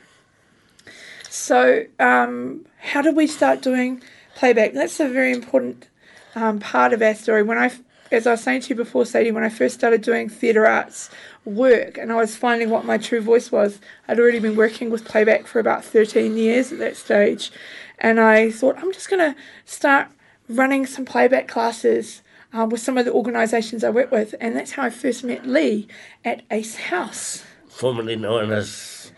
So, 1.28 1.86
um, 2.00 2.66
how 2.78 3.02
did 3.02 3.16
we 3.16 3.26
start 3.26 3.62
doing? 3.62 4.04
Playback. 4.38 4.74
That's 4.74 5.00
a 5.00 5.10
very 5.10 5.34
important 5.34 5.88
um, 6.36 6.60
part 6.60 6.94
of 6.94 7.02
our 7.02 7.16
story. 7.16 7.44
When 7.44 7.58
I, 7.58 7.72
as 8.12 8.28
I 8.28 8.32
was 8.32 8.44
saying 8.44 8.62
to 8.62 8.70
you 8.70 8.76
before, 8.76 9.06
Sadie, 9.06 9.32
when 9.32 9.44
I 9.44 9.50
first 9.50 9.76
started 9.76 10.02
doing 10.02 10.30
theatre 10.30 10.66
arts 10.66 11.10
work 11.44 11.98
and 11.98 12.12
I 12.12 12.16
was 12.16 12.36
finding 12.36 12.70
what 12.70 12.86
my 12.86 12.98
true 12.98 13.20
voice 13.20 13.52
was, 13.52 13.80
I'd 14.08 14.20
already 14.20 14.40
been 14.40 14.56
working 14.56 14.90
with 14.92 15.06
playback 15.06 15.48
for 15.48 15.60
about 15.60 15.84
13 15.84 16.38
years 16.38 16.72
at 16.72 16.80
that 16.80 16.96
stage. 16.96 17.52
And 17.98 18.20
I 18.20 18.52
thought, 18.52 18.78
I'm 18.78 18.94
just 18.94 19.10
going 19.10 19.34
to 19.34 19.40
start 19.66 20.08
running 20.48 20.86
some 20.86 21.04
playback 21.04 21.48
classes 21.48 22.22
uh, 22.54 22.68
with 22.70 22.80
some 22.80 22.98
of 22.98 23.06
the 23.06 23.12
organisations 23.12 23.84
I 23.84 23.90
work 23.90 24.12
with. 24.12 24.36
And 24.40 24.56
that's 24.56 24.72
how 24.72 24.84
I 24.84 24.92
first 24.92 25.24
met 25.24 25.46
Lee 25.48 25.88
at 26.24 26.44
Ace 26.52 26.76
House. 26.76 27.44
Formerly 27.68 28.16
known 28.16 28.52
as 28.52 29.12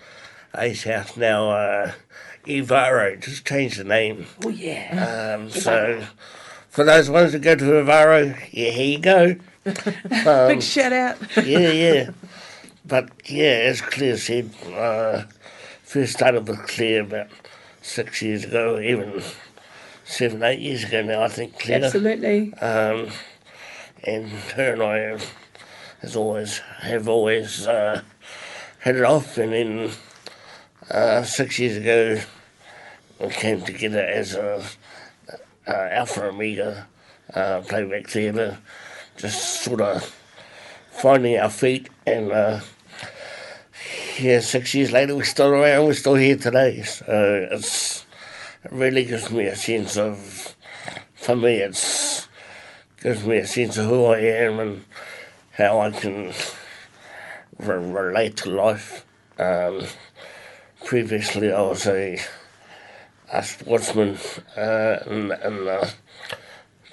Ace 0.57 0.83
House 0.85 1.17
now 1.17 1.51
uh, 1.51 1.91
Evaro, 2.45 3.19
just 3.19 3.45
changed 3.45 3.79
the 3.79 3.83
name. 3.83 4.25
Oh 4.43 4.49
yeah. 4.49 5.35
Um, 5.37 5.49
so 5.49 6.03
for 6.69 6.83
those 6.83 7.09
ones 7.09 7.33
that 7.33 7.41
go 7.41 7.55
to 7.55 7.63
Evaro, 7.63 8.35
yeah, 8.51 8.71
here 8.71 8.85
you 8.85 8.99
go. 8.99 9.35
Big 10.47 10.61
shout 10.63 10.93
out. 10.93 11.17
yeah, 11.37 11.71
yeah. 11.71 12.09
But 12.85 13.09
yeah, 13.29 13.65
as 13.65 13.81
Claire 13.81 14.17
said, 14.17 14.49
uh, 14.73 15.23
first 15.83 16.13
started 16.13 16.47
with 16.47 16.65
Claire 16.67 17.01
about 17.01 17.27
six 17.83 18.19
years 18.23 18.45
ago, 18.45 18.79
even 18.79 19.21
seven, 20.05 20.41
eight 20.41 20.59
years 20.59 20.85
ago 20.85 21.03
now, 21.03 21.21
I 21.21 21.27
think, 21.27 21.59
Claire. 21.59 21.83
Absolutely. 21.85 22.51
Um, 22.55 23.09
and 24.03 24.29
her 24.55 24.73
and 24.73 24.81
I 24.81 24.97
have, 24.97 25.33
as 26.01 26.15
always, 26.15 26.59
have 26.79 27.07
always 27.07 27.67
uh, 27.67 28.01
had 28.79 28.95
it 28.95 29.03
off. 29.03 29.37
And 29.37 29.53
then 29.53 29.91
uh, 30.89 31.23
six 31.23 31.59
years 31.59 31.77
ago, 31.77 32.21
we 33.19 33.29
came 33.29 33.61
together 33.61 34.01
as 34.01 34.33
a, 34.35 34.63
a 35.67 35.97
Alpha 35.97 36.29
Omega 36.29 36.87
uh, 37.33 37.61
playback 37.61 38.07
theatre, 38.07 38.57
just 39.17 39.63
sort 39.63 39.81
of 39.81 40.15
finding 40.91 41.37
our 41.37 41.49
feet. 41.49 41.89
And 42.05 42.31
uh, 42.31 42.61
yeah, 44.19 44.39
six 44.39 44.73
years 44.73 44.91
later, 44.91 45.15
we're 45.15 45.23
still 45.23 45.49
around, 45.49 45.85
we're 45.85 45.93
still 45.93 46.15
here 46.15 46.37
today. 46.37 46.81
So 46.83 47.47
it's, 47.51 48.05
it 48.63 48.71
really 48.71 49.05
gives 49.05 49.29
me 49.31 49.45
a 49.45 49.55
sense 49.55 49.97
of, 49.97 50.55
for 51.13 51.35
me, 51.35 51.57
it's 51.57 52.27
gives 53.01 53.25
me 53.25 53.37
a 53.37 53.47
sense 53.47 53.77
of 53.77 53.85
who 53.85 54.05
I 54.05 54.19
am 54.19 54.59
and 54.59 54.85
how 55.51 55.79
I 55.79 55.91
can 55.91 56.33
re- 57.57 57.91
relate 57.91 58.37
to 58.37 58.49
life. 58.49 59.05
Um, 59.37 59.83
previously, 60.83 61.51
I 61.51 61.61
was 61.61 61.85
a, 61.87 62.19
a 63.31 63.43
sportsman 63.43 64.17
uh, 64.57 64.97
in, 65.07 65.31
in 65.31 65.65
the 65.65 65.93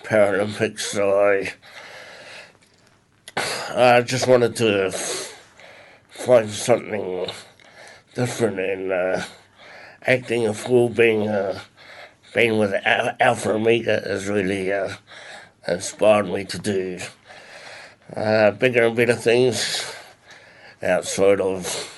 Paralympics, 0.02 0.80
so 0.80 1.18
I 1.18 1.52
I 3.68 4.00
just 4.02 4.26
wanted 4.26 4.56
to 4.56 4.90
find 6.10 6.48
something 6.48 7.26
different 8.14 8.58
in 8.58 8.92
uh, 8.92 9.24
acting 10.02 10.46
a 10.46 10.54
fool. 10.54 10.88
Being 10.88 11.28
uh, 11.28 11.60
being 12.34 12.58
with 12.58 12.74
Al- 12.84 13.16
Alpha 13.18 13.52
Omega 13.52 14.00
has 14.04 14.28
really 14.28 14.72
uh, 14.72 14.94
inspired 15.66 16.28
me 16.28 16.44
to 16.44 16.58
do 16.58 16.98
uh, 18.14 18.52
bigger 18.52 18.86
and 18.86 18.96
better 18.96 19.14
things 19.14 19.92
outside 20.82 21.40
of 21.40 21.92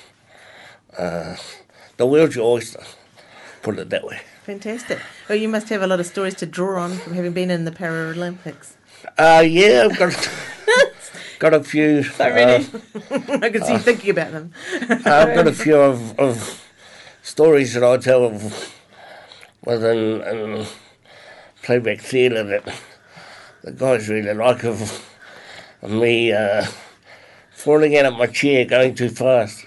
uh, 1.98 2.04
the 2.04 2.06
wheelchair 2.06 2.42
oyster. 2.42 2.82
Put 3.62 3.78
it 3.78 3.90
that 3.90 4.04
way. 4.04 4.20
Fantastic. 4.44 4.98
Well, 5.28 5.36
you 5.36 5.48
must 5.48 5.68
have 5.68 5.82
a 5.82 5.86
lot 5.86 6.00
of 6.00 6.06
stories 6.06 6.34
to 6.36 6.46
draw 6.46 6.82
on 6.82 6.92
from 6.98 7.14
having 7.14 7.32
been 7.32 7.50
in 7.50 7.64
the 7.64 7.70
Paralympics. 7.70 8.72
Uh, 9.18 9.44
yeah, 9.46 9.88
I've 9.90 9.98
got 9.98 10.30
got 11.38 11.54
a 11.54 11.62
few. 11.62 12.02
So 12.02 12.30
many. 12.30 12.64
I 13.10 13.50
can 13.50 13.62
see 13.62 13.72
you 13.74 13.78
thinking 13.78 14.10
about 14.10 14.32
them. 14.32 14.52
I've 14.80 15.34
got 15.34 15.46
a 15.46 15.52
few 15.52 15.76
of, 15.76 16.18
of 16.18 16.64
stories 17.22 17.74
that 17.74 17.84
I 17.84 17.96
tell 17.98 18.24
of 18.24 18.74
within 19.64 20.22
in 20.22 20.66
playback 21.62 22.00
theatre 22.00 22.42
that 22.44 22.80
the 23.62 23.72
guys 23.72 24.08
really 24.08 24.32
like 24.32 24.64
of, 24.64 25.04
of 25.82 25.90
me 25.90 26.32
uh, 26.32 26.64
falling 27.50 27.96
out 27.98 28.06
of 28.06 28.16
my 28.16 28.26
chair 28.26 28.64
going 28.64 28.94
too 28.94 29.10
fast. 29.10 29.66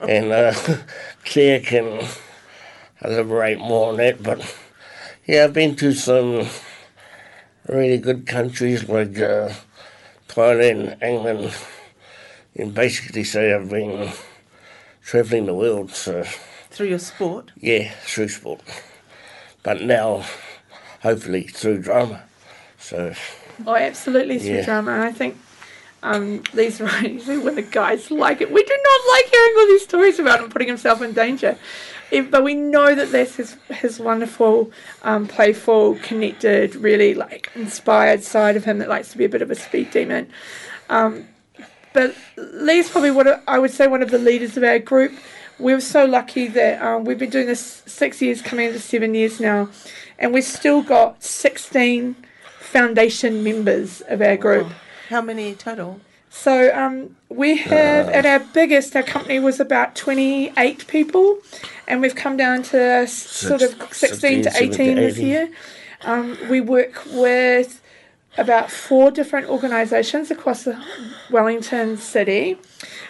And 0.00 0.32
uh, 0.32 0.54
Claire 1.24 1.60
can 1.60 2.06
elaborate 3.04 3.58
more 3.58 3.90
on 3.90 3.96
that. 3.98 4.22
But 4.22 4.40
yeah, 5.26 5.44
I've 5.44 5.52
been 5.52 5.76
to 5.76 5.92
some 5.92 6.46
really 7.66 7.98
good 7.98 8.26
countries 8.26 8.88
like 8.88 9.18
uh, 9.18 9.50
Thailand, 10.28 11.02
England, 11.02 11.52
and 12.56 12.74
basically 12.74 13.24
say 13.24 13.52
I've 13.52 13.68
been 13.70 14.10
travelling 15.02 15.46
the 15.46 15.54
world. 15.54 15.90
So 15.92 16.24
Through 16.70 16.88
your 16.88 16.98
sport. 16.98 17.52
yeah, 17.60 17.90
through 18.02 18.28
sport. 18.28 18.60
But 19.62 19.82
now, 19.82 20.24
hopefully, 21.02 21.42
through 21.42 21.82
drama. 21.82 22.22
So 22.78 23.12
Oh, 23.66 23.74
absolutely 23.74 24.38
through 24.38 24.56
Yeah. 24.58 24.64
drama. 24.64 24.92
And 24.92 25.02
I 25.02 25.12
think 25.12 25.36
um, 26.02 26.42
these 26.54 26.80
writers, 26.80 27.26
when 27.26 27.54
the 27.54 27.62
guys 27.62 28.10
like 28.10 28.40
it, 28.40 28.52
we 28.52 28.62
do 28.62 28.78
not 28.84 29.00
like 29.14 29.30
hearing 29.30 29.54
all 29.58 29.66
these 29.66 29.84
stories 29.84 30.18
about 30.18 30.40
him 30.40 30.50
putting 30.50 30.68
himself 30.68 31.02
in 31.02 31.12
danger. 31.12 31.58
If, 32.10 32.30
but 32.30 32.42
we 32.42 32.54
know 32.54 32.94
that 32.94 33.12
that's 33.12 33.36
his, 33.36 33.56
his 33.68 34.00
wonderful, 34.00 34.70
um, 35.02 35.26
playful, 35.26 35.96
connected, 35.96 36.74
really 36.76 37.14
like 37.14 37.50
inspired 37.54 38.22
side 38.22 38.56
of 38.56 38.64
him 38.64 38.78
that 38.78 38.88
likes 38.88 39.12
to 39.12 39.18
be 39.18 39.24
a 39.24 39.28
bit 39.28 39.42
of 39.42 39.50
a 39.50 39.54
speed 39.54 39.90
demon. 39.90 40.30
Um, 40.88 41.28
but 41.92 42.14
Lee's 42.36 42.88
probably 42.88 43.10
what 43.10 43.42
I 43.46 43.58
would 43.58 43.72
say 43.72 43.86
one 43.86 44.02
of 44.02 44.10
the 44.10 44.18
leaders 44.18 44.56
of 44.56 44.62
our 44.62 44.78
group. 44.78 45.12
We 45.58 45.74
were 45.74 45.80
so 45.80 46.04
lucky 46.04 46.46
that 46.48 46.80
um, 46.80 47.04
we've 47.04 47.18
been 47.18 47.30
doing 47.30 47.46
this 47.46 47.82
six 47.84 48.22
years, 48.22 48.40
coming 48.40 48.68
into 48.68 48.78
seven 48.78 49.14
years 49.14 49.40
now, 49.40 49.68
and 50.18 50.32
we've 50.32 50.44
still 50.44 50.82
got 50.82 51.22
16 51.22 52.14
foundation 52.60 53.42
members 53.42 54.00
of 54.02 54.22
our 54.22 54.36
group. 54.36 54.68
How 55.08 55.22
many 55.22 55.54
total? 55.54 56.00
So 56.30 56.74
um, 56.74 57.16
we 57.30 57.56
have 57.56 58.08
at 58.10 58.26
our 58.26 58.40
biggest, 58.40 58.94
our 58.94 59.02
company 59.02 59.38
was 59.40 59.58
about 59.58 59.96
28 59.96 60.86
people, 60.86 61.38
and 61.86 62.02
we've 62.02 62.14
come 62.14 62.36
down 62.36 62.62
to 62.64 62.78
s- 62.78 63.12
sort 63.14 63.62
of 63.62 63.70
16 63.92 64.42
to 64.42 64.50
16, 64.50 64.72
18 64.74 64.94
this 64.96 65.18
year. 65.18 65.50
Um, 66.02 66.36
we 66.50 66.60
work 66.60 67.02
with 67.06 67.80
about 68.36 68.70
four 68.70 69.10
different 69.10 69.48
organisations 69.48 70.30
across 70.30 70.64
the 70.64 70.78
Wellington 71.30 71.96
city, 71.96 72.58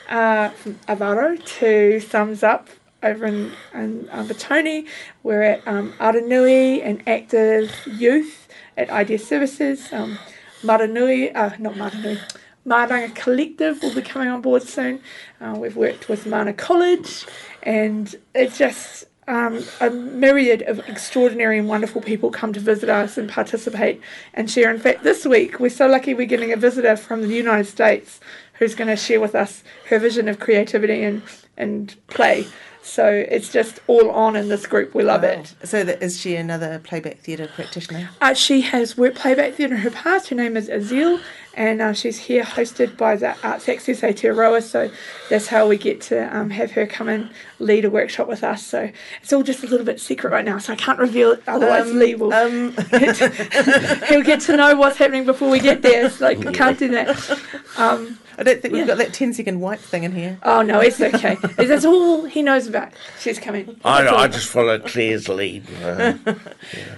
uh, 0.09 0.51
from 0.51 0.75
Avaro 0.89 1.45
to 1.59 2.01
Thumbs 2.01 2.43
Up 2.45 2.69
over 3.03 3.27
in, 3.27 3.53
in 3.75 4.09
um, 4.13 4.29
Batoni. 4.29 4.87
We're 5.25 5.43
at 5.43 5.67
um, 5.67 5.93
Aranui 5.95 6.81
and 6.85 7.03
Active 7.07 7.73
Youth 7.87 8.49
at 8.77 8.89
Idea 8.91 9.19
Services. 9.19 9.93
Um, 9.93 10.19
Maranui, 10.63 11.35
uh, 11.35 11.51
not 11.59 11.75
Maranui, 11.75 12.19
Maranga 12.67 13.15
Collective 13.15 13.83
will 13.83 13.95
be 13.95 14.03
coming 14.03 14.29
on 14.29 14.43
board 14.43 14.63
soon. 14.63 15.01
Uh, 15.41 15.55
we've 15.57 15.77
worked 15.77 16.09
with 16.09 16.27
Mana 16.27 16.53
College, 16.53 17.25
and 17.63 18.15
it's 18.35 18.59
just 18.59 19.07
um, 19.29 19.63
a 19.81 19.91
myriad 19.91 20.63
of 20.63 20.81
extraordinary 20.89 21.59
and 21.59 21.69
wonderful 21.69 22.01
people 22.01 22.31
come 22.31 22.53
to 22.53 22.61
visit 22.61 22.89
us 22.89 23.17
and 23.19 23.29
participate 23.29 24.01
and 24.35 24.51
share. 24.51 24.71
In 24.71 24.81
fact, 24.81 25.03
this 25.03 25.25
week 25.27 25.61
we're 25.61 25.69
so 25.69 25.87
lucky 25.87 26.15
we're 26.15 26.27
getting 26.27 26.53
a 26.53 26.57
visitor 26.57 26.97
from 26.97 27.23
the 27.23 27.35
United 27.35 27.67
States 27.67 28.21
who's 28.55 28.75
going 28.75 28.89
to 28.89 28.97
share 28.97 29.21
with 29.21 29.35
us 29.35 29.63
her 29.89 29.99
vision 29.99 30.29
of 30.29 30.41
creativity 30.41 31.05
and, 31.05 31.23
and 31.57 31.95
play. 32.09 32.47
So 32.89 33.07
it's 33.07 33.53
just 33.53 33.81
all 33.87 34.11
on 34.11 34.35
in 34.35 34.49
this 34.49 34.67
group. 34.67 34.95
We 34.95 35.03
love 35.05 35.23
it. 35.25 35.55
So 35.63 35.85
that, 35.85 36.03
is 36.03 36.19
she 36.19 36.37
another 36.37 36.79
playback 36.79 37.19
theatre 37.19 37.49
practitioner? 37.55 38.11
Uh, 38.21 38.35
she 38.35 38.63
has 38.63 38.97
worked 38.97 39.17
playback 39.17 39.55
theatre 39.55 39.75
in 39.75 39.81
her 39.83 39.91
past. 39.91 40.29
Her 40.29 40.37
name 40.37 40.57
is 40.57 40.69
Azil, 40.69 41.21
and 41.55 41.83
uh, 41.83 41.93
she's 41.93 42.19
here 42.19 42.43
hosted 42.45 42.97
by 42.97 43.17
the 43.17 43.37
Arts 43.47 43.69
Access 43.69 44.01
Aotearoa. 44.01 44.63
So 44.63 44.91
that's 45.29 45.49
how 45.49 45.69
we 45.69 45.77
get 45.77 46.01
to 46.03 46.35
um, 46.37 46.51
have 46.51 46.73
her 46.73 46.87
come 46.87 47.09
and 47.09 47.31
lead 47.59 47.85
a 47.85 47.91
workshop 47.91 48.27
with 48.27 48.43
us. 48.43 48.67
So 48.67 48.91
it's 49.23 49.33
all 49.33 49.43
just 49.43 49.63
a 49.63 49.67
little 49.67 49.87
bit 49.87 50.01
secret 50.01 50.31
right 50.31 50.45
now, 50.45 50.59
so 50.59 50.73
I 50.73 50.77
can't 50.77 50.99
reveal 50.99 51.33
it. 51.33 51.43
Otherwise, 51.47 51.93
Lee 51.93 52.15
will 52.15 52.33
Um, 52.33 52.73
he'll 54.09 54.23
get 54.23 54.41
to 54.43 54.57
know 54.57 54.77
what's 54.77 54.97
happening 54.97 55.27
before 55.27 55.51
we 55.51 55.61
get 55.61 55.83
there. 55.83 56.07
It's 56.07 56.21
like 56.21 56.41
can't 56.55 56.79
do 56.79 56.89
that. 56.89 57.39
Um, 57.77 58.19
I 58.39 58.45
don't 58.45 58.63
think 58.63 58.73
we've 58.73 58.87
got 58.87 58.99
that 58.99 59.13
10 59.13 59.35
second 59.35 59.61
wipe 59.61 59.81
thing 59.81 60.05
in 60.05 60.13
here. 60.13 60.39
oh 60.45 60.63
no, 60.63 60.79
it's 60.79 61.01
okay. 61.01 61.35
That's 61.57 61.85
all 61.85 62.25
he 62.25 62.41
knows 62.41 62.69
about. 62.69 62.93
She's 63.19 63.39
coming. 63.39 63.81
I, 63.85 64.03
That's 64.03 64.13
all. 64.13 64.19
I 64.21 64.29
just 64.29 64.47
follow 64.49 64.79
Claire's 64.79 65.29
lead. 65.29 65.67
Uh, 65.83 66.15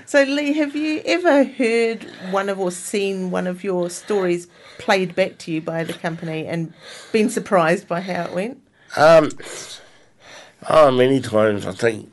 So, 0.04 0.22
Lee, 0.24 0.52
have 0.52 0.76
you 0.76 1.00
ever 1.06 1.44
heard 1.44 2.04
one 2.30 2.48
of 2.48 2.60
or 2.60 2.70
seen 2.70 3.30
one 3.30 3.46
of 3.46 3.64
your 3.64 3.88
stories 3.88 4.48
played 4.78 5.14
back 5.14 5.38
to 5.38 5.52
you 5.52 5.60
by 5.62 5.82
the 5.84 5.92
company 5.94 6.46
and 6.46 6.72
been 7.12 7.30
surprised 7.30 7.88
by 7.88 8.00
how 8.00 8.24
it 8.24 8.32
went? 8.34 8.60
Um, 8.96 9.30
oh, 10.68 10.90
many 10.90 11.20
times 11.20 11.64
I 11.66 11.72
think 11.72 12.12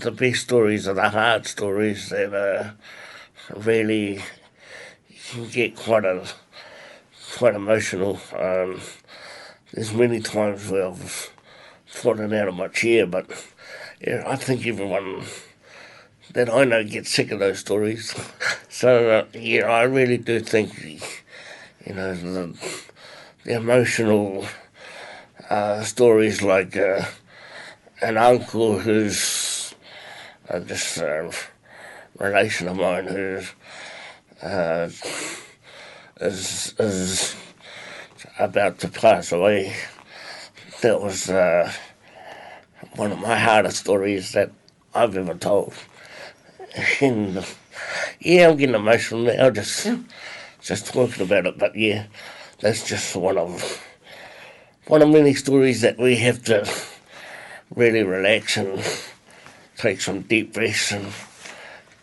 the 0.00 0.10
best 0.10 0.42
stories 0.42 0.86
are 0.88 0.94
the 0.94 1.08
hard 1.08 1.46
stories 1.46 2.10
that 2.10 2.34
uh, 2.34 2.70
really 3.56 4.22
you 5.08 5.16
can 5.30 5.48
get 5.48 5.76
quite 5.76 6.04
a 6.04 6.26
quite 7.34 7.54
emotional. 7.54 8.20
Um, 8.32 8.80
there's 9.72 9.92
many 9.92 10.20
times 10.20 10.70
where 10.70 10.86
I've 10.88 11.32
fallen 11.84 12.32
out 12.32 12.48
of 12.48 12.54
my 12.54 12.68
chair, 12.68 13.06
but 13.06 13.26
yeah, 14.00 14.22
I 14.26 14.36
think 14.36 14.66
everyone 14.66 15.24
that 16.32 16.48
I 16.48 16.64
know 16.64 16.84
gets 16.84 17.10
sick 17.10 17.30
of 17.30 17.40
those 17.40 17.58
stories. 17.58 18.14
so 18.68 19.10
uh, 19.10 19.38
yeah, 19.38 19.66
I 19.66 19.82
really 19.82 20.18
do 20.18 20.40
think 20.40 20.82
you 21.86 21.94
know 21.94 22.14
the, 22.14 22.58
the 23.44 23.54
emotional 23.54 24.46
uh, 25.50 25.82
stories 25.82 26.42
like 26.42 26.76
uh, 26.76 27.02
an 28.00 28.16
uncle 28.16 28.78
who's 28.78 29.74
uh, 30.48 30.60
just 30.60 30.98
a 30.98 31.32
relation 32.18 32.68
of 32.68 32.76
mine 32.76 33.06
who's 33.06 33.52
uh, 34.42 34.88
is 36.20 36.74
is 36.78 37.36
about 38.38 38.78
to 38.80 38.88
pass 38.88 39.32
away. 39.32 39.74
That 40.82 41.00
was 41.00 41.30
uh, 41.30 41.72
one 42.96 43.12
of 43.12 43.18
my 43.18 43.38
hardest 43.38 43.78
stories 43.78 44.32
that 44.32 44.50
I've 44.94 45.16
ever 45.16 45.34
told. 45.34 45.74
And 47.00 47.44
yeah, 48.20 48.48
I'm 48.48 48.56
getting 48.56 48.74
emotional 48.74 49.20
now, 49.22 49.50
just 49.50 49.88
just 50.60 50.92
talking 50.92 51.24
about 51.24 51.46
it. 51.46 51.58
But 51.58 51.76
yeah, 51.76 52.06
that's 52.60 52.86
just 52.86 53.14
one 53.16 53.38
of 53.38 53.82
one 54.86 55.02
of 55.02 55.08
many 55.08 55.34
stories 55.34 55.80
that 55.80 55.98
we 55.98 56.16
have 56.16 56.42
to 56.44 56.68
really 57.74 58.02
relax 58.02 58.56
and 58.56 58.82
take 59.76 60.00
some 60.00 60.22
deep 60.22 60.52
breaths 60.52 60.92
and 60.92 61.12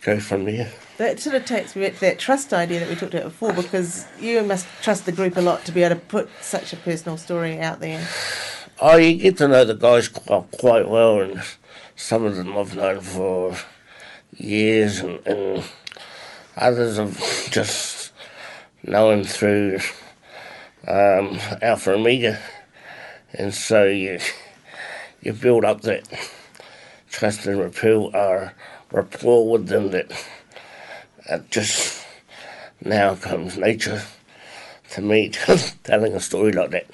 go 0.02 0.20
from 0.20 0.46
there. 0.46 0.72
That 1.02 1.20
sort 1.20 1.36
of 1.36 1.46
takes 1.46 1.76
me 1.76 1.82
back 1.82 1.96
to 1.96 2.00
that 2.02 2.20
trust 2.20 2.54
idea 2.54 2.80
that 2.80 2.88
we 2.88 2.94
talked 2.94 3.16
about 3.16 3.24
before 3.24 3.54
because 3.54 4.06
you 4.20 4.44
must 4.44 4.68
trust 4.84 5.08
the 5.08 5.12
group 5.12 5.36
a 5.36 5.42
lot 5.42 5.66
to 5.66 5.72
be 5.72 5.82
able 5.82 5.96
to 5.96 6.02
put 6.02 6.30
such 6.42 6.74
a 6.74 6.78
personal 6.78 7.18
story 7.18 7.60
out 7.60 7.80
there. 7.80 8.08
Oh, 8.80 8.98
you 8.98 9.18
get 9.18 9.38
to 9.38 9.48
know 9.48 9.66
the 9.66 9.74
guys 9.74 10.08
quite, 10.08 10.88
well, 10.88 11.22
and 11.22 11.42
some 11.96 12.24
of 12.24 12.36
them 12.36 12.56
I've 12.56 12.76
known 12.76 13.02
for 13.02 13.58
years, 14.38 15.00
and, 15.00 15.26
and 15.26 15.64
others 16.56 17.00
I've 17.00 17.50
just 17.50 18.14
known 18.84 19.24
through 19.24 19.80
um, 20.88 21.40
Alpha 21.64 21.94
Omega. 21.94 22.40
And 23.34 23.56
so 23.56 23.86
you, 23.86 24.20
you 25.24 25.34
build 25.34 25.66
up 25.66 25.82
that 25.82 26.08
trust 27.10 27.48
and 27.48 27.60
rapport, 27.60 28.16
uh, 28.16 28.52
rapport 28.92 29.50
with 29.50 29.66
them 29.66 29.90
that 29.90 30.12
it 31.32 31.50
just 31.50 32.06
now 32.84 33.16
comes 33.16 33.58
nature 33.58 34.04
to 34.92 35.02
me 35.02 35.30
telling 35.84 36.14
a 36.14 36.20
story 36.20 36.52
like 36.52 36.72
that 36.72 36.88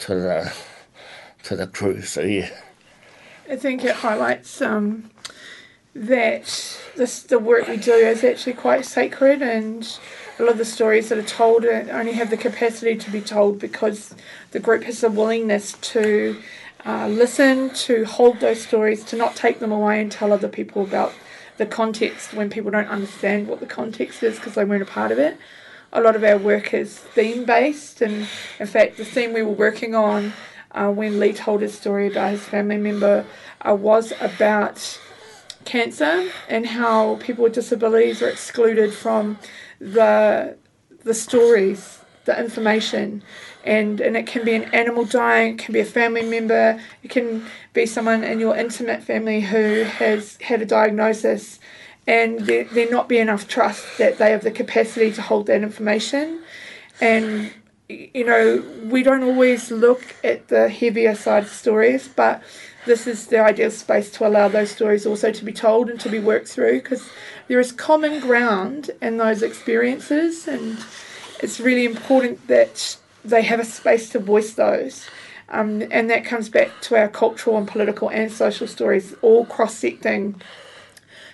to 0.00 0.14
the 0.14 0.54
to 1.42 1.56
the 1.56 1.66
crew. 1.66 2.02
So 2.02 2.22
yeah. 2.22 2.50
I 3.50 3.56
think 3.56 3.84
it 3.84 3.96
highlights 3.96 4.60
um, 4.60 5.10
that 5.94 6.78
this 6.96 7.22
the 7.22 7.38
work 7.38 7.68
we 7.68 7.76
do 7.76 7.92
is 7.92 8.24
actually 8.24 8.54
quite 8.54 8.84
sacred, 8.84 9.42
and 9.42 9.98
a 10.38 10.42
lot 10.42 10.52
of 10.52 10.58
the 10.58 10.64
stories 10.64 11.08
that 11.08 11.18
are 11.18 11.22
told 11.22 11.64
only 11.64 12.12
have 12.12 12.30
the 12.30 12.36
capacity 12.36 12.96
to 12.96 13.10
be 13.10 13.20
told 13.20 13.58
because 13.58 14.14
the 14.52 14.60
group 14.60 14.84
has 14.84 15.00
the 15.00 15.10
willingness 15.10 15.72
to 15.80 16.40
uh, 16.84 17.08
listen, 17.08 17.70
to 17.70 18.04
hold 18.04 18.38
those 18.38 18.62
stories, 18.62 19.04
to 19.04 19.16
not 19.16 19.34
take 19.34 19.58
them 19.58 19.72
away 19.72 20.00
and 20.00 20.12
tell 20.12 20.32
other 20.32 20.48
people 20.48 20.82
about 20.82 21.12
the 21.58 21.66
context 21.66 22.34
when 22.34 22.50
people 22.50 22.70
don't 22.70 22.88
understand 22.88 23.48
what 23.48 23.60
the 23.60 23.66
context 23.66 24.22
is 24.22 24.36
because 24.36 24.54
they 24.54 24.64
weren't 24.64 24.82
a 24.82 24.86
part 24.86 25.12
of 25.12 25.18
it. 25.18 25.38
A 25.92 26.00
lot 26.00 26.16
of 26.16 26.24
our 26.24 26.36
work 26.36 26.74
is 26.74 26.98
theme 26.98 27.44
based, 27.44 28.02
and 28.02 28.26
in 28.58 28.66
fact, 28.66 28.96
the 28.96 29.04
theme 29.04 29.32
we 29.32 29.42
were 29.42 29.52
working 29.52 29.94
on 29.94 30.32
uh, 30.72 30.90
when 30.90 31.18
Lee 31.18 31.32
told 31.32 31.62
his 31.62 31.74
story 31.74 32.08
about 32.08 32.32
his 32.32 32.44
family 32.44 32.76
member 32.76 33.24
uh, 33.66 33.74
was 33.74 34.12
about 34.20 34.98
cancer 35.64 36.30
and 36.48 36.66
how 36.66 37.16
people 37.16 37.44
with 37.44 37.54
disabilities 37.54 38.22
are 38.22 38.28
excluded 38.28 38.92
from 38.92 39.38
the 39.80 40.56
the 41.04 41.14
stories, 41.14 42.00
the 42.24 42.38
information, 42.38 43.22
and 43.66 44.00
and 44.00 44.16
it 44.16 44.26
can 44.26 44.44
be 44.44 44.54
an 44.54 44.64
animal 44.74 45.04
dying, 45.04 45.54
it 45.54 45.58
can 45.58 45.72
be 45.72 45.80
a 45.80 45.84
family 45.84 46.22
member, 46.22 46.80
it 47.02 47.10
can 47.10 47.44
be 47.72 47.84
someone 47.84 48.24
in 48.24 48.40
your 48.40 48.56
intimate 48.56 49.02
family 49.02 49.40
who 49.40 49.82
has 49.82 50.38
had 50.40 50.62
a 50.62 50.66
diagnosis, 50.66 51.58
and 52.06 52.40
there, 52.40 52.64
there 52.64 52.90
not 52.90 53.08
be 53.08 53.18
enough 53.18 53.48
trust 53.48 53.98
that 53.98 54.18
they 54.18 54.30
have 54.30 54.42
the 54.42 54.50
capacity 54.50 55.10
to 55.12 55.22
hold 55.22 55.46
that 55.46 55.62
information, 55.62 56.42
and 57.00 57.52
you 57.88 58.24
know 58.24 58.64
we 58.84 59.02
don't 59.02 59.22
always 59.22 59.70
look 59.70 60.14
at 60.24 60.48
the 60.48 60.68
heavier 60.68 61.14
side 61.14 61.42
of 61.42 61.48
stories, 61.50 62.08
but 62.08 62.42
this 62.86 63.08
is 63.08 63.26
the 63.26 63.40
ideal 63.40 63.70
space 63.70 64.12
to 64.12 64.26
allow 64.26 64.46
those 64.46 64.70
stories 64.70 65.04
also 65.04 65.32
to 65.32 65.44
be 65.44 65.52
told 65.52 65.90
and 65.90 65.98
to 65.98 66.08
be 66.08 66.20
worked 66.20 66.46
through 66.46 66.80
because 66.80 67.10
there 67.48 67.58
is 67.58 67.72
common 67.72 68.20
ground 68.20 68.92
in 69.02 69.16
those 69.16 69.42
experiences 69.42 70.46
and 70.46 70.78
it's 71.40 71.58
really 71.58 71.84
important 71.84 72.46
that 72.46 72.96
they 73.28 73.42
have 73.42 73.60
a 73.60 73.64
space 73.64 74.08
to 74.10 74.18
voice 74.18 74.54
those. 74.54 75.06
Um, 75.48 75.84
and 75.90 76.10
that 76.10 76.24
comes 76.24 76.48
back 76.48 76.70
to 76.82 76.96
our 76.96 77.08
cultural 77.08 77.56
and 77.56 77.68
political 77.68 78.08
and 78.10 78.32
social 78.32 78.66
stories, 78.66 79.14
all 79.22 79.44
cross 79.46 79.74
secting. 79.74 80.40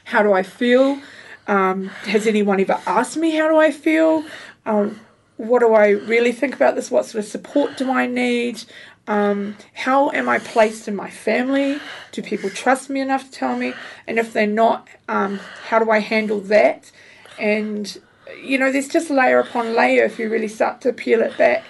How 0.05 0.23
do 0.23 0.33
I 0.33 0.43
feel? 0.43 1.01
Um, 1.47 1.89
has 1.89 2.27
anyone 2.27 2.61
ever 2.61 2.81
asked 2.87 3.17
me 3.17 3.31
how 3.33 3.49
do 3.49 3.57
I 3.57 3.71
feel? 3.71 4.25
Um, 4.67 5.01
what 5.39 5.61
do 5.61 5.73
I 5.75 5.89
really 5.89 6.33
think 6.33 6.55
about 6.55 6.77
this? 6.77 6.91
What 6.91 7.07
sort 7.07 7.25
of 7.25 7.31
support 7.31 7.77
do 7.77 7.91
I 7.91 8.07
need? 8.07 8.63
Um, 9.09 9.57
how 9.75 10.11
am 10.11 10.29
I 10.29 10.39
placed 10.39 10.87
in 10.87 10.95
my 10.95 11.11
family? 11.11 11.81
Do 12.13 12.23
people 12.23 12.51
trust 12.51 12.89
me 12.89 13.01
enough 13.01 13.25
to 13.25 13.31
tell 13.31 13.57
me? 13.57 13.75
And 14.07 14.19
if 14.19 14.33
they're 14.33 14.47
not, 14.47 14.89
um, 15.09 15.41
how 15.69 15.79
do 15.79 15.91
I 15.91 15.99
handle 15.99 16.41
that? 16.43 16.93
And, 17.39 17.99
you 18.41 18.59
know, 18.59 18.71
there's 18.71 18.89
just 18.89 19.11
layer 19.11 19.41
upon 19.41 19.75
layer 19.75 20.05
if 20.05 20.19
you 20.19 20.31
really 20.31 20.49
start 20.49 20.81
to 20.83 20.93
peel 20.93 21.21
it 21.23 21.37
back. 21.37 21.65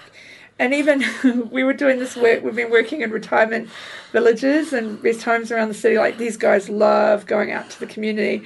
And 0.59 0.73
even 0.73 1.03
we 1.51 1.63
were 1.63 1.73
doing 1.73 1.99
this 1.99 2.15
work, 2.15 2.43
we've 2.43 2.55
been 2.55 2.71
working 2.71 3.01
in 3.01 3.11
retirement 3.11 3.69
villages 4.11 4.73
and 4.73 5.03
rest 5.03 5.23
homes 5.23 5.51
around 5.51 5.69
the 5.69 5.73
city. 5.73 5.97
Like 5.97 6.17
these 6.17 6.37
guys 6.37 6.69
love 6.69 7.25
going 7.25 7.51
out 7.51 7.69
to 7.71 7.79
the 7.79 7.87
community 7.87 8.45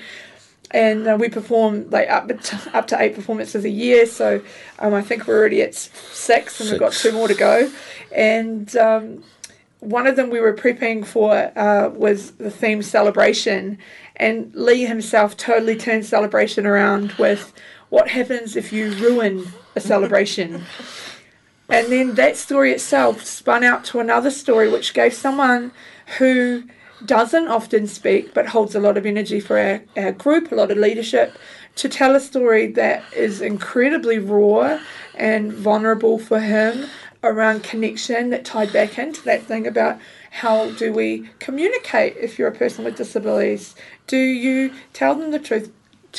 and 0.71 1.07
uh, 1.07 1.17
we 1.19 1.29
perform 1.29 1.89
like 1.89 2.09
up 2.09 2.27
to, 2.27 2.71
up 2.73 2.87
to 2.87 3.01
eight 3.01 3.15
performances 3.15 3.65
a 3.65 3.69
year. 3.69 4.05
So 4.05 4.41
um, 4.79 4.93
I 4.93 5.01
think 5.01 5.27
we're 5.27 5.37
already 5.37 5.61
at 5.61 5.75
six, 5.75 6.59
and 6.59 6.67
we 6.67 6.73
we've 6.73 6.79
got 6.79 6.93
two 6.93 7.11
more 7.11 7.27
to 7.27 7.33
go. 7.33 7.71
And 8.13 8.75
um, 8.75 9.23
one 9.79 10.07
of 10.07 10.15
them 10.15 10.29
we 10.29 10.39
were 10.39 10.53
prepping 10.53 11.05
for 11.05 11.33
uh, 11.57 11.89
was 11.89 12.31
the 12.31 12.51
theme 12.51 12.81
celebration, 12.81 13.77
and 14.17 14.53
Lee 14.55 14.85
himself 14.85 15.37
totally 15.37 15.77
turned 15.77 16.05
celebration 16.05 16.65
around 16.65 17.13
with 17.13 17.53
what 17.89 18.09
happens 18.09 18.55
if 18.55 18.73
you 18.73 18.91
ruin 18.95 19.47
a 19.75 19.79
celebration. 19.79 20.65
and 21.69 21.91
then 21.91 22.15
that 22.15 22.37
story 22.37 22.71
itself 22.71 23.25
spun 23.25 23.63
out 23.63 23.83
to 23.85 23.99
another 23.99 24.31
story, 24.31 24.69
which 24.69 24.93
gave 24.93 25.13
someone 25.13 25.71
who 26.17 26.63
doesn't 27.05 27.47
often 27.47 27.85
speak 27.85 28.33
but 28.33 28.47
holds 28.47 28.73
a 28.73 28.79
lot 28.79 28.97
of 28.97 29.05
energy 29.05 29.39
for 29.39 29.59
our, 29.59 29.81
our 29.95 30.11
group, 30.11 30.51
a 30.51 30.55
lot 30.55 30.71
of 30.71 30.77
leadership, 30.77 31.37
to 31.75 31.87
tell 31.87 32.15
a 32.15 32.19
story 32.19 32.67
that 32.67 33.03
is 33.13 33.41
incredibly 33.41 34.17
raw 34.17 34.79
and 35.13 35.53
vulnerable 35.53 36.17
for 36.17 36.39
him 36.39 36.89
around 37.23 37.63
connection 37.63 38.29
that 38.29 38.45
tied 38.45 38.71
back 38.71 38.97
into 38.97 39.21
that 39.23 39.43
thing 39.43 39.67
about 39.67 39.99
how 40.31 40.71
do 40.71 40.91
we 40.91 41.29
communicate 41.39 42.15
if 42.17 42.37
you're 42.37 42.47
a 42.47 42.55
person 42.55 42.85
with 42.85 42.95
disabilities? 42.95 43.75
Do 44.07 44.17
you 44.17 44.73
tell 44.93 45.15
them 45.15 45.31
the 45.31 45.39
truth? 45.39 45.71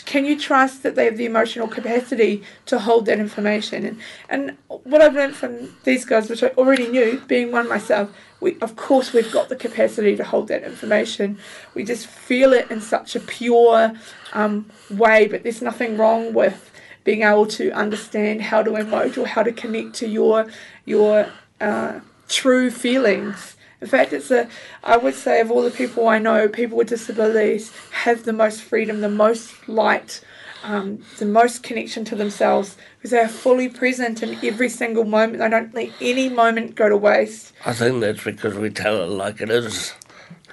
Can 0.05 0.25
you 0.25 0.39
trust 0.39 0.83
that 0.83 0.95
they 0.95 1.05
have 1.05 1.17
the 1.17 1.27
emotional 1.27 1.69
capacity 1.69 2.43
to 2.67 2.79
hold 2.79 3.07
that 3.07 3.19
information? 3.19 3.85
And, 3.85 4.01
and 4.29 4.57
what 4.85 5.03
I've 5.03 5.15
learned 5.15 5.35
from 5.35 5.77
these 5.85 6.05
guys, 6.05 6.29
which 6.29 6.43
I 6.43 6.49
already 6.49 6.89
knew, 6.89 7.23
being 7.27 7.53
one 7.53 7.69
myself, 7.69 8.11
we 8.41 8.57
of 8.61 8.77
course 8.77 9.13
we've 9.13 9.33
got 9.33 9.49
the 9.49 9.57
capacity 9.57 10.17
to 10.17 10.25
hold 10.25 10.49
that 10.49 10.63
information. 10.63 11.39
We 11.75 11.85
just 11.85 12.07
feel 12.07 12.53
it 12.53 12.71
in 12.71 12.81
such 12.81 13.17
a 13.17 13.21
pure 13.21 13.93
um, 14.33 14.71
way, 14.91 15.27
but 15.27 15.43
there's 15.43 15.63
nothing 15.63 15.97
wrong 15.97 16.33
with 16.33 16.71
being 17.05 17.23
able 17.23 17.47
to 17.47 17.71
understand 17.73 18.43
how 18.43 18.63
to 18.63 18.71
emote 18.73 19.17
or 19.17 19.27
how 19.27 19.43
to 19.43 19.53
connect 19.53 19.95
to 19.95 20.09
your 20.09 20.47
your 20.85 21.27
uh, 21.61 22.01
true 22.29 22.71
feelings. 22.71 23.57
In 23.81 23.87
fact, 23.87 24.13
it's 24.13 24.31
a 24.31 24.49
I 24.83 24.97
would 24.97 25.15
say 25.15 25.41
of 25.41 25.51
all 25.51 25.63
the 25.63 25.71
people 25.71 26.09
I 26.09 26.19
know, 26.19 26.49
people 26.49 26.79
with 26.79 26.89
disabilities 26.89 27.73
have 27.91 28.25
the 28.25 28.33
most 28.33 28.63
freedom, 28.63 29.01
the 29.01 29.09
most 29.09 29.69
light, 29.69 30.21
um, 30.65 31.05
the 31.19 31.27
most 31.27 31.63
connection 31.63 32.05
to 32.07 32.17
themselves 32.17 32.77
because 32.97 33.13
they 33.13 33.19
are 33.21 33.29
fully 33.29 33.69
present 33.69 34.23
in 34.23 34.39
every 34.45 34.69
single 34.69 35.05
moment. 35.05 35.39
They 35.39 35.49
don't 35.49 35.75
let 35.75 35.91
any 36.01 36.29
moment 36.29 36.75
go 36.75 36.89
to 36.89 36.97
waste. 36.97 37.53
I 37.65 37.73
think 37.73 38.01
that's 38.01 38.25
because 38.25 38.57
we 38.57 38.71
tell 38.71 39.03
it 39.03 39.07
like 39.07 39.41
it 39.41 39.51
is. 39.51 39.95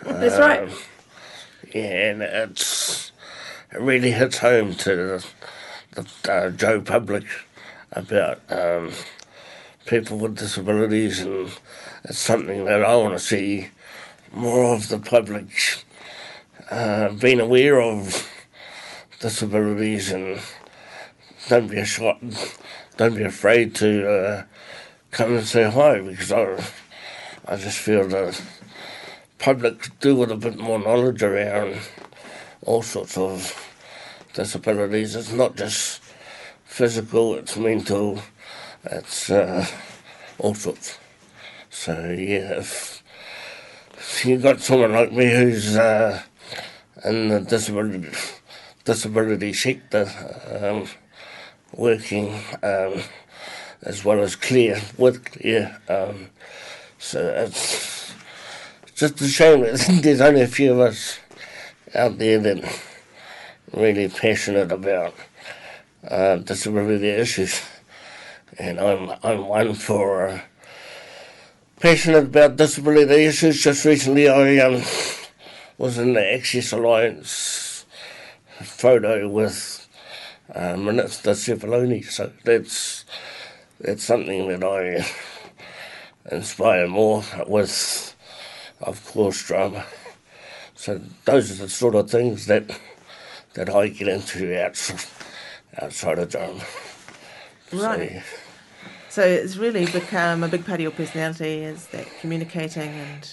That's 0.04 0.38
right. 0.38 0.64
Um, 0.64 0.70
Yeah, 1.74 2.10
and 2.12 2.22
it's 2.22 3.12
it 3.72 3.82
really 3.82 4.12
hits 4.12 4.38
home 4.38 4.76
to 4.76 4.96
the, 4.96 5.26
the 5.94 6.32
uh, 6.32 6.50
Joe 6.52 6.82
public 6.82 7.26
about 7.92 8.40
um, 8.50 8.92
people 9.86 10.18
with 10.18 10.38
disabilities, 10.38 11.20
and 11.20 11.52
it's 12.04 12.18
something 12.18 12.66
that 12.66 12.84
I 12.84 12.96
want 12.96 13.14
to 13.14 13.20
see 13.20 13.70
more 14.32 14.74
of 14.74 14.90
the 14.90 15.00
public 15.00 15.48
uh, 16.70 17.10
being 17.10 17.40
aware 17.40 17.80
of 17.80 18.30
disabilities 19.20 20.12
and 20.12 20.40
don't 21.48 21.68
be 21.68 21.84
shot, 21.86 22.20
don't 22.98 23.16
be 23.16 23.24
afraid 23.24 23.76
to 23.76 24.10
uh, 24.10 24.44
come 25.12 25.38
and 25.38 25.46
say 25.46 25.70
hi 25.70 26.02
because 26.02 26.32
I, 26.32 26.64
I 27.48 27.58
just 27.58 27.78
feel 27.78 28.08
that 28.08 28.42
public 29.38 30.00
do 30.00 30.16
with 30.16 30.32
a 30.32 30.36
bit 30.36 30.58
more 30.58 30.80
knowledge 30.80 31.22
around 31.22 31.78
all 32.64 32.82
sorts 32.82 33.18
of 33.18 33.72
disabilities. 34.34 35.16
It's 35.16 35.32
not 35.32 35.56
just 35.56 36.02
physical, 36.64 37.36
it's 37.36 37.56
mental, 37.56 38.20
it's 38.92 39.30
uh, 39.30 39.66
all 40.38 40.54
sorts. 40.54 40.98
So 41.70 41.94
yeah, 42.18 42.60
if, 42.60 43.04
if 43.94 44.26
you 44.26 44.38
got 44.38 44.62
someone 44.62 44.94
like 44.94 45.12
me 45.12 45.30
who's 45.30 45.76
uh, 45.76 46.22
in 47.04 47.30
the 47.30 47.40
disability 47.42 48.10
disability 48.84 49.52
sector, 49.54 50.10
um, 50.62 50.88
working 51.74 52.34
um, 52.62 53.02
as 53.82 54.06
well 54.06 54.20
as 54.20 54.36
clear 54.36 54.80
with 54.98 55.26
clear, 55.26 55.80
um, 55.90 56.30
so 57.00 57.20
it's 57.22 58.14
just 58.96 59.20
a 59.22 59.28
shame 59.28 59.62
that 59.62 60.00
there's 60.04 60.22
only 60.22 60.42
a 60.42 60.48
few 60.48 60.74
of 60.74 60.80
us 60.80 61.20
out 61.94 62.18
there 62.18 62.40
that 62.40 62.82
really 63.74 64.08
passionate 64.08 64.72
about 64.72 65.14
uh, 66.08 66.38
disability 66.38 67.10
issues, 67.10 67.62
and 68.58 68.80
I'm 68.80 69.12
I'm 69.24 69.48
one 69.48 69.74
for 69.74 70.28
uh, 70.28 70.42
passionate 71.80 72.26
about 72.26 72.56
disability 72.56 73.26
issues. 73.26 73.62
Just 73.62 73.86
recently, 73.86 74.30
I 74.30 74.58
um, 74.60 74.82
was 75.78 75.98
in 75.98 76.14
the 76.14 76.34
Access 76.34 76.72
Alliance 76.72 77.86
photo 78.62 79.28
with 79.28 79.88
uh, 80.54 80.78
Minister 80.78 81.32
Cipollone, 81.32 82.04
so 82.06 82.32
that's 82.44 83.06
that's 83.80 84.04
something 84.04 84.48
that 84.48 84.64
I 84.64 85.06
inspire 86.34 86.88
more 86.88 87.24
with, 87.48 88.16
of 88.82 89.06
course, 89.06 89.44
drama. 89.46 89.86
So 90.76 91.02
those 91.26 91.52
are 91.52 91.64
the 91.66 91.70
sort 91.70 91.96
of 91.96 92.10
things 92.10 92.46
that 92.48 92.80
that 93.54 93.70
I 93.70 93.88
get 93.88 94.08
into 94.08 94.62
outside, 94.62 95.06
outside 95.82 96.20
of 96.20 96.30
drama. 96.30 96.64
Right. 97.74 98.22
So 98.24 98.45
it's 99.22 99.56
really 99.56 99.86
become 99.86 100.44
a 100.44 100.48
big 100.48 100.66
part 100.66 100.80
of 100.80 100.82
your 100.82 100.92
personality 100.92 101.64
is 101.64 101.88
that 101.88 102.06
communicating 102.20 102.90
and 102.90 103.30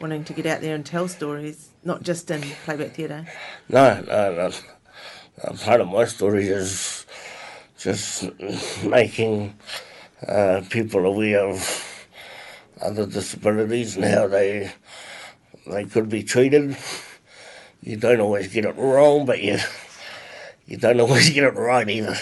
wanting 0.00 0.24
to 0.24 0.32
get 0.32 0.46
out 0.46 0.60
there 0.60 0.74
and 0.74 0.84
tell 0.84 1.08
stories, 1.08 1.70
not 1.82 2.02
just 2.02 2.30
in 2.30 2.42
playback 2.64 2.92
theatre. 2.92 3.26
No, 3.68 4.00
no, 4.06 4.34
no. 4.34 5.56
Part 5.56 5.80
of 5.80 5.88
my 5.88 6.04
story 6.04 6.46
is 6.46 7.06
just 7.78 8.30
making 8.84 9.54
uh, 10.28 10.62
people 10.70 11.04
aware 11.04 11.48
of 11.48 12.06
other 12.80 13.06
disabilities 13.06 13.96
and 13.96 14.04
how 14.04 14.26
they 14.28 14.72
they 15.66 15.84
could 15.84 16.08
be 16.08 16.22
treated. 16.22 16.76
You 17.82 17.96
don't 17.96 18.20
always 18.20 18.48
get 18.52 18.64
it 18.64 18.76
wrong, 18.76 19.26
but 19.26 19.42
you 19.42 19.58
you 20.66 20.76
don't 20.76 21.00
always 21.04 21.30
get 21.30 21.44
it 21.44 21.54
right 21.54 21.88
either. 21.88 22.16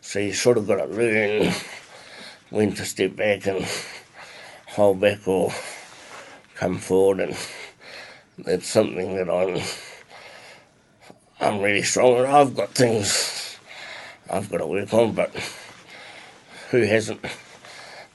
So 0.00 0.18
you 0.18 0.32
sort 0.32 0.58
of 0.58 0.66
got 0.66 0.76
to 0.76 0.86
learn 0.86 1.52
when 2.50 2.72
to 2.74 2.84
step 2.84 3.16
back 3.16 3.46
and 3.46 3.66
hold 4.68 5.00
back 5.00 5.26
or 5.26 5.52
come 6.54 6.78
forward, 6.78 7.20
and 7.20 7.36
that's 8.38 8.66
something 8.66 9.16
that 9.16 9.30
I'm 9.30 9.62
I'm 11.40 11.60
really 11.60 11.82
strong 11.82 12.16
and 12.16 12.26
I've 12.26 12.56
got 12.56 12.70
things 12.70 13.58
I've 14.28 14.50
got 14.50 14.58
to 14.58 14.66
work 14.66 14.92
on, 14.92 15.12
but 15.12 15.30
who 16.70 16.82
hasn't? 16.82 17.24
I 17.24 17.28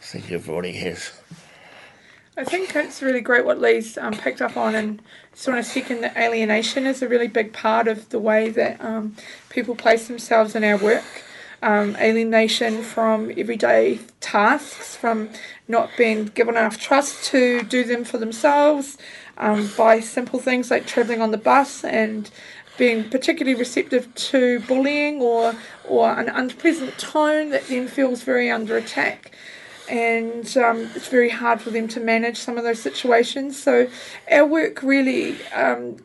think 0.01 0.31
everybody 0.31 0.73
has. 0.73 1.13
I 2.35 2.43
think 2.43 2.75
it's 2.75 3.01
really 3.01 3.21
great 3.21 3.45
what 3.45 3.61
Lee's 3.61 3.97
um, 3.97 4.13
picked 4.13 4.41
up 4.41 4.57
on, 4.57 4.75
and 4.75 5.01
sort 5.33 5.57
of 5.57 5.65
second 5.65 6.01
that 6.01 6.17
alienation 6.17 6.85
is 6.85 7.01
a 7.01 7.07
really 7.07 7.27
big 7.27 7.53
part 7.53 7.87
of 7.87 8.09
the 8.09 8.19
way 8.19 8.49
that 8.49 8.83
um, 8.83 9.15
people 9.49 9.75
place 9.75 10.07
themselves 10.07 10.55
in 10.55 10.63
our 10.63 10.77
work. 10.77 11.03
Um, 11.63 11.95
alienation 11.97 12.81
from 12.81 13.31
everyday 13.37 13.99
tasks, 14.19 14.95
from 14.95 15.29
not 15.67 15.91
being 15.95 16.25
given 16.25 16.57
enough 16.57 16.79
trust 16.79 17.25
to 17.25 17.61
do 17.61 17.83
them 17.83 18.03
for 18.03 18.17
themselves, 18.17 18.97
um, 19.37 19.69
by 19.77 19.99
simple 19.99 20.39
things 20.39 20.71
like 20.71 20.87
travelling 20.87 21.21
on 21.21 21.29
the 21.29 21.37
bus 21.37 21.83
and 21.83 22.31
being 22.77 23.09
particularly 23.09 23.57
receptive 23.57 24.13
to 24.15 24.59
bullying 24.61 25.21
or 25.21 25.53
or 25.87 26.09
an 26.11 26.29
unpleasant 26.29 26.97
tone 26.97 27.49
that 27.51 27.67
then 27.67 27.87
feels 27.87 28.23
very 28.23 28.49
under 28.49 28.75
attack 28.75 29.31
and 29.91 30.57
um, 30.57 30.89
it's 30.95 31.09
very 31.09 31.29
hard 31.29 31.61
for 31.61 31.69
them 31.69 31.87
to 31.89 31.99
manage 31.99 32.37
some 32.37 32.57
of 32.57 32.63
those 32.63 32.81
situations. 32.81 33.61
So, 33.61 33.89
our 34.31 34.45
work 34.45 34.81
really 34.81 35.43
um, 35.47 35.97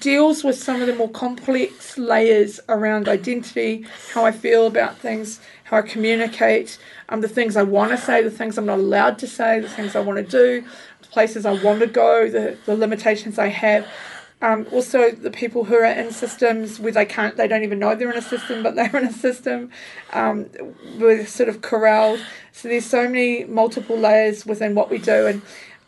deals 0.00 0.44
with 0.44 0.56
some 0.56 0.80
of 0.80 0.86
the 0.86 0.94
more 0.94 1.10
complex 1.10 1.96
layers 1.98 2.60
around 2.68 3.08
identity, 3.08 3.86
how 4.12 4.24
I 4.24 4.32
feel 4.32 4.66
about 4.66 4.98
things, 4.98 5.40
how 5.64 5.78
I 5.78 5.82
communicate, 5.82 6.78
um, 7.08 7.20
the 7.20 7.28
things 7.28 7.56
I 7.56 7.62
want 7.62 7.90
to 7.90 7.96
say, 7.96 8.22
the 8.22 8.30
things 8.30 8.58
I'm 8.58 8.66
not 8.66 8.78
allowed 8.78 9.18
to 9.20 9.26
say, 9.26 9.60
the 9.60 9.68
things 9.68 9.96
I 9.96 10.00
want 10.00 10.18
to 10.18 10.24
do, 10.24 10.66
the 11.00 11.08
places 11.08 11.46
I 11.46 11.52
want 11.62 11.80
to 11.80 11.86
go, 11.86 12.28
the, 12.28 12.56
the 12.66 12.76
limitations 12.76 13.38
I 13.38 13.48
have. 13.48 13.86
Um, 14.42 14.66
also, 14.72 15.12
the 15.12 15.30
people 15.30 15.62
who 15.64 15.76
are 15.76 15.84
in 15.84 16.10
systems 16.10 16.80
where 16.80 16.90
they 16.90 17.04
can't, 17.04 17.36
they 17.36 17.46
don't 17.46 17.62
even 17.62 17.78
know 17.78 17.94
they're 17.94 18.10
in 18.10 18.18
a 18.18 18.22
system, 18.22 18.64
but 18.64 18.74
they're 18.74 18.96
in 18.96 19.06
a 19.06 19.12
system, 19.12 19.70
um, 20.12 20.46
we're 20.98 21.24
sort 21.26 21.48
of 21.48 21.62
corralled. 21.62 22.18
So 22.50 22.66
there's 22.68 22.84
so 22.84 23.04
many 23.04 23.44
multiple 23.44 23.96
layers 23.96 24.44
within 24.44 24.74
what 24.74 24.90
we 24.90 24.98
do, 24.98 25.28
and 25.28 25.42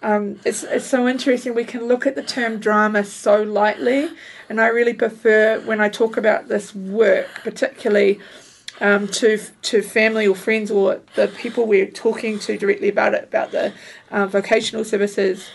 um, 0.05 0.38
it's 0.44 0.64
it's 0.64 0.84
so 0.84 1.09
interesting. 1.09 1.55
We 1.55 1.64
can 1.64 1.88
look 1.88 2.07
at 2.07 2.14
the 2.14 2.22
term 2.22 2.59
drama 2.59 3.05
so 3.05 3.42
lightly, 3.42 4.11
and 4.50 4.61
I 4.61 4.66
really 4.66 4.92
prefer 4.92 5.61
when 5.61 5.80
I 5.80 5.88
talk 5.88 6.18
about 6.18 6.48
this 6.48 6.74
work, 6.74 7.28
particularly. 7.42 8.20
Um, 8.80 9.07
to 9.07 9.38
to 9.38 9.82
family 9.82 10.26
or 10.26 10.34
friends 10.34 10.68
or 10.68 11.00
the 11.14 11.28
people 11.28 11.64
we're 11.64 11.86
talking 11.88 12.40
to 12.40 12.59
directly 12.59 12.88
about 12.88 13.14
it, 13.14 13.22
about 13.22 13.52
the 13.52 13.72
uh, 14.11 14.26
vocational 14.26 14.84
services, 14.84 15.48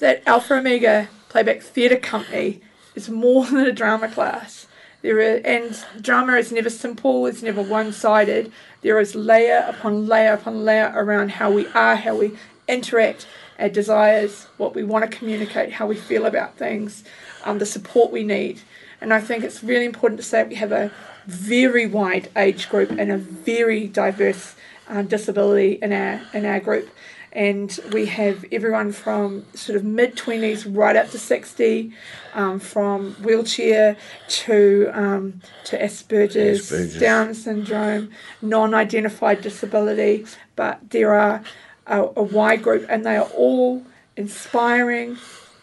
that 0.00 0.24
Alpha 0.26 0.54
Omega 0.54 1.08
Playback 1.28 1.62
Theatre 1.62 1.96
Company 1.96 2.62
is 2.96 3.08
more 3.08 3.46
than 3.46 3.64
a 3.64 3.70
drama 3.70 4.08
class. 4.08 4.66
There 5.02 5.18
are, 5.18 5.40
and 5.46 5.82
drama 6.00 6.34
is 6.34 6.50
never 6.50 6.68
simple, 6.68 7.26
it's 7.26 7.42
never 7.42 7.62
one 7.62 7.92
sided. 7.92 8.52
There 8.82 8.98
is 8.98 9.14
layer 9.14 9.64
upon 9.68 10.06
layer 10.06 10.32
upon 10.32 10.64
layer 10.64 10.92
around 10.94 11.30
how 11.30 11.52
we 11.52 11.66
are, 11.68 11.94
how 11.94 12.16
we 12.16 12.36
interact, 12.72 13.26
our 13.58 13.68
desires, 13.68 14.46
what 14.56 14.74
we 14.74 14.82
want 14.82 15.10
to 15.10 15.16
communicate, 15.16 15.72
how 15.72 15.86
we 15.86 15.96
feel 15.96 16.26
about 16.26 16.56
things, 16.56 17.04
um, 17.44 17.58
the 17.58 17.66
support 17.66 18.10
we 18.10 18.24
need. 18.24 18.60
And 19.00 19.14
I 19.14 19.20
think 19.20 19.44
it's 19.44 19.62
really 19.62 19.86
important 19.86 20.20
to 20.20 20.26
say 20.26 20.44
we 20.44 20.56
have 20.56 20.72
a 20.72 20.90
very 21.26 21.86
wide 21.86 22.30
age 22.36 22.68
group 22.68 22.90
and 22.90 23.10
a 23.10 23.16
very 23.16 23.86
diverse 23.86 24.54
uh, 24.88 25.02
disability 25.02 25.78
in 25.80 25.92
our 25.92 26.20
in 26.34 26.44
our 26.44 26.60
group. 26.60 26.90
And 27.32 27.78
we 27.92 28.06
have 28.06 28.44
everyone 28.50 28.90
from 28.90 29.46
sort 29.54 29.76
of 29.76 29.84
mid 29.84 30.16
20s 30.16 30.66
right 30.76 30.96
up 30.96 31.10
to 31.10 31.18
60 31.18 31.92
um, 32.34 32.58
from 32.58 33.12
wheelchair 33.22 33.96
to 34.28 34.90
um, 34.92 35.40
to 35.64 35.78
Asperger's, 35.78 36.72
Asperger's, 36.72 36.98
Down 36.98 37.34
syndrome 37.34 38.10
non-identified 38.42 39.42
disability. 39.42 40.26
But 40.56 40.90
there 40.90 41.14
are 41.14 41.42
a, 41.90 42.02
a 42.16 42.22
wide 42.22 42.62
group 42.62 42.86
and 42.88 43.04
they 43.04 43.16
are 43.16 43.28
all 43.36 43.84
inspiring 44.16 45.18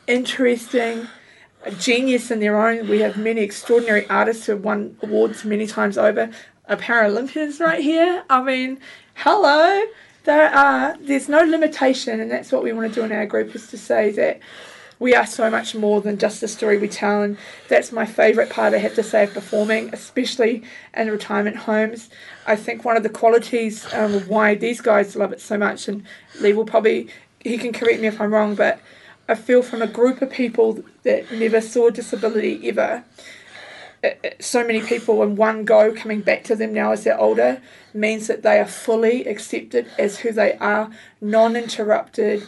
interesting 0.06 1.08
genius 1.80 2.30
in 2.30 2.40
their 2.40 2.62
own. 2.62 2.88
We 2.88 3.00
have 3.00 3.18
many 3.18 3.42
extraordinary 3.42 4.08
artists 4.10 4.46
who 4.46 4.54
have 4.54 4.64
won 4.64 4.98
awards 5.02 5.44
many 5.44 5.66
times 5.66 5.98
over. 5.98 6.30
A 6.66 6.78
Paralympians 6.78 7.60
right 7.60 7.82
here. 7.82 8.24
I 8.30 8.44
mean 8.44 8.80
hello. 9.16 9.84
There 10.26 10.50
are 10.54 10.98
there's 11.00 11.30
no 11.30 11.40
limitation 11.40 12.20
and 12.20 12.30
that's 12.30 12.52
what 12.52 12.64
we 12.64 12.74
want 12.74 12.94
to 12.94 13.00
do 13.00 13.06
in 13.06 13.12
our 13.12 13.26
group 13.26 13.56
is 13.56 13.68
to 13.68 13.78
say 13.78 14.12
that 14.12 14.40
we 15.00 15.14
are 15.14 15.26
so 15.26 15.50
much 15.50 15.76
more 15.76 16.02
than 16.02 16.18
just 16.18 16.42
the 16.42 16.48
story 16.48 16.78
we 16.78 16.88
tell 16.88 17.22
and 17.22 17.38
that's 17.68 17.92
my 17.92 18.06
favourite 18.06 18.50
part 18.50 18.74
I 18.74 18.78
have 18.78 18.96
to 18.96 19.04
say 19.04 19.24
of 19.24 19.34
performing 19.34 19.90
especially 19.94 20.64
in 20.94 21.10
retirement 21.10 21.58
homes. 21.58 22.10
I 22.46 22.56
think 22.56 22.84
one 22.84 22.98
of 22.98 23.04
the 23.04 23.10
qualities 23.10 23.92
um, 23.94 24.22
why 24.28 24.56
these 24.56 24.82
guys 24.82 25.16
love 25.16 25.34
it 25.34 25.42
so 25.42 25.58
much 25.58 25.88
and 25.88 26.04
Lee 26.40 26.54
will 26.54 26.66
probably 26.66 27.10
he 27.40 27.58
can 27.58 27.74
correct 27.74 28.02
me 28.02 28.08
if 28.08 28.20
I'm 28.20 28.34
wrong 28.34 28.56
but 28.56 28.80
I 29.30 29.36
feel 29.36 29.62
from 29.62 29.82
a 29.82 29.88
group 29.88 30.22
of 30.22 30.32
people 30.32 30.84
that 31.04 31.32
never 31.32 31.62
saw 31.62 31.90
disability 31.90 32.68
ever 32.70 33.04
so 34.40 34.66
many 34.66 34.82
people 34.82 35.24
in 35.24 35.36
one 35.36 35.66
go 35.66 35.92
coming 35.94 36.22
back 36.22 36.44
to 36.46 36.56
them 36.56 36.74
now 36.74 36.92
as 36.92 37.04
they're 37.04 37.20
older 37.20 37.62
means 37.94 38.28
that 38.28 38.44
they 38.44 38.60
are 38.60 38.68
fully 38.68 39.26
accepted 39.26 39.88
as 39.98 40.20
who 40.20 40.32
they 40.32 40.54
are, 40.58 40.92
non 41.20 41.56
interrupted, 41.56 42.48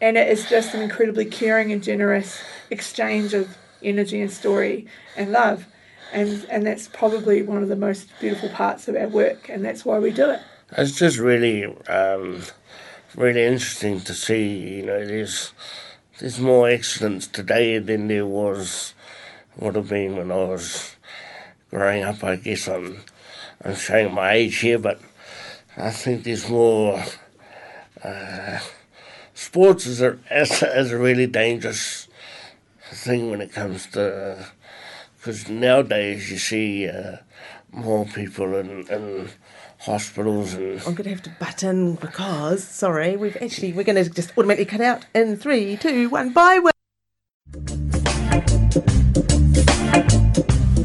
and 0.00 0.16
it 0.16 0.28
is 0.28 0.48
just 0.48 0.74
an 0.74 0.82
incredibly 0.82 1.24
caring 1.24 1.72
and 1.72 1.82
generous 1.82 2.42
exchange 2.70 3.34
of 3.34 3.56
energy 3.82 4.20
and 4.20 4.30
story 4.30 4.86
and 5.16 5.32
love. 5.32 5.66
And, 6.12 6.44
and 6.50 6.66
that's 6.66 6.88
probably 6.88 7.42
one 7.42 7.62
of 7.62 7.68
the 7.68 7.76
most 7.76 8.08
beautiful 8.20 8.48
parts 8.48 8.88
of 8.88 8.96
our 8.96 9.08
work, 9.08 9.48
and 9.48 9.64
that's 9.64 9.84
why 9.84 9.98
we 9.98 10.10
do 10.10 10.30
it. 10.30 10.40
It's 10.76 10.98
just 10.98 11.18
really, 11.18 11.64
um, 11.86 12.42
really 13.14 13.44
interesting 13.44 14.00
to 14.00 14.14
see. 14.14 14.76
You 14.76 14.86
know, 14.86 15.06
there's 15.06 15.52
there's 16.18 16.40
more 16.40 16.68
accidents 16.68 17.26
today 17.26 17.78
than 17.78 18.08
there 18.08 18.26
was 18.26 18.94
would 19.56 19.76
have 19.76 19.88
been 19.88 20.16
when 20.16 20.30
I 20.32 20.44
was 20.44 20.96
growing 21.70 22.02
up. 22.02 22.22
I 22.24 22.36
guess 22.36 22.68
I'm 22.68 23.02
I'm 23.64 23.76
showing 23.76 24.12
my 24.14 24.32
age 24.32 24.58
here, 24.58 24.78
but 24.78 25.00
I 25.76 25.90
think 25.90 26.24
there's 26.24 26.48
more. 26.48 27.02
Uh, 28.02 28.58
sports 29.40 29.86
is 29.86 30.02
a 30.02 30.18
is, 30.30 30.62
is 30.62 30.92
a 30.92 30.98
really 30.98 31.26
dangerous 31.26 32.08
thing 32.92 33.30
when 33.30 33.40
it 33.40 33.52
comes 33.52 33.86
to 33.86 34.46
because 35.16 35.48
nowadays 35.48 36.30
you 36.30 36.36
see 36.36 36.88
uh, 36.88 37.16
more 37.72 38.04
people 38.04 38.54
in, 38.56 38.86
in 38.88 39.28
hospitals 39.78 40.54
and 40.54 40.80
I'm 40.80 40.94
going 40.94 41.04
to 41.04 41.10
have 41.10 41.22
to 41.22 41.36
butt 41.38 41.62
in 41.62 41.94
because, 41.94 42.64
sorry, 42.64 43.16
we've 43.16 43.36
actually, 43.36 43.72
we're 43.72 43.84
going 43.84 44.02
to 44.02 44.10
just 44.10 44.30
automatically 44.36 44.64
cut 44.66 44.80
out 44.80 45.06
in 45.14 45.36
three, 45.36 45.76
two, 45.76 46.08
one, 46.08 46.32
bye. 46.32 46.70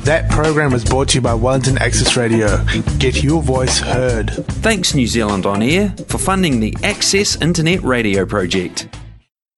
That 0.06 0.30
program 0.30 0.72
was 0.72 0.86
brought 0.86 1.10
to 1.10 1.16
you 1.16 1.22
by 1.22 1.34
Wellington 1.34 1.80
Access 1.80 2.16
Radio. 2.16 2.64
Get 3.00 3.24
your 3.24 3.42
voice 3.42 3.80
heard. 3.80 4.30
Thanks, 4.62 4.94
New 4.94 5.08
Zealand 5.08 5.48
On 5.48 5.64
Air, 5.64 5.96
for 6.10 6.20
funding 6.20 6.60
the 6.60 6.78
Access 6.84 7.42
Internet 7.42 7.82
Radio 7.82 8.24
project. 8.24 8.88